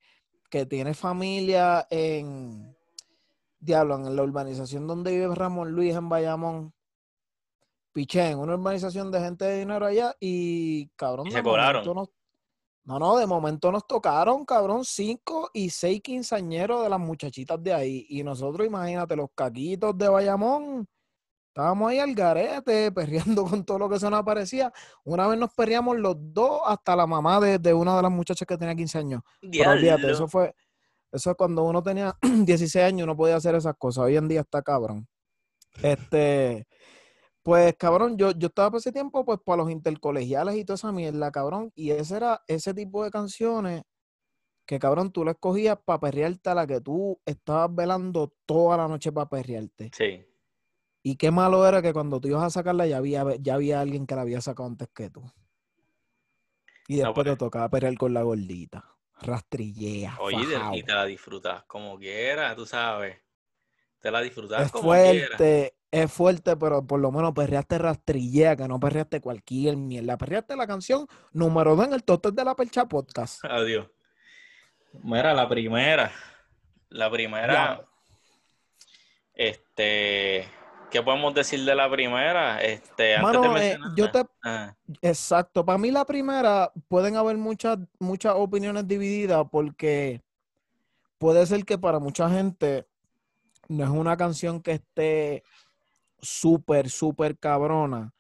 que 0.50 0.66
tiene 0.66 0.94
familia 0.94 1.88
en, 1.90 2.76
diablo, 3.60 3.96
en 3.96 4.16
la 4.16 4.24
urbanización 4.24 4.86
donde 4.88 5.12
vive 5.12 5.34
Ramón 5.34 5.72
Luis 5.72 5.96
en 5.96 6.10
Bayamón. 6.10 6.74
Piché, 7.92 8.32
en 8.32 8.40
una 8.40 8.56
urbanización 8.56 9.12
de 9.12 9.20
gente 9.20 9.46
de 9.46 9.60
dinero 9.60 9.86
allá 9.86 10.16
y 10.20 10.90
cabrón. 10.96 11.30
se 11.32 11.44
cobraron. 11.44 11.86
no, 11.86 12.10
no, 12.86 13.18
de 13.18 13.26
momento 13.26 13.72
nos 13.72 13.88
tocaron, 13.88 14.46
cabrón, 14.46 14.84
cinco 14.84 15.50
y 15.54 15.70
seis 15.70 16.02
quinceañeros 16.02 16.84
de 16.84 16.90
las 16.90 17.00
muchachitas 17.00 17.62
de 17.64 17.74
ahí. 17.74 18.06
Y 18.10 18.24
nosotros, 18.24 18.68
imagínate, 18.68 19.16
los 19.16 19.30
caquitos 19.36 19.98
de 19.98 20.10
Bayamón, 20.10 20.88
Estábamos 21.56 21.92
ahí 21.92 22.00
al 22.00 22.16
garete, 22.16 22.92
perreando 22.92 23.46
con 23.46 23.64
todo 23.64 23.78
lo 23.78 23.90
que 23.90 24.00
se 24.00 24.10
nos 24.10 24.20
aparecía. 24.20 24.74
Una 25.04 25.28
vez 25.28 25.38
nos 25.38 25.54
perreamos 25.54 25.98
los 26.00 26.16
dos, 26.18 26.62
hasta 26.66 26.96
la 26.96 27.06
mamá 27.06 27.40
de, 27.40 27.74
una 27.76 27.96
de 27.96 28.02
las 28.02 28.12
muchachas 28.12 28.48
que 28.48 28.58
tenía 28.58 28.74
15 28.74 28.98
años. 28.98 29.22
Pero 29.40 29.70
olvídate, 29.70 30.12
eso 30.12 30.28
fue, 30.28 30.56
eso 31.12 31.30
es 31.30 31.38
cuando 31.38 31.64
uno 31.64 31.84
tenía 31.84 32.18
16 32.22 32.84
años, 32.84 33.06
no 33.06 33.16
podía 33.16 33.36
hacer 33.36 33.54
esas 33.54 33.76
cosas. 33.78 34.06
Hoy 34.06 34.18
en 34.18 34.28
día 34.28 34.42
está 34.42 34.64
cabrón. 34.64 35.08
Este, 35.84 36.66
pues 37.44 37.76
cabrón, 37.78 38.18
yo, 38.18 38.32
yo 38.32 38.48
estaba 38.48 38.72
por 38.72 38.80
ese 38.80 38.92
tiempo, 38.92 39.26
pues 39.26 39.40
para 39.44 39.58
los 39.58 39.70
intercolegiales 39.70 40.56
y 40.56 40.66
toda 40.66 40.76
esa 40.76 40.92
mierda, 40.92 41.32
cabrón. 41.32 41.72
Y 41.76 41.92
ese 41.92 42.18
era 42.18 42.42
ese 42.48 42.74
tipo 42.74 43.04
de 43.04 43.12
canciones 43.12 43.84
que 44.66 44.80
cabrón, 44.80 45.12
tú 45.12 45.26
lo 45.26 45.32
escogías 45.32 45.78
para 45.84 46.00
perrearte 46.00 46.50
a 46.50 46.56
la 46.56 46.66
que 46.66 46.80
tú 46.80 47.20
estabas 47.26 47.76
velando 47.76 48.34
toda 48.46 48.78
la 48.78 48.88
noche 48.88 49.12
para 49.12 49.30
perrearte. 49.30 49.92
Sí. 49.94 50.26
Y 51.04 51.18
qué 51.18 51.32
malo 51.32 51.68
era 51.68 51.82
que 51.82 51.92
cuando 51.92 52.22
tú 52.22 52.30
ibas 52.30 52.44
a 52.44 52.50
sacarla 52.50 52.88
ya 52.88 52.98
había, 52.98 53.26
ya 53.42 53.56
había 53.56 53.82
alguien 53.82 54.08
que 54.08 54.16
la 54.16 54.22
había 54.22 54.40
sacado 54.40 54.70
antes 54.70 54.88
que 54.94 55.10
tú. 55.10 55.22
Y 56.88 56.98
después 56.98 57.26
te 57.26 57.32
pues. 57.32 57.38
tocaba 57.38 57.70
pelear 57.70 57.98
con 57.98 58.14
la 58.14 58.24
gordita. 58.24 58.90
Rastrillea. 59.22 60.18
Oye, 60.20 60.58
y 60.74 60.84
te 60.84 60.94
la 60.94 61.06
disfrutas 61.06 61.64
como 61.64 61.98
quieras, 61.98 62.56
tú 62.56 62.66
sabes. 62.66 63.18
Te 64.00 64.12
la 64.12 64.22
disfrutas 64.22 64.66
es 64.66 64.72
fuerte, 64.72 65.76
Es 65.94 66.12
fuerte, 66.12 66.58
pero 66.58 66.84
por 66.84 67.00
lo 67.00 67.12
menos 67.12 67.34
perreaste 67.34 67.78
rastrillea, 67.78 68.56
que 68.56 68.68
no 68.68 68.80
perreaste 68.80 69.22
cualquier 69.22 69.78
mierda. 69.78 70.18
Perreaste 70.18 70.56
la 70.56 70.66
canción 70.66 71.06
número 71.34 71.76
2 71.76 71.86
en 71.86 71.94
el 71.94 72.04
total 72.04 72.34
de 72.34 72.44
la 72.44 72.56
Percha 72.56 72.88
Podcast. 72.88 73.46
Adiós. 73.46 73.86
Mira, 75.04 75.36
la 75.36 75.48
primera. 75.48 76.12
La 76.90 77.12
primera. 77.12 77.86
Este 79.36 80.48
¿Qué 80.90 81.04
podemos 81.04 81.32
decir 81.36 81.64
de 81.64 81.76
la 81.76 81.88
primera? 81.88 82.60
Este, 82.60 83.16
antes 83.16 83.54
de 83.54 83.72
eh, 83.74 83.78
yo 83.96 84.10
te... 84.10 84.26
Ah. 84.44 84.76
Exacto. 85.00 85.64
Para 85.64 85.78
mí 85.78 85.92
la 85.92 86.06
primera 86.06 86.72
pueden 86.88 87.18
haber 87.18 87.38
muchas, 87.38 87.78
muchas 88.00 88.34
opiniones 88.36 88.88
divididas 88.88 89.46
porque 89.52 90.24
puede 91.20 91.46
ser 91.46 91.66
que 91.66 91.78
para 91.78 92.00
mucha 92.00 92.32
gente 92.32 92.88
no 93.68 93.84
es 93.84 93.90
una 93.92 94.18
canción 94.18 94.60
que 94.60 94.72
esté 94.72 95.44
súper, 96.24 96.90
súper 96.90 97.38
cabrona. 97.38 98.14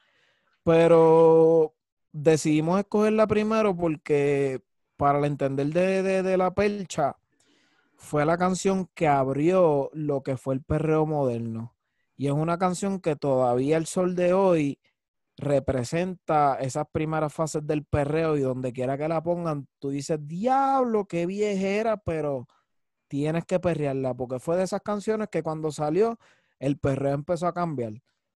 Pero 0.63 1.73
decidimos 2.11 2.79
escogerla 2.79 3.27
primero 3.27 3.75
porque 3.75 4.61
para 4.97 5.25
entender 5.25 5.67
de, 5.67 6.23
de, 6.23 6.37
la 6.37 6.53
percha 6.53 7.17
fue 7.97 8.25
la 8.25 8.37
canción 8.37 8.89
que 8.93 9.07
abrió 9.07 9.89
lo 9.93 10.23
que 10.23 10.37
fue 10.37 10.55
el 10.55 10.63
perreo 10.63 11.05
moderno. 11.05 11.75
Y 12.15 12.27
es 12.27 12.33
una 12.33 12.57
canción 12.57 12.99
que 12.99 13.15
todavía 13.15 13.77
el 13.77 13.87
sol 13.87 14.15
de 14.15 14.33
hoy 14.33 14.79
representa 15.37 16.57
esas 16.59 16.85
primeras 16.91 17.33
fases 17.33 17.65
del 17.65 17.85
perreo 17.85 18.37
y 18.37 18.41
donde 18.41 18.71
quiera 18.71 18.97
que 18.97 19.07
la 19.07 19.23
pongan, 19.23 19.67
tú 19.79 19.89
dices, 19.89 20.19
diablo, 20.21 21.05
qué 21.05 21.25
viejera, 21.25 21.97
pero 21.97 22.47
tienes 23.07 23.45
que 23.45 23.59
perrearla, 23.59 24.13
porque 24.13 24.39
fue 24.39 24.57
de 24.57 24.63
esas 24.63 24.81
canciones 24.81 25.29
que 25.29 25.43
cuando 25.43 25.71
salió, 25.71 26.19
el 26.63 26.77
perreo 26.77 27.13
empezó 27.13 27.47
a 27.47 27.53
cambiar. 27.53 27.93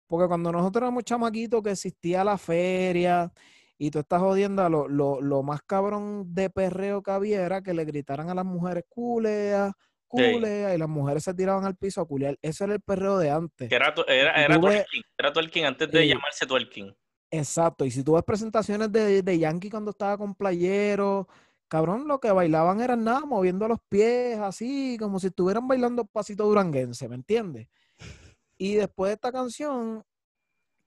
Porque 0.08 0.28
cuando 0.28 0.52
nosotros 0.52 0.84
éramos 0.84 1.04
chamaquitos 1.04 1.62
que 1.62 1.72
existía 1.72 2.24
la 2.24 2.38
feria 2.38 3.32
y 3.78 3.92
tú 3.92 4.00
estás 4.00 4.22
jodiendo, 4.22 4.68
lo, 4.70 4.88
lo, 4.88 5.20
lo, 5.22 5.44
más 5.44 5.62
cabrón 5.64 6.34
de 6.34 6.50
perreo 6.50 7.04
que 7.04 7.12
había 7.12 7.46
era 7.46 7.62
que 7.62 7.74
le 7.74 7.84
gritaran 7.84 8.30
a 8.30 8.36
las 8.36 8.46
mujeres 8.46 8.86
culea, 8.88 9.74
culea, 10.08 10.74
y 10.74 10.78
las 10.78 10.88
mujeres 10.88 11.24
se 11.24 11.34
tiraban 11.34 11.66
al 11.66 11.76
piso 11.76 12.00
a 12.00 12.06
culear. 12.06 12.38
Ese 12.42 12.64
era 12.64 12.74
el 12.74 12.82
perreo 12.82 13.18
de 13.18 13.32
antes. 13.32 13.72
era, 13.72 13.94
era, 14.08 14.46
era, 14.46 14.60
twerking, 14.60 15.04
era 15.18 15.34
twerking 15.34 15.66
antes 15.66 15.92
de 15.92 16.08
llamarse 16.08 16.46
twerking. 16.46 16.96
Exacto, 17.32 17.84
y 17.84 17.92
si 17.92 18.04
tú 18.04 18.14
ves 18.14 18.24
presentaciones 18.24 18.92
de, 18.92 19.24
de 19.24 19.40
Yankee 19.40 19.72
cuando 19.72 19.90
estaba 19.90 20.18
con 20.18 20.36
playero, 20.36 21.28
cabrón, 21.68 22.08
lo 22.08 22.20
que 22.20 22.32
bailaban 22.32 22.80
eran 22.80 23.04
nada, 23.04 23.22
moviendo 23.22 23.68
los 23.68 23.80
pies 23.90 24.38
así, 24.38 24.96
como 25.00 25.20
si 25.20 25.28
estuvieran 25.28 25.68
bailando 25.68 26.06
pasito 26.06 26.46
duranguense, 26.46 27.10
¿me 27.10 27.16
entiendes? 27.16 27.68
Y 28.64 28.76
después 28.76 29.10
de 29.10 29.16
esta 29.16 29.34
canción, 29.34 30.06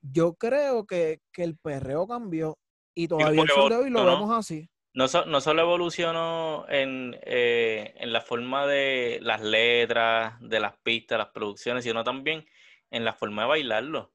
yo 0.01 0.33
creo 0.33 0.87
que, 0.87 1.21
el 1.35 1.55
perreo 1.59 2.07
cambió 2.07 2.57
y 2.95 3.07
todavía 3.07 3.43
el 3.43 3.49
sol 3.49 3.69
de 3.69 3.75
hoy 3.75 3.91
lo 3.91 4.03
vemos 4.03 4.35
así. 4.35 4.67
No, 4.95 5.05
no 5.27 5.41
solo 5.41 5.61
evolucionó 5.61 6.65
en, 6.69 7.15
eh, 7.21 7.93
en 7.97 8.13
la 8.13 8.21
forma 8.21 8.65
de 8.65 9.19
las 9.21 9.41
letras, 9.41 10.37
de 10.39 10.59
las 10.59 10.75
pistas, 10.79 11.19
las 11.19 11.27
producciones, 11.27 11.83
sino 11.83 12.03
también 12.03 12.47
en 12.89 13.05
la 13.05 13.13
forma 13.13 13.43
de 13.43 13.47
bailarlo. 13.49 14.11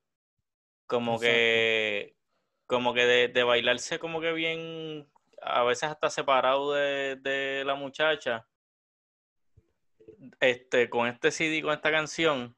Como 0.89 1.21
que, 1.21 2.17
como 2.67 2.93
que 2.95 3.07
de, 3.07 3.29
de, 3.29 3.45
bailarse 3.45 4.01
como 4.01 4.21
que 4.21 4.33
bien, 4.33 5.09
a 5.41 5.63
veces 5.63 5.85
hasta 5.85 6.11
separado 6.11 6.73
de, 6.73 7.15
de 7.15 7.63
la 7.65 7.77
muchacha. 7.77 8.45
Este, 10.41 10.91
con 10.91 11.07
este 11.07 11.31
CD, 11.31 11.63
con 11.63 11.75
esta 11.75 11.93
canción, 11.93 12.57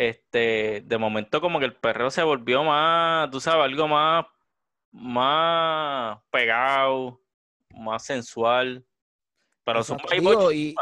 este, 0.00 0.82
de 0.86 0.96
momento 0.96 1.42
como 1.42 1.58
que 1.58 1.66
el 1.66 1.76
perreo 1.76 2.10
se 2.10 2.22
volvió 2.22 2.64
más, 2.64 3.30
tú 3.30 3.38
sabes, 3.38 3.66
algo 3.66 3.86
más, 3.86 4.24
más 4.92 6.18
pegado, 6.30 7.20
más 7.74 8.02
sensual. 8.02 8.82
Pero 9.62 9.84
son 9.84 9.98
y, 10.14 10.74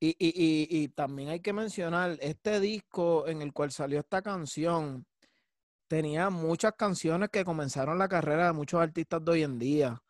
y, 0.00 0.16
y, 0.18 0.66
y, 0.68 0.88
también 0.88 1.28
hay 1.28 1.38
que 1.38 1.52
mencionar, 1.52 2.18
este 2.20 2.58
disco 2.58 3.28
en 3.28 3.40
el 3.40 3.52
cual 3.52 3.70
salió 3.70 4.00
esta 4.00 4.20
canción 4.20 5.06
tenía 5.86 6.28
muchas 6.28 6.72
canciones 6.76 7.28
que 7.28 7.44
comenzaron 7.44 8.00
la 8.00 8.08
carrera 8.08 8.48
de 8.48 8.52
muchos 8.52 8.80
artistas 8.80 9.24
de 9.24 9.30
hoy 9.30 9.42
en 9.44 9.60
día. 9.60 10.02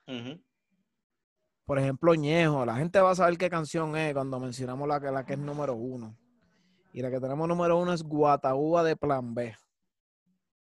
Por 1.66 1.78
ejemplo, 1.78 2.14
Ñejo. 2.14 2.64
La 2.64 2.76
gente 2.76 3.00
va 3.00 3.10
a 3.10 3.16
saber 3.16 3.36
qué 3.36 3.50
canción 3.50 3.94
es 3.98 4.14
cuando 4.14 4.40
mencionamos 4.40 4.88
la, 4.88 4.98
la 4.98 5.26
que 5.26 5.34
es 5.34 5.38
número 5.38 5.74
uno. 5.74 6.16
Y 6.94 7.02
la 7.02 7.10
que 7.10 7.18
tenemos 7.18 7.48
número 7.48 7.76
uno 7.76 7.92
es 7.92 8.04
Guataúba 8.04 8.84
de 8.84 8.94
Plan 8.94 9.34
B. 9.34 9.52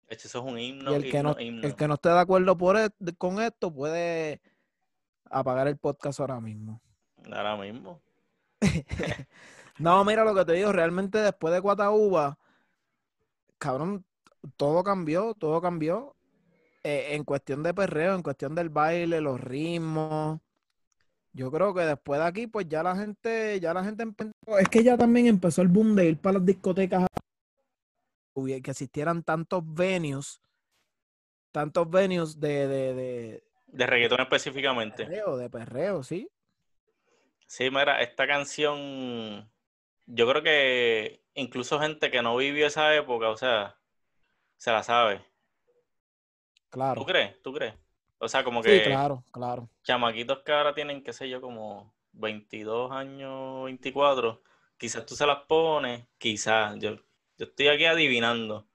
Eso 0.07 0.27
es 0.27 0.35
un 0.35 0.57
himno. 0.57 0.91
el, 0.91 1.11
que 1.11 1.21
no, 1.21 1.37
el 1.37 1.75
que 1.75 1.87
no 1.87 1.93
esté 1.93 2.09
de 2.09 2.19
acuerdo 2.19 2.57
por 2.57 2.75
e, 2.75 2.89
con 3.19 3.39
esto 3.39 3.71
puede 3.71 4.41
apagar 5.29 5.67
el 5.67 5.77
podcast 5.77 6.19
ahora 6.19 6.41
mismo. 6.41 6.81
Ahora 7.31 7.55
mismo. 7.55 8.01
no, 9.77 10.03
mira 10.05 10.23
lo 10.23 10.33
que 10.33 10.43
te 10.43 10.53
digo, 10.53 10.71
realmente 10.71 11.19
después 11.19 11.53
de 11.53 11.59
Guataúba, 11.59 12.39
cabrón, 13.59 14.03
todo 14.57 14.83
cambió, 14.83 15.35
todo 15.35 15.61
cambió. 15.61 16.15
Eh, 16.83 17.09
en 17.11 17.25
cuestión 17.25 17.61
de 17.61 17.75
perreo, 17.75 18.15
en 18.15 18.23
cuestión 18.23 18.55
del 18.55 18.69
baile, 18.69 19.21
los 19.21 19.39
ritmos. 19.39 20.41
Yo 21.35 21.51
creo 21.51 21.73
que 21.73 21.81
después 21.81 22.19
de 22.19 22.27
aquí, 22.27 22.47
pues 22.47 22.69
ya 22.69 22.83
la 22.83 22.95
gente, 22.95 23.59
ya 23.59 23.73
la 23.73 23.83
gente 23.83 24.03
empezó. 24.03 24.31
Es 24.59 24.69
que 24.69 24.83
ya 24.83 24.97
también 24.97 25.25
empezó 25.25 25.63
el 25.63 25.67
boom 25.67 25.95
de 25.95 26.09
ir 26.09 26.17
para 26.17 26.37
las 26.37 26.45
discotecas 26.45 27.07
que 28.35 28.71
existieran 28.71 29.23
tantos 29.23 29.63
venues, 29.65 30.41
tantos 31.51 31.89
venues 31.89 32.39
de, 32.39 32.67
de, 32.67 32.93
de, 32.93 33.43
de 33.67 33.85
reggaetón 33.87 34.21
específicamente. 34.21 35.03
De 35.03 35.09
perreo, 35.09 35.37
de 35.37 35.49
perreo, 35.49 36.03
sí. 36.03 36.29
Sí, 37.47 37.69
mira, 37.69 38.01
esta 38.01 38.27
canción, 38.27 39.51
yo 40.05 40.27
creo 40.29 40.43
que 40.43 41.23
incluso 41.33 41.79
gente 41.79 42.11
que 42.11 42.21
no 42.21 42.37
vivió 42.37 42.67
esa 42.67 42.95
época, 42.95 43.29
o 43.29 43.37
sea, 43.37 43.79
se 44.57 44.71
la 44.71 44.83
sabe. 44.83 45.25
Claro. 46.69 47.01
¿Tú 47.01 47.05
crees? 47.05 47.41
¿Tú 47.41 47.53
crees? 47.53 47.75
O 48.23 48.27
sea, 48.29 48.43
como 48.43 48.61
que. 48.61 48.79
Sí, 48.79 48.85
claro, 48.85 49.23
claro. 49.31 49.69
Chamaquitos 49.83 50.39
que 50.45 50.53
ahora 50.53 50.73
tienen, 50.73 51.03
qué 51.03 51.11
sé 51.11 51.29
yo, 51.29 51.41
como 51.41 51.93
22 52.13 52.91
años, 52.91 53.65
24. 53.65 54.41
Quizás 54.77 55.05
tú 55.05 55.15
se 55.15 55.27
las 55.27 55.39
pones, 55.47 56.05
quizás. 56.17 56.77
Yo, 56.79 56.95
yo 57.37 57.45
estoy 57.45 57.67
aquí 57.67 57.85
adivinando. 57.85 58.67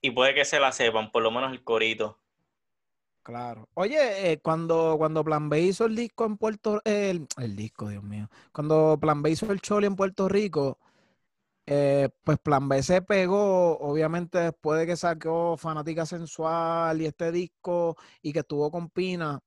Y 0.00 0.10
puede 0.10 0.34
que 0.34 0.44
se 0.44 0.58
la 0.58 0.72
sepan, 0.72 1.12
por 1.12 1.22
lo 1.22 1.30
menos 1.30 1.52
el 1.52 1.62
corito. 1.62 2.18
Claro. 3.22 3.68
Oye, 3.74 4.32
eh, 4.32 4.40
cuando, 4.40 4.96
cuando 4.98 5.22
Plan 5.22 5.48
B 5.48 5.60
hizo 5.60 5.84
el 5.84 5.94
disco 5.94 6.24
en 6.24 6.36
Puerto 6.36 6.80
el, 6.84 7.26
el 7.36 7.54
disco, 7.54 7.88
Dios 7.88 8.02
mío. 8.02 8.28
Cuando 8.52 8.98
Plan 8.98 9.22
B 9.22 9.30
hizo 9.30 9.50
el 9.52 9.60
Choli 9.60 9.86
en 9.86 9.94
Puerto 9.94 10.28
Rico, 10.28 10.78
eh, 11.72 12.08
pues 12.24 12.36
Plan 12.40 12.68
B 12.68 12.82
se 12.82 13.00
pegó, 13.00 13.78
obviamente 13.78 14.38
después 14.38 14.80
de 14.80 14.88
que 14.88 14.96
sacó 14.96 15.56
Fanática 15.56 16.04
Sensual 16.04 17.00
y 17.00 17.06
este 17.06 17.30
disco 17.30 17.96
y 18.20 18.32
que 18.32 18.40
estuvo 18.40 18.72
con 18.72 18.90
Pina. 18.90 19.38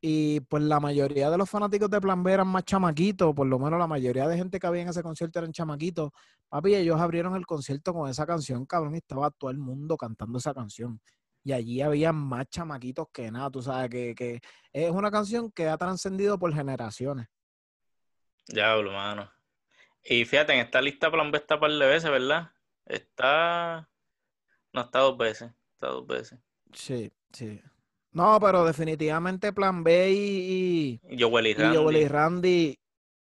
Y 0.00 0.38
pues 0.42 0.62
la 0.62 0.78
mayoría 0.78 1.30
de 1.30 1.36
los 1.36 1.50
fanáticos 1.50 1.90
de 1.90 2.00
Plan 2.00 2.22
B 2.22 2.30
eran 2.32 2.46
más 2.46 2.64
chamaquitos, 2.64 3.34
por 3.34 3.48
lo 3.48 3.58
menos 3.58 3.80
la 3.80 3.88
mayoría 3.88 4.28
de 4.28 4.36
gente 4.36 4.60
que 4.60 4.66
había 4.68 4.82
en 4.82 4.90
ese 4.90 5.02
concierto 5.02 5.40
eran 5.40 5.50
chamaquitos. 5.50 6.12
Papi, 6.48 6.76
ellos 6.76 7.00
abrieron 7.00 7.34
el 7.34 7.46
concierto 7.46 7.92
con 7.92 8.08
esa 8.08 8.24
canción, 8.26 8.64
cabrón, 8.64 8.94
y 8.94 8.98
estaba 8.98 9.32
todo 9.32 9.50
el 9.50 9.58
mundo 9.58 9.96
cantando 9.96 10.38
esa 10.38 10.54
canción. 10.54 11.00
Y 11.42 11.52
allí 11.52 11.80
había 11.80 12.12
más 12.12 12.46
chamaquitos 12.48 13.08
que 13.12 13.32
nada, 13.32 13.50
tú 13.50 13.60
sabes, 13.60 13.90
que, 13.90 14.14
que 14.14 14.40
es 14.72 14.90
una 14.92 15.10
canción 15.10 15.50
que 15.50 15.68
ha 15.68 15.76
trascendido 15.76 16.38
por 16.38 16.54
generaciones. 16.54 17.26
Diablo, 18.46 18.92
mano. 18.92 19.28
Y 20.04 20.24
fíjate, 20.24 20.52
en 20.52 20.60
esta 20.60 20.82
lista 20.82 21.10
Plan 21.10 21.30
B 21.30 21.38
está 21.38 21.54
un 21.54 21.60
par 21.62 21.72
de 21.72 21.86
veces, 21.86 22.10
¿verdad? 22.10 22.50
Está. 22.84 23.88
No 24.72 24.82
está 24.82 24.98
dos 25.00 25.16
veces. 25.16 25.50
Está 25.74 25.88
dos 25.88 26.06
veces. 26.06 26.38
Sí, 26.72 27.10
sí. 27.32 27.60
No, 28.12 28.38
pero 28.40 28.64
definitivamente 28.64 29.52
Plan 29.52 29.82
B 29.82 30.10
y, 30.12 31.00
y, 31.08 31.20
Joel 31.20 31.48
y 31.48 31.54
Randy, 31.54 31.98
y, 31.98 32.08
Randy 32.08 32.78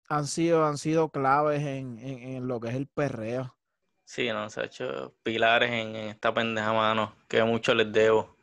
han, 0.09 0.27
sido, 0.27 0.67
han 0.67 0.77
sido 0.77 1.09
claves 1.09 1.63
en, 1.63 1.99
en, 1.99 2.47
lo 2.47 2.61
que 2.61 2.69
es 2.69 2.75
el 2.75 2.89
perreo. 2.89 3.57
Sí, 4.05 4.29
no, 4.29 4.51
se 4.51 4.61
ha 4.61 4.65
hecho 4.65 5.15
pilares 5.23 5.71
en, 5.71 5.97
esta 5.97 6.35
pendeja 6.35 6.75
mano, 6.75 7.15
que 7.27 7.43
mucho 7.43 7.75
les 7.75 7.91
debo. 7.91 8.37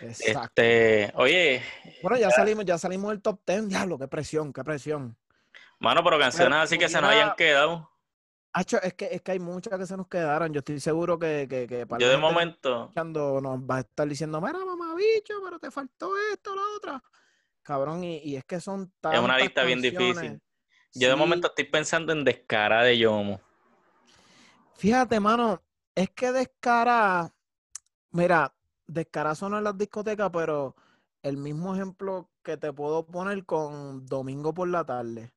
Exacto. 0.00 0.62
Este, 0.62 1.12
oye. 1.16 1.62
Bueno, 2.02 2.18
ya, 2.18 2.30
salimos, 2.30 2.64
ya 2.64 2.78
salimos 2.78 3.10
del 3.10 3.20
top 3.20 3.40
10. 3.44 3.68
Diablo, 3.68 3.98
qué 3.98 4.06
presión, 4.06 4.52
qué 4.52 4.62
presión. 4.62 5.16
Mano, 5.80 6.04
pero 6.04 6.18
canciones 6.18 6.58
así 6.58 6.76
que 6.76 6.90
se 6.90 7.00
nos 7.00 7.10
hayan 7.10 7.34
quedado. 7.36 7.90
es 8.54 8.94
que, 8.94 9.08
es 9.12 9.22
que 9.22 9.32
hay 9.32 9.38
muchas 9.38 9.78
que 9.78 9.86
se 9.86 9.96
nos 9.96 10.08
quedaron. 10.08 10.52
Yo 10.52 10.58
estoy 10.58 10.78
seguro 10.78 11.18
que, 11.18 11.46
que, 11.48 11.66
que 11.66 11.86
para 11.86 11.98
Yo 11.98 12.10
de 12.10 12.18
momento. 12.18 12.90
Cuando 12.92 13.40
nos 13.40 13.58
va 13.60 13.76
a 13.76 13.80
estar 13.80 14.06
diciendo, 14.06 14.42
mira, 14.42 14.58
mamá 14.62 14.94
bicho, 14.94 15.34
pero 15.42 15.58
te 15.58 15.70
faltó 15.70 16.12
esto, 16.32 16.54
lo 16.54 16.76
otro. 16.76 17.02
Cabrón, 17.62 18.04
y, 18.04 18.18
y 18.18 18.36
es 18.36 18.44
que 18.44 18.60
son 18.60 18.92
tan. 19.00 19.14
Es 19.14 19.20
una 19.20 19.38
lista 19.38 19.64
bien 19.64 19.80
difícil. 19.80 20.42
Yo 20.92 21.08
de 21.08 21.16
momento 21.16 21.48
estoy 21.48 21.64
pensando 21.64 22.12
en 22.12 22.24
Descara 22.24 22.82
de 22.82 22.98
Yomo. 22.98 23.40
Fíjate, 24.74 25.18
mano, 25.18 25.62
es 25.94 26.10
que 26.10 26.30
Descara. 26.30 27.32
Mira, 28.10 28.54
Descara 28.86 29.34
son 29.34 29.54
en 29.54 29.64
las 29.64 29.78
discotecas, 29.78 30.28
pero 30.30 30.76
el 31.22 31.38
mismo 31.38 31.74
ejemplo 31.74 32.28
que 32.42 32.58
te 32.58 32.70
puedo 32.70 33.06
poner 33.06 33.46
con 33.46 34.04
Domingo 34.04 34.52
por 34.52 34.68
la 34.68 34.84
tarde 34.84 35.32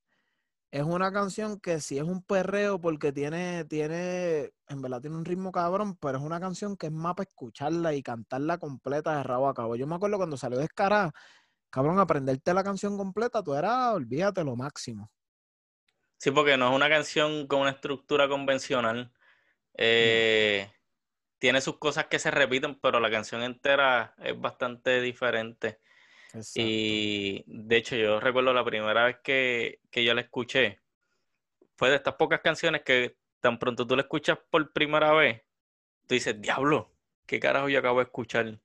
es 0.73 0.81
una 0.81 1.11
canción 1.11 1.59
que 1.59 1.79
sí 1.79 1.99
es 1.99 2.03
un 2.03 2.23
perreo 2.23 2.81
porque 2.81 3.11
tiene, 3.11 3.63
tiene, 3.65 4.53
en 4.67 4.81
verdad 4.81 5.01
tiene 5.01 5.15
un 5.17 5.23
ritmo 5.23 5.51
cabrón, 5.51 5.95
pero 5.97 6.17
es 6.17 6.23
una 6.23 6.39
canción 6.39 6.75
que 6.75 6.87
es 6.87 6.91
más 6.91 7.13
para 7.13 7.29
escucharla 7.29 7.93
y 7.93 8.01
cantarla 8.01 8.57
completa 8.57 9.15
de 9.15 9.21
rabo 9.21 9.47
a 9.47 9.53
cabo. 9.53 9.75
Yo 9.75 9.85
me 9.85 9.93
acuerdo 9.93 10.17
cuando 10.17 10.35
salió 10.35 10.57
Descarada, 10.57 11.11
cabrón, 11.69 11.99
aprenderte 11.99 12.55
la 12.55 12.63
canción 12.63 12.97
completa, 12.97 13.43
tú 13.43 13.53
eras, 13.53 13.93
olvídate, 13.93 14.43
lo 14.43 14.55
máximo. 14.55 15.11
Sí, 16.17 16.31
porque 16.31 16.57
no 16.57 16.71
es 16.71 16.75
una 16.75 16.89
canción 16.89 17.45
con 17.45 17.61
una 17.61 17.69
estructura 17.69 18.27
convencional. 18.27 19.13
Eh, 19.75 20.71
tiene 21.37 21.61
sus 21.61 21.77
cosas 21.77 22.07
que 22.07 22.17
se 22.17 22.31
repiten, 22.31 22.79
pero 22.79 22.99
la 22.99 23.11
canción 23.11 23.43
entera 23.43 24.15
es 24.17 24.41
bastante 24.41 25.01
diferente. 25.01 25.81
Y 26.55 27.43
de 27.45 27.77
hecho, 27.77 27.95
yo 27.95 28.19
recuerdo 28.19 28.53
la 28.53 28.65
primera 28.65 29.05
vez 29.05 29.17
que, 29.23 29.79
que 29.91 30.03
yo 30.03 30.13
la 30.13 30.21
escuché, 30.21 30.81
fue 31.75 31.89
de 31.89 31.97
estas 31.97 32.15
pocas 32.15 32.41
canciones 32.41 32.81
que 32.81 33.17
tan 33.39 33.59
pronto 33.59 33.85
tú 33.85 33.95
la 33.95 34.03
escuchas 34.03 34.39
por 34.49 34.71
primera 34.71 35.11
vez, 35.13 35.43
tú 36.07 36.15
dices, 36.15 36.41
diablo, 36.41 36.91
¿qué 37.25 37.39
carajo 37.39 37.69
yo 37.69 37.79
acabo 37.79 37.99
de 37.99 38.05
escuchar? 38.05 38.59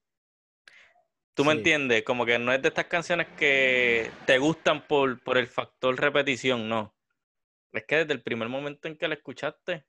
¿Tú 1.34 1.44
me 1.44 1.52
entiendes? 1.52 2.02
Como 2.02 2.26
que 2.26 2.38
no 2.38 2.52
es 2.52 2.60
de 2.60 2.68
estas 2.68 2.86
canciones 2.86 3.28
que 3.36 4.10
te 4.26 4.38
gustan 4.38 4.86
por, 4.86 5.22
por 5.22 5.38
el 5.38 5.46
factor 5.46 5.96
repetición, 5.96 6.68
no. 6.68 6.96
Es 7.72 7.84
que 7.84 7.96
desde 7.96 8.12
el 8.12 8.22
primer 8.22 8.48
momento 8.48 8.88
en 8.88 8.96
que 8.96 9.06
la 9.08 9.14
escuchaste. 9.14 9.84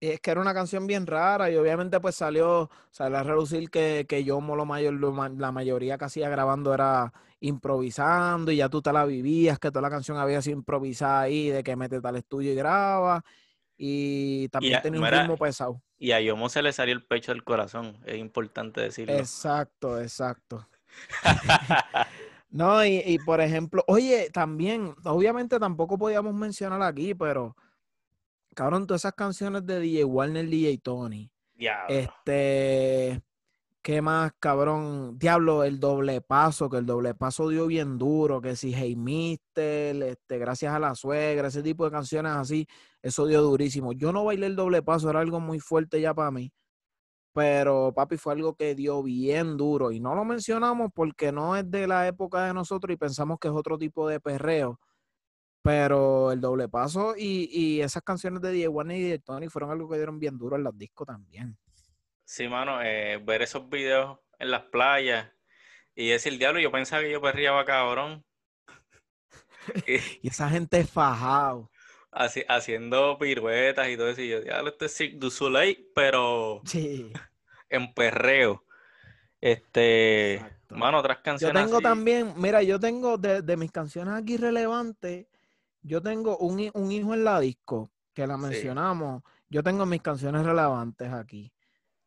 Es 0.00 0.20
que 0.20 0.30
era 0.30 0.40
una 0.40 0.54
canción 0.54 0.86
bien 0.86 1.06
rara 1.06 1.50
y 1.50 1.56
obviamente 1.56 2.00
pues 2.00 2.14
salió, 2.14 2.70
salió 2.90 3.18
a 3.18 3.22
relucir 3.22 3.70
que, 3.70 4.06
que 4.08 4.24
yo 4.24 4.40
lo 4.40 4.64
mayor, 4.64 4.94
la 5.38 5.52
mayoría 5.52 5.98
que 5.98 6.06
hacía 6.06 6.28
grabando 6.30 6.72
era 6.72 7.12
improvisando 7.40 8.50
y 8.50 8.56
ya 8.56 8.68
tú 8.68 8.80
te 8.82 8.92
la 8.92 9.04
vivías, 9.04 9.58
que 9.58 9.70
toda 9.70 9.82
la 9.82 9.90
canción 9.90 10.16
había 10.16 10.40
sido 10.42 10.58
improvisada 10.58 11.20
ahí, 11.20 11.48
de 11.50 11.62
que 11.62 11.76
metes 11.76 12.04
al 12.04 12.16
estudio 12.16 12.52
y 12.52 12.54
graba 12.54 13.22
y 13.82 14.48
también 14.48 14.82
tenía 14.82 15.00
un 15.00 15.06
ritmo 15.06 15.36
pesado. 15.38 15.80
Y 15.98 16.12
a 16.12 16.20
Yomo 16.20 16.50
se 16.50 16.62
le 16.62 16.72
salió 16.72 16.94
el 16.94 17.02
pecho 17.02 17.32
del 17.32 17.44
corazón, 17.44 17.96
es 18.04 18.18
importante 18.18 18.82
decirlo. 18.82 19.14
Exacto, 19.14 20.00
exacto. 20.00 20.68
no, 22.50 22.84
y, 22.84 23.18
por 23.24 23.40
ejemplo, 23.40 23.82
oye, 23.86 24.28
también, 24.30 24.94
obviamente 25.04 25.58
tampoco 25.58 25.96
podíamos 25.96 26.34
mencionar 26.34 26.82
aquí, 26.82 27.14
pero 27.14 27.56
cabrón, 28.60 28.86
todas 28.86 29.00
esas 29.00 29.14
canciones 29.14 29.64
de 29.64 29.80
DJ 29.80 30.04
Warner, 30.04 30.46
DJ 30.46 30.76
Tony. 30.82 31.32
Este, 31.88 33.22
¿qué 33.80 34.02
más, 34.02 34.32
cabrón? 34.38 35.18
Diablo, 35.18 35.64
el 35.64 35.80
doble 35.80 36.20
paso, 36.20 36.68
que 36.68 36.76
el 36.76 36.84
doble 36.84 37.14
paso 37.14 37.48
dio 37.48 37.66
bien 37.66 37.96
duro, 37.96 38.42
que 38.42 38.56
si 38.56 38.74
Hey 38.74 38.96
Mister, 38.96 40.02
este, 40.02 40.36
gracias 40.36 40.74
a 40.74 40.78
la 40.78 40.94
suegra, 40.94 41.48
ese 41.48 41.62
tipo 41.62 41.86
de 41.86 41.90
canciones 41.90 42.32
así, 42.32 42.66
eso 43.00 43.26
dio 43.26 43.40
durísimo. 43.40 43.94
Yo 43.94 44.12
no 44.12 44.24
bailé 44.26 44.44
el 44.44 44.56
doble 44.56 44.82
paso, 44.82 45.08
era 45.08 45.20
algo 45.20 45.40
muy 45.40 45.58
fuerte 45.58 45.98
ya 45.98 46.12
para 46.12 46.30
mí. 46.30 46.52
Pero 47.32 47.94
papi 47.96 48.18
fue 48.18 48.34
algo 48.34 48.56
que 48.56 48.74
dio 48.74 49.02
bien 49.02 49.56
duro 49.56 49.90
y 49.90 50.00
no 50.00 50.14
lo 50.14 50.26
mencionamos 50.26 50.90
porque 50.94 51.32
no 51.32 51.56
es 51.56 51.70
de 51.70 51.86
la 51.86 52.06
época 52.06 52.44
de 52.44 52.52
nosotros 52.52 52.92
y 52.92 52.98
pensamos 52.98 53.38
que 53.40 53.48
es 53.48 53.54
otro 53.54 53.78
tipo 53.78 54.06
de 54.06 54.20
perreo. 54.20 54.78
Pero 55.62 56.32
el 56.32 56.40
doble 56.40 56.68
paso 56.68 57.14
y, 57.16 57.80
esas 57.80 58.02
canciones 58.02 58.40
de 58.40 58.52
Diego 58.52 58.82
y 58.82 59.02
de 59.02 59.18
Tony 59.18 59.48
fueron 59.48 59.70
algo 59.70 59.88
que 59.88 59.96
dieron 59.96 60.18
bien 60.18 60.38
duro 60.38 60.56
en 60.56 60.64
los 60.64 60.76
discos 60.76 61.06
también. 61.06 61.56
Sí, 62.24 62.48
mano, 62.48 62.80
eh, 62.82 63.20
ver 63.22 63.42
esos 63.42 63.68
videos 63.68 64.18
en 64.38 64.50
las 64.50 64.62
playas 64.64 65.30
y 65.94 66.08
decir, 66.08 66.38
diablo, 66.38 66.60
yo 66.60 66.70
pensaba 66.70 67.02
que 67.02 67.10
yo 67.10 67.20
perreaba 67.20 67.64
cabrón. 67.64 68.24
y 70.22 70.28
esa 70.28 70.48
gente 70.48 70.84
fajado 70.84 71.70
haciendo 72.12 73.18
piruetas 73.18 73.88
y 73.88 73.96
todo 73.96 74.08
eso. 74.08 74.22
Y 74.22 74.28
yo, 74.28 74.42
ya 74.42 74.60
este 74.60 74.86
es 74.86 74.96
Cirque 74.96 75.16
du 75.16 75.30
Soleil, 75.30 75.86
pero 75.94 76.62
en 77.68 77.94
perreo. 77.94 78.64
Este, 79.40 80.44
mano, 80.68 80.98
otras 80.98 81.18
canciones. 81.18 81.62
Yo 81.62 81.66
tengo 81.66 81.80
también, 81.80 82.34
mira, 82.36 82.62
yo 82.62 82.78
tengo 82.78 83.16
de, 83.16 83.56
mis 83.56 83.72
canciones 83.72 84.14
aquí 84.14 84.36
relevantes, 84.36 85.26
yo 85.82 86.02
tengo 86.02 86.36
un, 86.38 86.60
hijo 86.60 87.14
en 87.14 87.24
la 87.24 87.40
disco, 87.40 87.90
que 88.14 88.26
la 88.26 88.36
mencionamos. 88.36 89.22
Yo 89.48 89.62
tengo 89.62 89.86
mis 89.86 90.02
canciones 90.02 90.44
relevantes 90.44 91.12
aquí. 91.12 91.52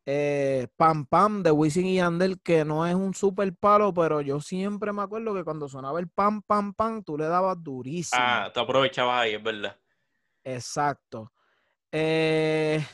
Eh, 0.06 0.68
Pam 0.76 1.06
Pam 1.06 1.42
de 1.42 1.50
Wisin 1.50 1.86
y 1.86 1.96
Yandel, 1.96 2.40
que 2.42 2.64
no 2.64 2.86
es 2.86 2.94
un 2.94 3.14
super 3.14 3.50
palo, 3.54 3.94
pero 3.94 4.20
yo 4.20 4.40
siempre 4.40 4.92
me 4.92 5.02
acuerdo 5.02 5.34
que 5.34 5.44
cuando 5.44 5.68
sonaba 5.68 5.98
el 5.98 6.08
Pam 6.08 6.42
Pam 6.42 6.74
Pam, 6.74 7.02
tú 7.02 7.16
le 7.16 7.24
dabas 7.24 7.56
durísimo. 7.62 8.20
Ah, 8.22 8.50
tú 8.52 8.60
aprovechabas 8.60 9.22
ahí, 9.22 9.34
es 9.34 9.42
verdad. 9.42 9.78
Exacto. 10.42 11.32
Eh, 11.90 12.84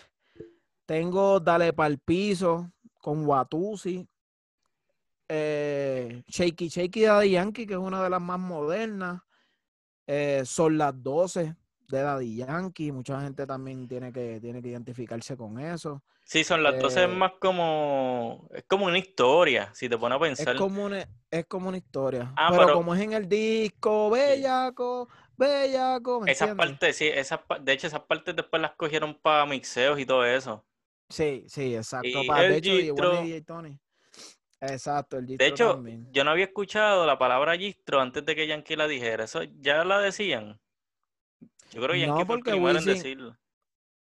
tengo 0.87 1.41
Dale 1.41 1.73
Pal 1.73 1.99
Piso 1.99 2.71
con 3.01 3.27
Watusi. 3.27 4.07
Eh, 5.29 6.23
Shaky 6.27 6.69
Shaky 6.69 7.03
Daddy 7.03 7.31
Yankee, 7.31 7.67
que 7.67 7.75
es 7.75 7.79
una 7.79 8.03
de 8.03 8.11
las 8.11 8.21
más 8.21 8.39
modernas. 8.39 9.21
Eh, 10.13 10.43
son 10.45 10.77
las 10.77 11.01
12 11.01 11.55
de 11.87 12.03
Daddy 12.03 12.35
Yankee. 12.35 12.91
Mucha 12.91 13.21
gente 13.21 13.47
también 13.47 13.87
tiene 13.87 14.13
que, 14.13 14.41
tiene 14.41 14.61
que 14.61 14.71
identificarse 14.71 15.37
con 15.37 15.61
eso. 15.61 16.03
Sí, 16.25 16.43
son 16.43 16.65
las 16.65 16.81
12 16.81 17.05
es 17.05 17.09
más 17.09 17.33
como. 17.41 18.49
Es 18.53 18.65
como 18.67 18.87
una 18.87 18.99
historia, 18.99 19.71
si 19.73 19.89
te 19.89 19.97
pones 19.97 20.17
a 20.17 20.21
pensar. 20.21 20.55
Es 20.55 20.61
como 20.61 20.85
una, 20.85 21.09
es 21.31 21.47
como 21.47 21.69
una 21.69 21.77
historia. 21.77 22.33
Ah, 22.37 22.51
pero, 22.51 22.73
como 22.73 22.93
es 22.93 23.01
en 23.03 23.13
el 23.13 23.29
disco, 23.29 24.11
Bellaco, 24.11 25.09
bellaco. 25.37 26.27
esas 26.27 26.57
partes, 26.57 26.97
sí, 26.97 27.07
esas, 27.07 27.39
de 27.61 27.73
hecho, 27.73 27.87
esas 27.87 28.01
partes 28.01 28.35
después 28.35 28.61
las 28.61 28.73
cogieron 28.73 29.15
para 29.15 29.47
mixeos 29.47 30.01
y 30.01 30.07
todo 30.07 30.25
eso. 30.25 30.65
Sí, 31.09 31.45
sí, 31.47 31.77
exacto. 31.77 32.27
para, 32.27 32.49
de 32.49 32.57
hecho, 32.57 32.95
Tony. 33.47 33.79
Exacto, 34.61 35.17
el 35.17 35.27
De 35.27 35.47
hecho, 35.47 35.83
yo 36.13 36.25
no 36.25 36.31
había 36.31 36.45
escuchado 36.45 37.07
la 37.07 37.19
palabra 37.19 37.57
gistro 37.57 38.01
antes 38.01 38.25
de 38.25 38.37
que 38.37 38.47
Yankee 38.47 38.77
la 38.77 38.87
dijera. 38.87 39.25
¿Eso 39.25 39.43
ya 39.43 39.85
la 39.85 40.01
decían? 40.01 40.61
Yo 41.71 41.81
creo 41.81 41.93
que 41.93 42.01
Yankee 42.01 42.21
no, 42.21 42.27
fue 42.27 42.37
el 42.37 42.43
primero 42.43 42.79
en 42.79 42.85
decirlo. 42.85 43.37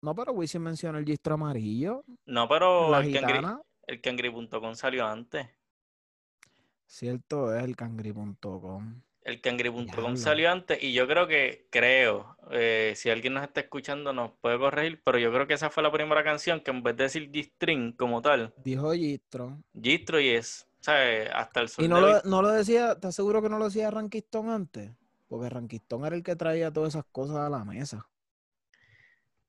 No, 0.02 0.16
pero 0.16 0.32
Wisin 0.34 0.62
mencionó 0.62 0.98
el 0.98 1.06
gistro 1.06 1.34
amarillo. 1.34 2.06
No, 2.26 2.48
pero 2.48 2.98
el, 2.98 3.14
cangri, 3.14 3.40
el 3.88 4.02
cangri.com 4.02 4.76
salió 4.76 5.06
antes. 5.06 5.48
Cierto 6.86 7.54
es 7.54 7.64
el 7.64 7.76
cangri.com. 7.76 9.02
El 9.26 9.42
cangri.com 9.42 10.18
salió 10.18 10.52
antes 10.52 10.82
y 10.84 10.94
yo 10.94 11.08
creo 11.08 11.26
que, 11.28 11.68
creo, 11.72 12.38
eh, 12.52 12.94
si 12.96 13.10
alguien 13.10 13.34
nos 13.34 13.44
está 13.44 13.60
escuchando 13.60 14.14
nos 14.14 14.34
puede 14.40 14.60
corregir, 14.60 15.02
pero 15.04 15.18
yo 15.18 15.34
creo 15.34 15.48
que 15.48 15.56
esa 15.56 15.72
fue 15.72 15.82
la 15.82 15.92
primera 15.92 16.24
canción 16.24 16.62
que 16.62 16.70
en 16.70 16.84
vez 16.84 16.96
de 16.96 17.06
decir 17.06 17.32
G-String 17.32 17.94
como 17.94 18.22
tal. 18.22 18.54
Dijo 18.64 18.94
Gistro. 18.94 19.64
Gistro 19.82 20.20
y 20.20 20.30
es, 20.30 20.68
¿sabes? 20.80 21.28
Hasta 21.34 21.62
el 21.62 21.70
sol. 21.70 21.84
¿Y 21.84 21.88
no, 21.88 22.00
lo, 22.02 22.22
no 22.22 22.44
lo 22.44 22.52
decía, 22.52 22.92
estás 22.92 23.16
seguro 23.16 23.42
que 23.42 23.50
no 23.50 23.58
lo 23.58 23.66
decía 23.66 23.90
Rankistón 23.90 24.48
antes? 24.52 24.92
Porque 25.28 25.50
Rankistón 25.50 26.06
era 26.06 26.16
el 26.16 26.22
que 26.22 26.36
traía 26.36 26.72
todas 26.72 26.94
esas 26.94 27.06
cosas 27.12 27.38
a 27.38 27.50
la 27.50 27.66
mesa. 27.66 28.08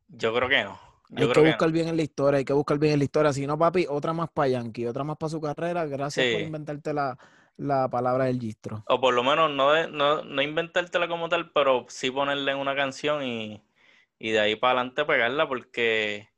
Yo 0.08 0.34
creo 0.34 0.48
que 0.48 0.64
no. 0.64 0.80
hay 1.14 1.30
que 1.30 1.40
buscar 1.40 1.70
bien 1.70 1.88
en 1.88 1.98
la 1.98 2.02
historia, 2.02 2.38
hay 2.38 2.46
que 2.46 2.54
buscar 2.54 2.78
bien 2.78 2.94
en 2.94 3.00
la 3.00 3.04
historia. 3.04 3.30
Si 3.34 3.46
no, 3.46 3.58
papi, 3.58 3.84
otra 3.90 4.14
más 4.14 4.30
para 4.30 4.48
Yankee, 4.48 4.86
otra 4.86 5.04
más 5.04 5.18
para 5.18 5.28
su 5.28 5.38
carrera. 5.38 5.84
Gracias 5.84 6.32
por 6.32 6.40
inventarte 6.40 6.94
la, 6.94 7.18
la 7.56 7.88
palabra 7.88 8.26
del 8.26 8.40
gistro. 8.40 8.82
O 8.86 9.00
por 9.00 9.14
lo 9.14 9.22
menos 9.22 9.50
no, 9.50 9.88
no, 9.88 10.22
no 10.22 10.42
inventártela 10.42 11.08
como 11.08 11.28
tal, 11.28 11.50
pero 11.52 11.86
sí 11.88 12.10
ponerle 12.10 12.52
en 12.52 12.58
una 12.58 12.74
canción 12.74 13.22
y, 13.22 13.62
de 14.18 14.40
ahí 14.40 14.56
para 14.56 14.80
adelante 14.80 15.04
pegarla 15.04 15.48
porque, 15.48 16.28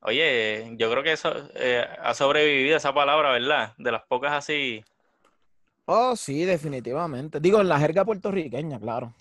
oye, 0.00 0.74
yo 0.76 0.90
creo 0.90 1.02
que 1.02 1.12
eso 1.12 1.32
eh, 1.54 1.86
ha 2.02 2.14
sobrevivido 2.14 2.76
esa 2.76 2.94
palabra, 2.94 3.32
¿verdad? 3.32 3.74
De 3.78 3.92
las 3.92 4.02
pocas 4.04 4.32
así. 4.32 4.84
Oh, 5.86 6.16
sí, 6.16 6.44
definitivamente. 6.44 7.40
Digo, 7.40 7.60
en 7.60 7.68
la 7.68 7.78
jerga 7.78 8.04
puertorriqueña, 8.04 8.80
claro. 8.80 9.14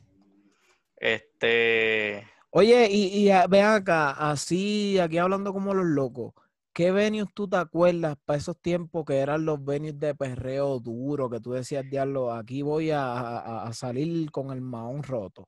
Este... 0.98 2.28
Oye, 2.50 2.88
y, 2.90 3.30
y 3.30 3.32
vean 3.50 3.82
acá, 3.82 4.12
así, 4.12 4.98
aquí 4.98 5.18
hablando 5.18 5.52
como 5.52 5.74
los 5.74 5.86
locos. 5.86 6.34
¿Qué 6.76 6.92
venues 6.92 7.28
tú 7.34 7.48
te 7.48 7.56
acuerdas 7.56 8.18
para 8.26 8.36
esos 8.36 8.60
tiempos 8.60 9.06
que 9.06 9.20
eran 9.20 9.46
los 9.46 9.64
venues 9.64 9.98
de 9.98 10.14
perreo 10.14 10.78
duro, 10.82 11.30
que 11.30 11.40
tú 11.40 11.54
decías, 11.54 11.90
diablo, 11.90 12.34
aquí 12.34 12.64
voy 12.64 12.92
a, 12.92 13.70
salir 13.72 14.30
con 14.30 14.52
el 14.52 14.60
maón 14.60 15.02
roto? 15.02 15.48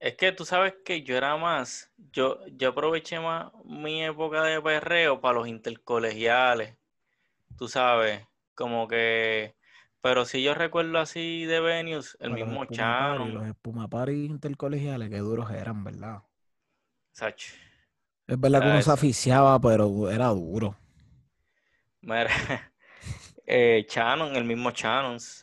Es 0.00 0.16
que 0.16 0.32
tú 0.32 0.44
sabes 0.44 0.74
que 0.84 1.04
yo 1.04 1.16
era 1.16 1.36
más, 1.36 1.92
yo, 2.10 2.44
yo 2.48 2.70
aproveché 2.70 3.20
más 3.20 3.52
mi 3.64 4.02
época 4.02 4.42
de 4.42 4.60
perreo 4.60 5.20
para 5.20 5.38
los 5.38 5.46
intercolegiales, 5.46 6.76
tú 7.56 7.68
sabes, 7.68 8.26
como 8.56 8.88
que, 8.88 9.54
pero 10.00 10.24
si 10.24 10.42
yo 10.42 10.52
recuerdo 10.54 10.98
así 10.98 11.44
de 11.44 11.60
venues, 11.60 12.16
el 12.18 12.32
mismo 12.32 12.64
Chano. 12.64 13.28
Los 13.28 13.46
espumaparis 13.46 14.28
intercolegiales, 14.28 15.10
qué 15.10 15.18
duros 15.18 15.48
eran, 15.52 15.84
¿verdad? 15.84 16.22
Sacho. 17.12 17.54
Es 18.26 18.40
verdad 18.40 18.62
que 18.62 18.68
uno 18.68 18.82
se 18.82 18.90
aficiaba, 18.90 19.60
pero 19.60 20.10
era 20.10 20.28
duro. 20.28 20.76
Mira, 22.00 22.28
eh, 23.46 23.86
el 24.34 24.44
mismo 24.44 24.72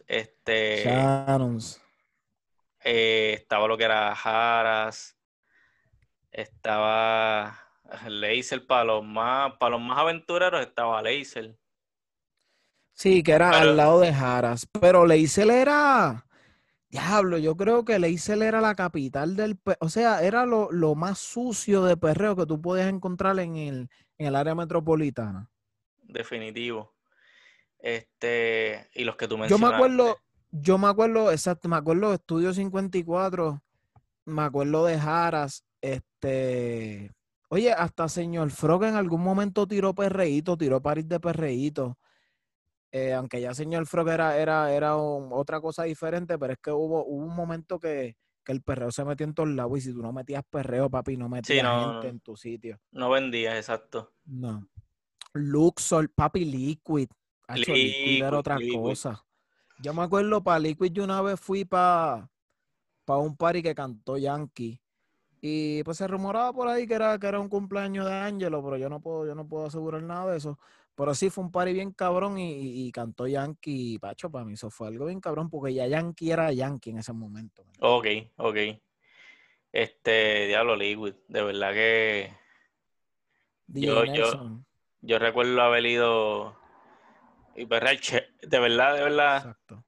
este... 0.07 0.83
Channons. 0.83 1.81
Eh, 2.83 3.33
estaba 3.37 3.67
lo 3.67 3.77
que 3.77 3.83
era 3.83 4.15
Jaras, 4.15 5.15
estaba 6.31 7.55
Laser 8.07 8.65
para 8.65 8.85
los 8.85 9.03
más, 9.03 9.53
para 9.59 9.71
los 9.71 9.81
más 9.81 9.99
aventureros 9.99 10.61
estaba 10.61 11.01
Laser. 11.01 11.55
Sí, 12.93 13.21
que 13.21 13.33
era 13.33 13.51
al 13.51 13.77
lado 13.77 13.99
de 13.99 14.13
Jaras, 14.13 14.67
pero 14.79 15.05
Laser 15.05 15.49
era 15.49 16.25
Diablo, 16.91 17.37
yo 17.37 17.55
creo 17.55 17.85
que 17.85 17.97
Leisel 17.99 18.41
era 18.41 18.59
la 18.59 18.75
capital 18.75 19.37
del... 19.37 19.57
O 19.79 19.87
sea, 19.87 20.21
era 20.23 20.45
lo, 20.45 20.95
más 20.95 21.19
sucio 21.19 21.83
de 21.85 21.95
perreo 21.95 22.35
que 22.35 22.45
tú 22.45 22.61
podías 22.61 22.89
encontrar 22.89 23.39
en 23.39 23.55
el, 23.55 23.89
en 24.17 24.27
el 24.27 24.35
área 24.35 24.55
metropolitana. 24.55 25.49
Definitivo. 26.03 26.93
Este, 27.79 28.89
y 28.93 29.05
los 29.05 29.15
que 29.15 29.29
tú 29.29 29.37
mencionaste. 29.37 29.65
Yo 29.65 29.69
me 29.69 29.75
acuerdo, 29.75 30.17
yo 30.51 30.77
me 30.77 30.87
acuerdo, 30.87 31.31
exacto, 31.31 31.69
me 31.69 31.77
acuerdo 31.77 32.09
de 32.09 32.15
Estudio 32.15 32.53
54, 32.53 33.63
me 34.25 34.41
acuerdo 34.41 34.85
de 34.85 34.99
Jaras, 34.99 35.63
este... 35.79 37.11
Oye, 37.47 37.71
hasta 37.71 38.09
señor 38.09 38.51
Frog 38.51 38.83
en 38.83 38.95
algún 38.95 39.21
momento 39.21 39.65
tiró 39.65 39.93
perreíto, 39.95 40.57
tiró 40.57 40.81
París 40.81 41.07
de 41.07 41.19
perreíto. 41.21 41.97
Eh, 42.91 43.13
aunque 43.13 43.39
ya 43.39 43.53
señor 43.53 43.87
Frog 43.87 44.09
era, 44.09 44.37
era, 44.37 44.73
era 44.73 44.97
otra 44.97 45.61
cosa 45.61 45.83
diferente, 45.83 46.37
pero 46.37 46.53
es 46.53 46.59
que 46.59 46.71
hubo, 46.71 47.05
un 47.05 47.33
momento 47.33 47.79
que, 47.79 48.17
el 48.47 48.61
perreo 48.61 48.91
se 48.91 49.05
metió 49.05 49.25
en 49.25 49.33
todos 49.33 49.47
lados 49.47 49.77
y 49.77 49.81
si 49.81 49.93
tú 49.93 50.01
no 50.01 50.11
metías 50.11 50.43
perreo, 50.49 50.89
papi, 50.89 51.15
no 51.15 51.29
metías 51.29 51.65
gente 51.65 52.09
en 52.09 52.19
tu 52.19 52.35
sitio. 52.35 52.77
No 52.91 53.09
vendías, 53.09 53.55
exacto. 53.55 54.11
No. 54.25 54.67
Luxor, 55.33 56.11
papi, 56.13 56.43
Liquid. 56.43 57.07
Liquid, 57.55 58.23
era 58.23 58.37
otra 58.37 58.57
cosa. 58.73 59.23
Yo 59.79 59.93
me 59.93 60.03
acuerdo 60.03 60.43
para 60.43 60.59
Liquid, 60.59 60.91
yo 60.91 61.05
una 61.05 61.21
vez 61.21 61.39
fui 61.39 61.63
para 61.63 62.29
pa 63.05 63.17
un 63.17 63.37
party 63.37 63.63
que 63.63 63.73
cantó 63.73 64.17
Yankee. 64.17 64.81
Y 65.41 65.83
pues 65.83 65.97
se 65.97 66.07
rumoraba 66.07 66.53
por 66.53 66.67
ahí 66.67 66.85
que 66.85 66.93
era, 66.93 67.17
que 67.17 67.27
era 67.27 67.39
un 67.39 67.49
cumpleaños 67.49 68.05
de 68.05 68.13
Angelo, 68.13 68.63
pero 68.63 68.77
yo 68.77 68.89
no 68.89 68.99
puedo, 68.99 69.25
yo 69.25 69.33
no 69.33 69.47
puedo 69.47 69.65
asegurar 69.65 70.03
nada 70.03 70.31
de 70.31 70.37
eso. 70.37 70.59
Pero 70.95 71.15
sí 71.15 71.29
fue 71.29 71.43
un 71.43 71.51
party 71.51 71.73
bien 71.73 71.91
cabrón 71.91 72.37
y, 72.37 72.91
cantó 72.91 73.27
Yankee, 73.27 73.97
Pacho, 73.99 74.29
para 74.29 74.45
mí 74.45 74.53
eso 74.53 74.69
fue 74.69 74.87
algo 74.87 75.05
bien 75.05 75.21
cabrón 75.21 75.49
porque 75.49 75.73
ya 75.73 75.87
Yankee 75.87 76.31
era 76.31 76.51
Yankee 76.51 76.91
en 76.91 76.99
ese 76.99 77.13
momento. 77.13 77.63
Ok, 77.79 78.07
ok. 78.37 78.57
Este, 79.71 80.47
Diablo 80.47 80.75
Liquid, 80.75 81.13
de 81.27 81.43
verdad 81.43 81.73
que... 81.73 82.33
Yo, 83.67 84.03
yo, 84.03 84.59
yo, 85.01 85.19
recuerdo 85.19 85.61
haber 85.61 85.85
ido... 85.85 86.57
Y 87.55 87.65
de 87.65 88.59
verdad, 88.59 88.95
de 88.95 89.03
verdad... 89.03 89.37
Exacto. 89.37 89.83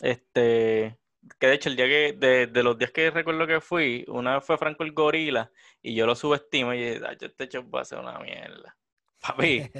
Este, 0.00 0.98
que 1.38 1.46
de 1.46 1.54
hecho 1.54 1.68
el 1.68 1.76
día 1.76 1.86
que, 1.86 2.12
de, 2.12 2.46
de, 2.46 2.62
los 2.62 2.78
días 2.78 2.90
que 2.92 3.10
recuerdo 3.10 3.46
que 3.46 3.60
fui, 3.60 4.04
una 4.08 4.36
vez 4.36 4.44
fue 4.44 4.58
Franco 4.58 4.84
el 4.84 4.92
Gorila 4.92 5.50
y 5.82 5.94
yo 5.94 6.06
lo 6.06 6.14
subestimo 6.14 6.72
y 6.72 6.78
dije, 6.78 7.00
este 7.20 7.44
hecho 7.44 7.68
va 7.68 7.82
a 7.82 7.84
ser 7.84 7.98
una 7.98 8.18
mierda. 8.18 8.76
Papi, 9.20 9.70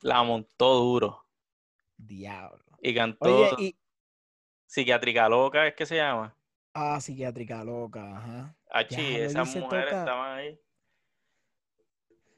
la 0.00 0.22
montó 0.22 0.74
duro. 0.74 1.26
Diablo. 1.96 2.64
Y 2.82 2.94
cantó 2.94 3.56
Psiquiátrica 4.66 5.28
Loca, 5.28 5.66
¿es 5.66 5.74
que 5.74 5.84
se 5.84 5.96
llama? 5.96 6.34
Ah, 6.72 7.00
Psiquiátrica 7.00 7.64
Loca, 7.64 8.16
ajá. 8.16 8.56
Achi, 8.70 9.16
esas 9.16 9.54
mujeres 9.56 9.92
estaban 9.92 10.38
ahí. 10.38 10.60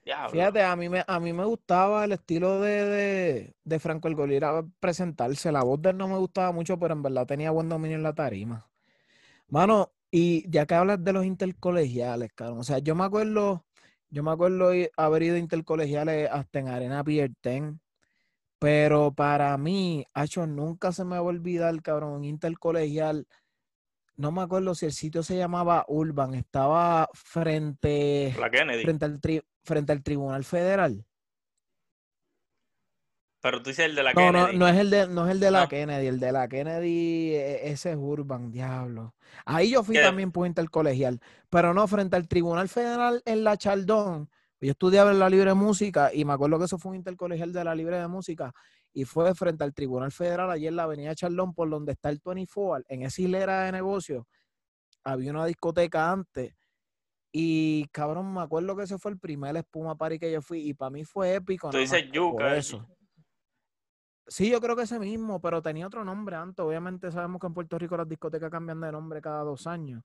Diablo. 0.05 0.31
Fíjate, 0.31 0.63
a 0.63 0.75
mí, 0.75 0.89
me, 0.89 1.05
a 1.07 1.21
mí 1.21 1.33
me 1.33 1.45
gustaba 1.45 2.05
el 2.05 2.13
estilo 2.13 2.61
de, 2.61 3.55
de, 3.63 3.79
Franco 3.79 4.09
el 4.09 4.17
Golira 4.17 4.65
presentarse. 4.81 5.53
La 5.53 5.63
voz 5.63 5.81
de 5.81 5.91
él 5.91 5.99
no 5.99 6.09
me 6.09 6.17
gustaba 6.17 6.51
mucho, 6.51 6.79
pero 6.79 6.95
en 6.95 7.03
verdad 7.03 7.27
tenía 7.27 7.51
buen 7.53 7.69
dominio 7.69 7.99
en 7.99 8.03
la 8.03 8.15
tarima. 8.15 8.69
Mano, 9.49 9.93
y 10.11 10.49
ya 10.51 10.67
que 10.67 10.75
hablas 10.75 11.05
de 11.05 11.13
los 11.13 11.25
intercolegiales, 11.25 12.33
cabrón. 12.33 12.61
O 12.61 12.65
sea, 12.65 12.79
yo 12.79 12.95
me 12.95 13.05
acuerdo 13.05 13.65
yo 14.13 14.23
me 14.23 14.31
acuerdo 14.31 14.71
haber 14.99 15.23
ido 15.23 15.39
intercolegiales 15.39 16.29
hasta 16.31 16.59
en 16.59 16.69
Arena 16.69 17.03
Pierten, 17.03 17.81
pero 18.59 19.15
para 19.15 19.57
mí, 19.57 20.05
hecho, 20.15 20.47
nunca 20.47 20.93
se 20.93 21.05
me 21.05 21.13
va 21.13 21.17
a 21.17 21.23
olvidar, 21.23 21.81
cabrón, 21.81 22.23
intercolegial. 22.25 23.27
No 24.17 24.31
me 24.31 24.43
acuerdo 24.43 24.75
si 24.75 24.85
el 24.85 24.93
sitio 24.93 25.23
se 25.23 25.39
llamaba 25.39 25.87
Urban, 25.89 26.35
estaba 26.35 27.09
frente, 27.15 28.35
frente, 28.83 29.05
al, 29.07 29.21
frente 29.65 29.93
al 29.93 30.03
Tribunal 30.03 30.45
Federal. 30.45 31.07
Pero 33.43 33.61
tú 33.61 33.71
dices 33.71 33.87
el 33.87 33.97
de 33.97 34.05
la 34.05 34.15
Kennedy. 34.15 34.33
No, 34.33 34.53
no 34.53 34.69
es 34.69 34.79
el 34.79 34.89
de, 34.89 35.09
no 35.09 35.27
es 35.27 35.33
el 35.33 35.41
de 35.41 35.51
la 35.51 35.69
Kennedy. 35.69 36.07
El 36.07 36.21
de 36.21 36.31
la 36.31 36.49
Kennedy, 36.49 37.35
e, 37.35 37.73
ese 37.73 37.91
es 37.91 37.97
Urban, 37.99 38.53
diablo. 38.53 39.15
Ahí 39.45 39.73
yo 39.73 39.83
fui 39.83 39.97
también 39.97 40.31
por 40.31 40.47
intercolegial. 40.47 41.21
Pero 41.51 41.75
no, 41.75 41.89
frente 41.89 42.15
al 42.15 42.29
Tribunal 42.29 42.69
Federal 42.69 43.21
en 43.25 43.43
la 43.43 43.57
Chaldón. 43.57 44.31
Yo 44.61 44.71
estudiaba 44.71 45.11
en 45.11 45.19
la 45.19 45.29
Libre 45.29 45.55
Música 45.55 46.15
y 46.15 46.25
me 46.25 46.35
acuerdo 46.35 46.57
que 46.57 46.67
eso 46.67 46.79
fue 46.79 46.91
un 46.91 46.97
intercolegial 46.97 47.53
de 47.53 47.65
la 47.65 47.75
Libre 47.75 47.99
de 47.99 48.07
Música. 48.07 48.55
Y 48.93 49.05
fue 49.07 49.35
frente 49.35 49.65
al 49.65 49.75
Tribunal 49.75 50.13
Federal, 50.13 50.49
allí 50.49 50.69
en 50.69 50.77
la 50.77 50.85
Avenida 50.85 51.13
Chaldón, 51.17 51.53
por 51.53 51.69
donde 51.69 51.93
está 51.93 52.11
el 52.11 52.21
24, 52.25 52.87
en 52.89 53.03
esa 53.03 53.23
hilera 53.23 53.65
de 53.65 53.73
negocios. 53.73 54.25
Había 55.03 55.33
una 55.33 55.47
discoteca 55.47 56.13
antes. 56.13 56.55
Y 57.33 57.89
cabrón, 57.89 58.33
me 58.33 58.41
acuerdo 58.41 58.77
que 58.77 58.85
ese 58.85 58.99
fue 58.99 59.11
el 59.11 59.19
primer 59.19 59.57
espuma 59.57 59.97
party 59.97 60.21
que 60.21 60.31
yo 60.31 60.41
fui. 60.43 60.61
Y 60.61 60.75
para 60.75 60.91
mí 60.91 61.05
fue 61.05 61.35
épico. 61.35 61.71
Tú 61.71 61.79
dices 61.79 62.05
yuca. 62.13 62.57
Eso. 62.57 62.87
Sí, 64.27 64.51
yo 64.51 64.61
creo 64.61 64.77
que 64.77 64.83
ese 64.83 64.99
mismo, 64.99 65.41
pero 65.41 65.63
tenía 65.63 65.87
otro 65.87 66.05
nombre 66.05 66.37
antes. 66.37 66.65
Obviamente 66.65 67.11
sabemos 67.11 67.41
que 67.41 67.47
en 67.49 67.55
Puerto 67.55 67.79
Rico 67.79 67.97
las 67.97 68.09
discotecas 68.09 68.51
cambian 68.51 68.81
de 68.81 68.93
nombre 68.93 69.21
cada 69.21 69.43
dos 69.43 69.67
años. 69.67 70.03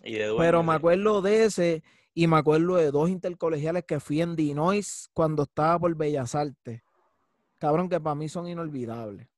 pero 0.00 0.62
me 0.62 0.74
acuerdo 0.74 1.22
de 1.22 1.44
ese 1.44 1.82
y 2.14 2.26
me 2.26 2.36
acuerdo 2.36 2.76
de 2.76 2.90
dos 2.90 3.08
intercolegiales 3.08 3.84
que 3.84 4.00
fui 4.00 4.20
en 4.20 4.36
Dinois 4.36 5.08
cuando 5.12 5.44
estaba 5.44 5.78
por 5.78 5.94
Bellas 5.96 6.34
Artes. 6.34 6.82
Cabrón, 7.58 7.88
que 7.88 8.00
para 8.00 8.14
mí 8.14 8.28
son 8.28 8.48
inolvidables. 8.48 9.28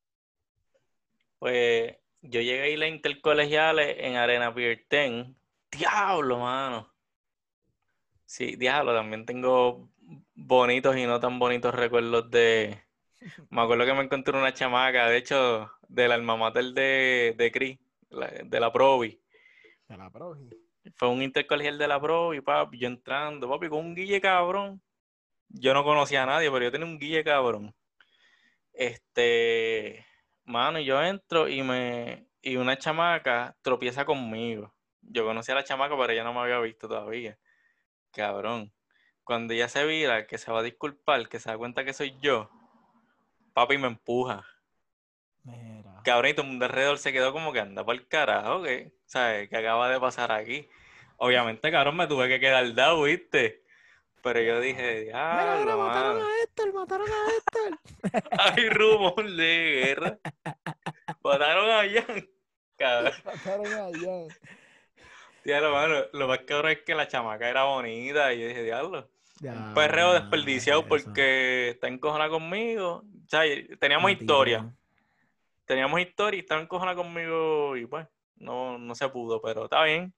Pues 1.39 1.97
yo 2.23 2.41
llegué 2.41 2.63
a 2.63 2.69
ir 2.69 2.83
a 2.83 2.89
intercolegiales 2.89 3.97
en 3.99 4.17
Arena 4.17 4.53
Pierten. 4.55 5.37
Diablo, 5.71 6.39
mano. 6.39 6.93
Sí, 8.25 8.57
diablo, 8.57 8.95
también 8.95 9.25
tengo 9.25 9.89
bonitos 10.35 10.97
y 10.97 11.07
no 11.07 11.21
tan 11.21 11.39
bonitos 11.39 11.75
recuerdos 11.75 12.31
de, 12.31 12.88
me 13.51 13.63
acuerdo 13.63 13.85
que 13.85 13.95
me 13.95 14.03
encontré 14.03 14.37
una 14.37 14.53
chamaca, 14.53 15.09
de 15.09 15.17
hecho, 15.17 15.71
del 15.89 16.13
alma 16.13 16.37
mater 16.37 16.67
de, 16.67 17.35
de 17.37 17.53
Cris, 17.53 17.79
de 18.11 18.61
la 18.61 18.73
Provi. 18.73 19.21
De 19.89 19.97
la 19.97 20.11
Provi. 20.11 20.49
Fue 20.97 21.09
un 21.09 21.23
intercolegial 21.23 21.79
de 21.79 21.89
la 21.89 22.01
Provi, 22.01 22.41
papi, 22.41 22.79
yo 22.79 22.89
entrando, 22.89 23.49
papi, 23.49 23.69
con 23.69 23.81
un 23.81 23.95
guille 23.95 24.21
cabrón. 24.21 24.81
Yo 25.49 25.75
no 25.75 25.85
conocía 25.85 26.23
a 26.23 26.27
nadie, 26.27 26.51
pero 26.51 26.65
yo 26.65 26.73
tenía 26.73 26.87
un 26.87 26.99
guille 26.99 27.25
cabrón. 27.25 27.75
Este, 28.73 30.07
mano, 30.45 30.79
yo 30.81 31.03
entro 31.03 31.49
y 31.49 31.63
me, 31.63 32.27
y 32.43 32.57
una 32.57 32.79
chamaca 32.79 33.57
tropieza 33.63 34.05
conmigo. 34.05 34.75
Yo 35.03 35.25
conocía 35.25 35.55
a 35.55 35.59
la 35.59 35.65
chamaca, 35.65 35.97
pero 35.97 36.13
ella 36.13 36.25
no 36.25 36.35
me 36.35 36.41
había 36.41 36.61
visto 36.61 36.89
todavía. 36.89 37.39
Cabrón. 38.13 38.73
Cuando 39.25 39.53
ella 39.53 39.69
se 39.69 39.85
vira, 39.85 40.27
que 40.27 40.39
se 40.39 40.51
va 40.51 40.61
a 40.61 40.63
disculpar, 40.63 41.29
que 41.29 41.41
se 41.41 41.51
da 41.51 41.59
cuenta 41.59 41.85
que 41.85 41.93
soy 41.93 42.17
yo, 42.21 42.51
papi 43.59 43.77
me 43.77 43.89
empuja. 43.89 44.47
Mira. 45.43 46.01
Cabrón, 46.05 46.31
y 46.31 46.35
todo 46.35 46.43
el 46.43 46.51
mundo 46.51 46.67
alrededor 46.67 46.99
se 46.99 47.13
quedó 47.13 47.33
como 47.33 47.53
que 47.53 47.59
anda 47.61 47.85
por 47.85 47.97
el 47.97 48.07
carajo, 48.07 48.63
que, 48.63 48.93
¿sabes? 49.05 49.49
¿Qué 49.49 49.57
acaba 49.57 49.91
de 49.91 49.99
pasar 49.99 50.31
aquí? 50.31 50.69
Obviamente, 51.17 51.71
cabrón, 51.73 51.97
me 51.97 52.07
tuve 52.07 52.29
que 52.29 52.39
quedar 52.39 52.73
dado, 52.75 53.03
¿viste? 53.03 53.65
Pero 54.23 54.41
yo 54.41 54.61
dije, 54.61 55.11
ah, 55.13 55.57
mira, 55.61 55.77
mataron 55.77 56.23
a 56.23 56.43
Héctor, 56.43 56.73
mataron 56.73 57.09
a 57.09 57.27
Héctor. 57.37 58.31
Hay 58.57 58.69
rumor 58.69 59.29
de 59.29 59.83
guerra. 59.85 60.19
Mataron 61.25 61.71
a 61.71 61.83
Jan. 61.89 62.29
Cabrón. 62.77 63.13
Mataron 63.25 63.67
a 63.67 63.99
Jan. 63.99 64.29
Mano, 65.73 66.05
lo 66.13 66.29
más 66.29 66.39
cabrón 66.41 66.73
es 66.73 66.83
que 66.83 66.95
la 66.95 67.09
chamaca 67.09 67.49
era 67.49 67.65
bonita 67.65 68.33
y 68.35 68.41
yo 68.41 68.49
dije, 68.49 68.63
diablo. 68.63 69.09
un 69.41 69.75
perreo 69.75 70.13
desperdiciado 70.13 70.87
porque 70.87 71.71
está 71.71 71.89
encojona 71.89 72.29
conmigo 72.29 73.05
teníamos 73.79 74.11
historia. 74.11 74.73
Teníamos 75.65 76.01
historia 76.01 76.39
y 76.39 76.41
estaban 76.41 76.67
cojona 76.67 76.95
conmigo 76.95 77.77
y 77.77 77.87
pues 77.87 78.07
no, 78.37 78.79
no 78.79 78.95
se 78.95 79.09
pudo, 79.09 79.43
pero 79.43 79.65
está 79.65 79.83
bien. 79.85 80.15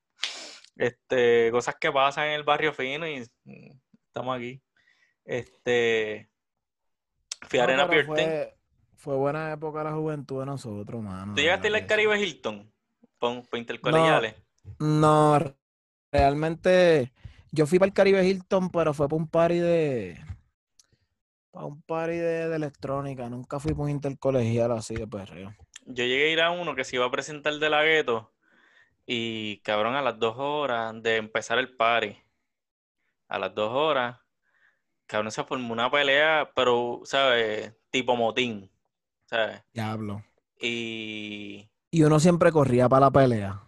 Este, 0.76 1.50
cosas 1.50 1.76
que 1.80 1.90
pasan 1.90 2.28
en 2.28 2.32
el 2.34 2.44
barrio 2.44 2.72
fino 2.72 3.06
y 3.06 3.20
mm, 3.44 3.70
estamos 4.06 4.36
aquí. 4.36 4.62
Este, 5.24 6.30
fui 7.42 7.58
a 7.58 7.64
Arena 7.64 7.86
fue, 7.86 8.54
fue, 8.96 9.16
buena 9.16 9.52
época 9.52 9.84
la 9.84 9.92
juventud 9.92 10.40
de 10.40 10.46
nosotros, 10.46 11.02
mano. 11.02 11.34
¿Tú 11.34 11.40
llegaste 11.40 11.68
al 11.68 11.86
Caribe 11.86 12.20
Hilton? 12.20 12.72
Por, 13.18 13.42
intercolegiales. 13.52 14.34
No, 14.78 15.38
no, 15.38 15.54
realmente 16.10 17.12
yo 17.50 17.66
fui 17.66 17.78
para 17.78 17.88
el 17.88 17.92
Caribe 17.92 18.24
Hilton, 18.24 18.70
pero 18.70 18.94
fue 18.94 19.08
por 19.08 19.20
un 19.20 19.28
party 19.28 19.58
de 19.58 20.24
para 21.50 21.66
un 21.66 21.82
party 21.82 22.16
de, 22.16 22.54
electrónica. 22.54 23.28
Nunca 23.28 23.58
fui 23.58 23.72
un 23.76 23.90
intercolegial 23.90 24.72
así 24.72 24.94
de 24.94 25.06
perreo. 25.06 25.54
Yo 25.86 26.04
llegué 26.04 26.28
a 26.28 26.32
ir 26.32 26.40
a 26.40 26.50
uno 26.50 26.74
que 26.74 26.84
se 26.84 26.96
iba 26.96 27.06
a 27.06 27.10
presentar 27.10 27.54
de 27.54 27.70
la 27.70 27.82
gueto. 27.82 28.32
Y 29.06 29.58
cabrón, 29.58 29.96
a 29.96 30.02
las 30.02 30.18
dos 30.18 30.36
horas 30.38 30.94
de 31.02 31.16
empezar 31.16 31.58
el 31.58 31.74
party. 31.76 32.16
A 33.28 33.38
las 33.38 33.54
dos 33.54 33.70
horas. 33.72 34.18
Cabrón, 35.06 35.32
se 35.32 35.42
formó 35.42 35.72
una 35.72 35.90
pelea, 35.90 36.50
pero, 36.54 37.00
¿sabes? 37.04 37.74
Tipo 37.90 38.14
motín. 38.14 38.70
¿Sabes? 39.26 39.62
Diablo. 39.72 40.22
Y 40.60 41.68
Y 41.90 42.02
uno 42.02 42.20
siempre 42.20 42.52
corría 42.52 42.88
para 42.88 43.06
la 43.06 43.10
pelea. 43.10 43.60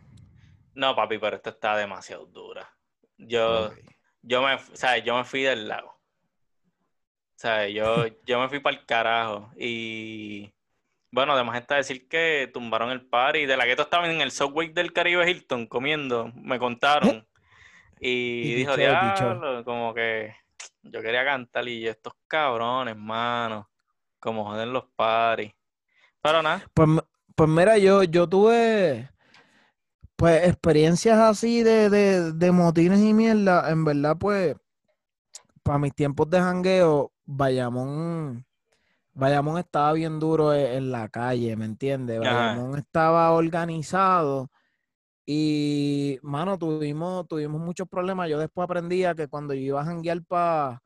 No, 0.74 0.94
papi, 0.94 1.18
pero 1.18 1.36
esta 1.36 1.50
está 1.50 1.76
demasiado 1.76 2.26
dura. 2.26 2.68
Yo, 3.18 3.72
yo 4.22 4.42
me, 4.42 4.58
¿sabes? 4.74 5.04
Yo 5.04 5.16
me 5.16 5.24
fui 5.24 5.42
del 5.42 5.68
lago. 5.68 6.01
Sea, 7.42 7.68
yo, 7.68 8.06
yo 8.24 8.38
me 8.38 8.48
fui 8.48 8.60
para 8.60 8.76
el 8.76 8.86
carajo. 8.86 9.50
Y 9.56 10.54
bueno, 11.10 11.32
además 11.32 11.60
está 11.60 11.74
decir 11.74 12.06
que 12.06 12.48
tumbaron 12.54 12.90
el 12.90 13.04
party. 13.04 13.46
De 13.46 13.56
la 13.56 13.66
gueto 13.66 13.82
estaban 13.82 14.12
en 14.12 14.20
el 14.20 14.30
subway 14.30 14.68
del 14.68 14.92
Caribe 14.92 15.28
Hilton 15.28 15.66
comiendo, 15.66 16.30
me 16.36 16.58
contaron. 16.60 17.26
Y, 18.04 18.54
dijo, 18.54 18.76
diablo, 18.76 19.64
como 19.64 19.94
que 19.94 20.34
yo 20.82 21.00
quería 21.02 21.24
cantar 21.24 21.68
y 21.68 21.86
estos 21.86 22.14
cabrones, 22.26 22.96
hermano, 22.96 23.70
como 24.18 24.44
joden 24.44 24.72
los 24.72 24.86
paris. 24.96 25.52
Pero 26.20 26.42
nada. 26.42 26.68
Pues, 26.74 26.88
pues 27.36 27.48
mira, 27.48 27.78
yo, 27.78 28.02
yo 28.02 28.28
tuve 28.28 29.08
pues 30.16 30.48
experiencias 30.48 31.16
así 31.16 31.62
de, 31.62 31.88
de, 31.90 32.32
de 32.32 32.50
motines 32.50 32.98
y 32.98 33.14
mierda. 33.14 33.70
En 33.70 33.84
verdad, 33.84 34.16
pues, 34.18 34.56
para 35.62 35.78
mis 35.78 35.94
tiempos 35.94 36.28
de 36.28 36.40
jangueo, 36.40 37.11
Bayamón, 37.24 38.44
Bayamón 39.12 39.58
estaba 39.58 39.92
bien 39.92 40.18
duro 40.18 40.52
e, 40.52 40.76
en, 40.76 40.90
la 40.90 41.08
calle, 41.08 41.56
¿me 41.56 41.64
entiendes? 41.64 42.20
Bayamón 42.20 42.78
estaba 42.78 43.30
organizado 43.32 44.50
y, 45.24 46.18
mano, 46.22 46.58
tuvimos, 46.58 47.26
tuvimos 47.28 47.60
muchos 47.60 47.88
problemas. 47.88 48.28
Yo 48.28 48.38
después 48.38 48.64
aprendía 48.64 49.14
que 49.14 49.28
cuando 49.28 49.54
yo 49.54 49.60
iba 49.60 49.80
a 49.80 49.84
janguear 49.84 50.22
para 50.24 50.82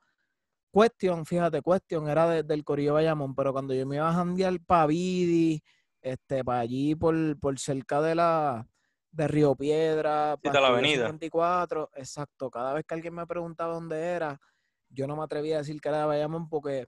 Cuestión, 0.71 1.25
fíjate, 1.25 1.63
Cuestión 1.63 2.09
era 2.09 2.43
del 2.43 2.65
Corillo 2.65 2.95
Bayamón, 2.95 3.35
pero 3.35 3.53
cuando 3.53 3.73
yo 3.73 3.87
me 3.87 3.97
iba 3.97 4.11
a 4.11 4.13
janguear 4.13 4.61
para 4.61 4.87
Vidi, 4.87 5.63
este, 6.03 6.45
para 6.45 6.61
allí 6.61 6.95
por, 6.95 7.15
por 7.41 7.59
cerca 7.59 8.03
de 8.03 8.15
la 8.15 8.67
de 9.11 9.27
Río 9.29 9.57
Piedra, 9.57 10.37
para 10.43 10.61
la 10.61 10.69
avenida. 10.69 11.05
24, 11.05 11.91
exacto. 11.95 12.51
Cada 12.51 12.75
vez 12.75 12.85
que 12.85 12.95
alguien 12.95 13.15
me 13.15 13.27
preguntaba 13.27 13.73
dónde 13.73 13.99
era, 13.99 14.39
yo 14.89 15.07
no 15.07 15.17
me 15.17 15.25
atrevía 15.25 15.57
a 15.57 15.59
decir 15.59 15.81
que 15.81 15.89
era 15.89 16.01
de 16.01 16.07
Bayamón 16.07 16.49
porque 16.49 16.87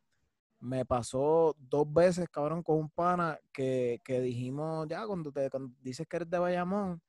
me 0.60 0.84
pasó 0.84 1.54
dos 1.58 1.92
veces, 1.92 2.28
cabrón, 2.28 2.62
con 2.62 2.78
un 2.78 2.90
pana 2.90 3.38
que, 3.52 4.00
que 4.04 4.20
dijimos, 4.20 4.86
ya, 4.88 5.06
cuando, 5.06 5.30
te, 5.30 5.48
cuando 5.50 5.74
dices 5.80 6.06
que 6.08 6.16
eres 6.16 6.30
de 6.30 6.38
Bayamón, 6.38 7.00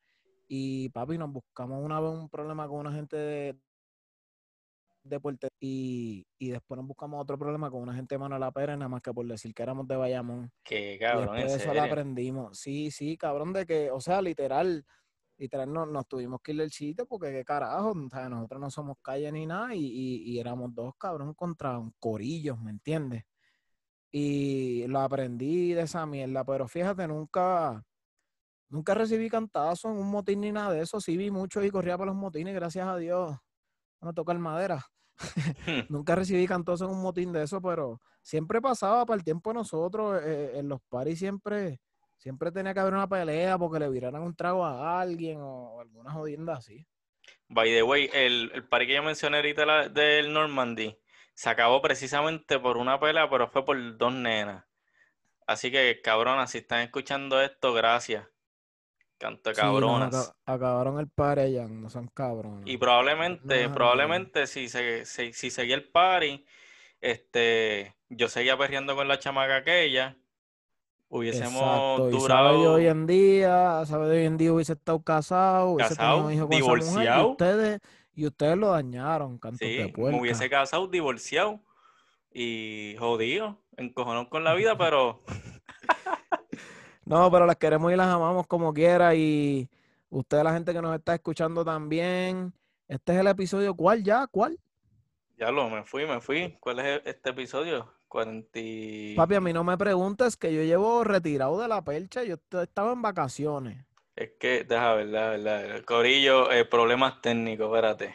y 0.48 0.90
papi, 0.90 1.18
nos 1.18 1.32
buscamos 1.32 1.84
una 1.84 2.00
vez 2.00 2.12
un 2.12 2.30
problema 2.30 2.68
con 2.68 2.80
una 2.80 2.92
gente 2.92 3.16
de, 3.16 3.60
de 5.04 5.20
Puerto 5.20 5.48
y, 5.60 6.26
y 6.38 6.50
después 6.50 6.78
nos 6.78 6.88
buscamos 6.88 7.22
otro 7.22 7.38
problema 7.38 7.70
con 7.70 7.82
una 7.82 7.94
gente 7.94 8.16
de 8.16 8.20
Manuela 8.20 8.52
Pérez, 8.52 8.78
nada 8.78 8.90
más 8.90 9.02
que 9.02 9.14
por 9.14 9.26
decir 9.28 9.54
que 9.54 9.64
éramos 9.64 9.88
de 9.88 9.96
Bayamón. 9.96 10.52
Qué 10.64 10.98
cabrón, 11.00 11.38
y 11.38 11.42
después 11.42 11.52
de 11.52 11.64
eso 11.64 11.74
lo 11.74 11.82
aprendimos. 11.84 12.60
Sí, 12.60 12.92
sí, 12.92 13.16
cabrón, 13.16 13.54
de 13.54 13.66
que, 13.66 13.92
o 13.92 14.00
sea, 14.00 14.22
literal, 14.22 14.86
literal 15.40 15.74
no, 15.74 15.86
nos 15.88 16.08
tuvimos 16.08 16.42
que 16.42 16.52
ir 16.52 16.60
del 16.60 16.72
sitio 16.72 17.08
porque 17.08 17.32
qué 17.32 17.44
carajo, 17.44 17.92
o 17.92 18.10
sea, 18.10 18.30
nosotros 18.30 18.62
no 18.62 18.70
somos 18.70 18.98
calle 19.02 19.32
ni 19.32 19.48
nada 19.48 19.74
y, 19.74 19.80
y, 19.84 20.32
y 20.32 20.40
éramos 20.40 20.76
dos 20.76 20.94
cabrón 20.98 21.34
contra 21.34 21.80
un 21.80 21.92
corillo, 22.00 22.58
¿me 22.58 22.70
entiendes? 22.70 23.24
Y 24.12 24.86
lo 24.88 25.00
aprendí 25.00 25.74
de 25.74 25.82
esa 25.82 26.06
mierda, 26.06 26.44
pero 26.44 26.68
fíjate, 26.68 27.08
nunca 27.08 27.84
Nunca 28.70 28.94
recibí 28.94 29.30
cantazo 29.30 29.90
en 29.90 29.98
un 29.98 30.12
motín 30.12 30.42
ni 30.42 30.52
nada 30.52 30.72
de 30.74 30.82
eso. 30.82 31.02
Sí 31.02 31.18
vi 31.18 31.32
mucho 31.32 31.64
y 31.64 31.72
corría 31.72 31.98
por 31.98 32.06
los 32.06 32.16
motines, 32.16 32.54
gracias 32.54 32.88
a 32.88 32.98
Dios. 32.98 33.36
No 34.00 34.14
toca 34.14 34.32
el 34.32 34.40
madera. 34.40 34.86
Nunca 35.90 36.16
recibí 36.16 36.46
cantazo 36.48 36.86
en 36.86 36.92
un 36.92 37.02
motín 37.02 37.34
de 37.34 37.44
eso, 37.44 37.62
pero 37.62 38.00
siempre 38.22 38.62
pasaba 38.62 39.06
para 39.06 39.18
el 39.18 39.24
tiempo 39.24 39.50
de 39.50 39.56
nosotros. 39.56 40.22
Eh, 40.24 40.60
en 40.60 40.70
los 40.70 40.82
paris 40.88 41.18
siempre, 41.18 41.82
siempre 42.20 42.52
tenía 42.52 42.74
que 42.74 42.80
haber 42.80 42.94
una 42.94 43.10
pelea 43.10 43.58
porque 43.58 43.80
le 43.80 43.90
viraran 43.90 44.22
un 44.22 44.36
trago 44.36 44.64
a 44.66 45.02
alguien 45.02 45.40
o, 45.42 45.82
alguna 45.82 46.12
jodienda 46.12 46.56
así. 46.56 46.86
By 47.48 47.70
the 47.70 47.82
way, 47.82 48.10
el, 48.14 48.52
el 48.54 48.68
party 48.68 48.88
que 48.88 48.94
yo 48.94 49.04
mencioné 49.04 49.38
ahorita 49.38 49.90
del 49.90 50.32
Normandy 50.32 50.96
se 51.34 51.50
acabó 51.50 51.82
precisamente 51.82 52.60
por 52.60 52.78
una 52.78 53.00
pelea, 53.00 53.30
pero 53.30 53.48
fue 53.48 53.66
por 53.66 53.98
dos 53.98 54.14
nenas. 54.14 54.66
Así 55.48 55.72
que, 55.72 56.00
cabrona, 56.04 56.46
si 56.46 56.60
están 56.60 56.82
escuchando 56.82 57.42
esto, 57.42 57.74
gracias. 57.74 58.28
Canto 59.18 59.52
cabronas. 59.54 60.34
acabaron 60.46 61.00
el 61.00 61.10
party 61.10 61.54
ya, 61.54 61.68
no 61.68 61.90
son 61.90 62.08
cabrones. 62.08 62.64
Y 62.66 62.78
probablemente, 62.78 63.68
probablemente 63.70 64.48
si, 64.48 64.70
se, 64.70 65.06
si, 65.06 65.32
seguía 65.34 65.76
el 65.76 65.90
party, 65.90 66.46
este, 67.02 67.96
yo 68.10 68.30
seguía 68.30 68.58
perreando 68.58 68.96
con 68.96 69.08
la 69.08 69.20
chamaca 69.20 69.58
aquella, 69.58 70.18
hubiésemos 71.10 72.12
durado. 72.12 72.64
Y 72.64 72.66
hoy 72.66 72.88
en 72.88 73.06
día, 73.06 73.86
sabe 73.86 74.08
de 74.08 74.20
hoy 74.20 74.26
en 74.26 74.38
día 74.38 74.54
hubiese 74.54 74.74
estado 74.74 75.02
casado, 75.04 75.76
casado, 75.76 76.30
divorciado. 76.30 77.28
y 77.28 77.32
ustedes, 77.32 77.82
y 78.14 78.26
ustedes 78.26 78.58
lo 78.58 78.70
dañaron, 78.72 79.38
canto 79.38 79.66
de 79.66 79.94
me 79.98 80.20
hubiese 80.20 80.50
casado, 80.50 80.88
divorciado 80.88 81.60
y 82.32 82.96
jodido, 83.00 83.58
encojonado 83.76 84.30
con 84.30 84.44
la 84.44 84.54
vida, 84.54 84.78
pero 84.78 85.22
No, 87.10 87.32
pero 87.32 87.48
las 87.48 87.56
queremos 87.56 87.92
y 87.92 87.96
las 87.96 88.08
amamos 88.08 88.46
como 88.46 88.72
quiera. 88.72 89.16
Y 89.16 89.68
usted, 90.12 90.44
la 90.44 90.54
gente 90.54 90.74
que 90.74 90.82
nos 90.82 90.96
está 90.96 91.16
escuchando 91.16 91.66
también. 91.66 92.54
Este 92.88 93.14
es 93.14 93.20
el 93.20 93.28
episodio, 93.28 93.74
¿cuál 93.76 94.04
ya? 94.04 94.28
¿Cuál? 94.28 94.60
Ya 95.36 95.50
lo, 95.50 95.72
me 95.72 95.84
fui, 95.84 96.06
me 96.06 96.22
fui. 96.22 96.56
¿Cuál 96.60 96.80
es 96.80 97.02
este 97.06 97.32
episodio? 97.32 97.92
40... 98.10 98.60
Papi, 99.16 99.36
a 99.36 99.42
mí 99.42 99.54
no 99.54 99.64
me 99.64 99.78
preguntes 99.78 100.36
que 100.36 100.54
yo 100.54 100.64
llevo 100.64 101.04
retirado 101.04 101.60
de 101.62 101.68
la 101.68 101.84
percha. 101.84 102.24
Yo 102.24 102.36
estaba 102.62 102.92
en 102.92 103.02
vacaciones. 103.02 103.86
Es 104.16 104.32
que, 104.38 104.66
deja 104.66 104.96
ver, 104.96 105.08
verdad, 105.08 105.86
Corillo, 105.86 106.52
eh, 106.52 106.66
problemas 106.66 107.22
técnicos, 107.22 107.68
espérate. 107.68 108.14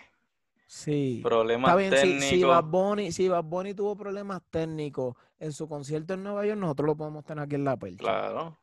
Sí. 0.66 1.20
Problemas 1.22 1.74
técnicos. 1.76 2.24
Si, 2.24 2.36
si, 2.36 2.42
Bad 2.42 2.64
Bunny, 2.64 3.12
si 3.12 3.28
Bad 3.28 3.44
Bunny 3.44 3.72
tuvo 3.72 3.96
problemas 3.96 4.42
técnicos 4.50 5.16
en 5.38 5.52
su 5.52 5.66
concierto 5.66 6.14
en 6.14 6.22
Nueva 6.22 6.44
York, 6.44 6.58
nosotros 6.58 6.88
lo 6.88 6.96
podemos 6.96 7.24
tener 7.24 7.44
aquí 7.44 7.54
en 7.54 7.64
la 7.64 7.76
percha. 7.76 7.98
Claro. 7.98 8.58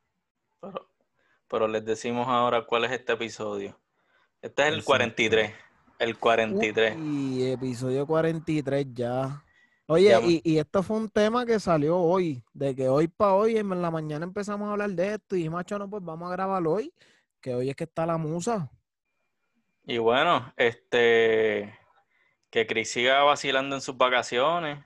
Pero, 1.48 1.68
les 1.68 1.84
decimos 1.84 2.28
ahora 2.28 2.66
cuál 2.66 2.86
es 2.86 2.92
este 2.92 3.14
episodio. 3.14 3.80
Este 4.42 4.68
es 4.68 4.74
el 4.74 4.84
43. 4.84 5.54
El 5.98 6.18
43. 6.18 6.98
Y 6.98 7.52
episodio 7.52 8.06
43 8.06 8.88
ya. 8.94 9.44
Oye, 9.94 10.18
y, 10.24 10.42
y, 10.46 10.58
esto 10.58 10.84
fue 10.84 10.96
un 10.96 11.10
tema 11.10 11.46
que 11.46 11.60
salió 11.60 11.98
hoy, 11.98 12.42
de 12.54 12.74
que 12.74 12.88
hoy 12.88 13.10
para 13.10 13.34
hoy, 13.34 13.58
en 13.58 13.82
la 13.82 13.92
mañana 13.92 14.24
empezamos 14.24 14.70
a 14.70 14.72
hablar 14.72 14.90
de 14.92 15.16
esto 15.16 15.36
y 15.36 15.50
macho, 15.50 15.78
no, 15.78 15.90
pues 15.90 16.02
vamos 16.02 16.30
a 16.30 16.32
grabarlo 16.32 16.72
hoy, 16.72 16.94
que 17.42 17.54
hoy 17.54 17.70
es 17.70 17.76
que 17.76 17.84
está 17.84 18.06
la 18.06 18.16
musa. 18.16 18.72
Y 19.86 19.98
bueno, 19.98 20.54
este, 20.56 21.78
que 22.50 22.66
Chris 22.68 22.90
siga 22.90 23.24
vacilando 23.24 23.76
en 23.76 23.82
sus 23.82 23.98
vacaciones. 23.98 24.80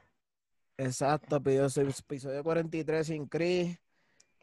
Exacto, 0.75 1.39
pidió 1.39 1.67
ese 1.67 1.83
episodio 1.83 2.43
43 2.43 3.05
sin 3.05 3.27
Chris. 3.27 3.77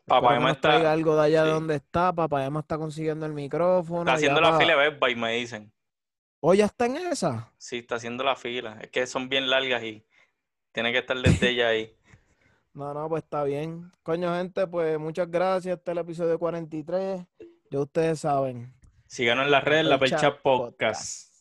Papá 0.04 0.36
Emma 0.36 0.52
está. 0.52 0.92
algo 0.92 1.16
de 1.16 1.22
allá 1.22 1.42
donde 1.42 1.74
está. 1.74 2.12
Papá 2.12 2.46
Emma 2.46 2.60
está 2.60 2.78
consiguiendo 2.78 3.26
el 3.26 3.32
micrófono. 3.32 4.02
Está 4.02 4.12
haciendo 4.12 4.40
la 4.40 4.56
fila 4.56 4.76
de 4.76 4.90
Best 4.90 5.16
me 5.16 5.32
dicen. 5.32 5.72
¿O 6.38 6.54
ya 6.54 6.66
está 6.66 6.86
en 6.86 6.98
esa? 6.98 7.52
Sí, 7.58 7.78
está 7.78 7.96
haciendo 7.96 8.22
la 8.22 8.36
fila. 8.36 8.78
Es 8.80 8.90
que 8.90 9.08
son 9.08 9.28
bien 9.28 9.50
largas 9.50 9.82
y 9.82 10.04
tiene 10.72 10.92
que 10.92 10.98
estar 10.98 11.16
desde 11.16 11.50
ella 11.50 11.68
ahí. 11.68 11.94
No, 12.74 12.94
no, 12.94 13.06
pues 13.06 13.22
está 13.22 13.44
bien. 13.44 13.92
Coño, 14.02 14.34
gente, 14.34 14.66
pues 14.66 14.98
muchas 14.98 15.30
gracias. 15.30 15.76
Este 15.76 15.90
es 15.90 15.92
el 15.92 15.98
episodio 15.98 16.38
43. 16.38 17.20
Ya 17.70 17.80
ustedes 17.80 18.20
saben. 18.20 18.72
Síganos 19.06 19.44
en 19.44 19.50
las 19.50 19.62
redes, 19.62 19.84
La 19.84 19.98
Percha 19.98 20.38
Podcast. 20.38 21.31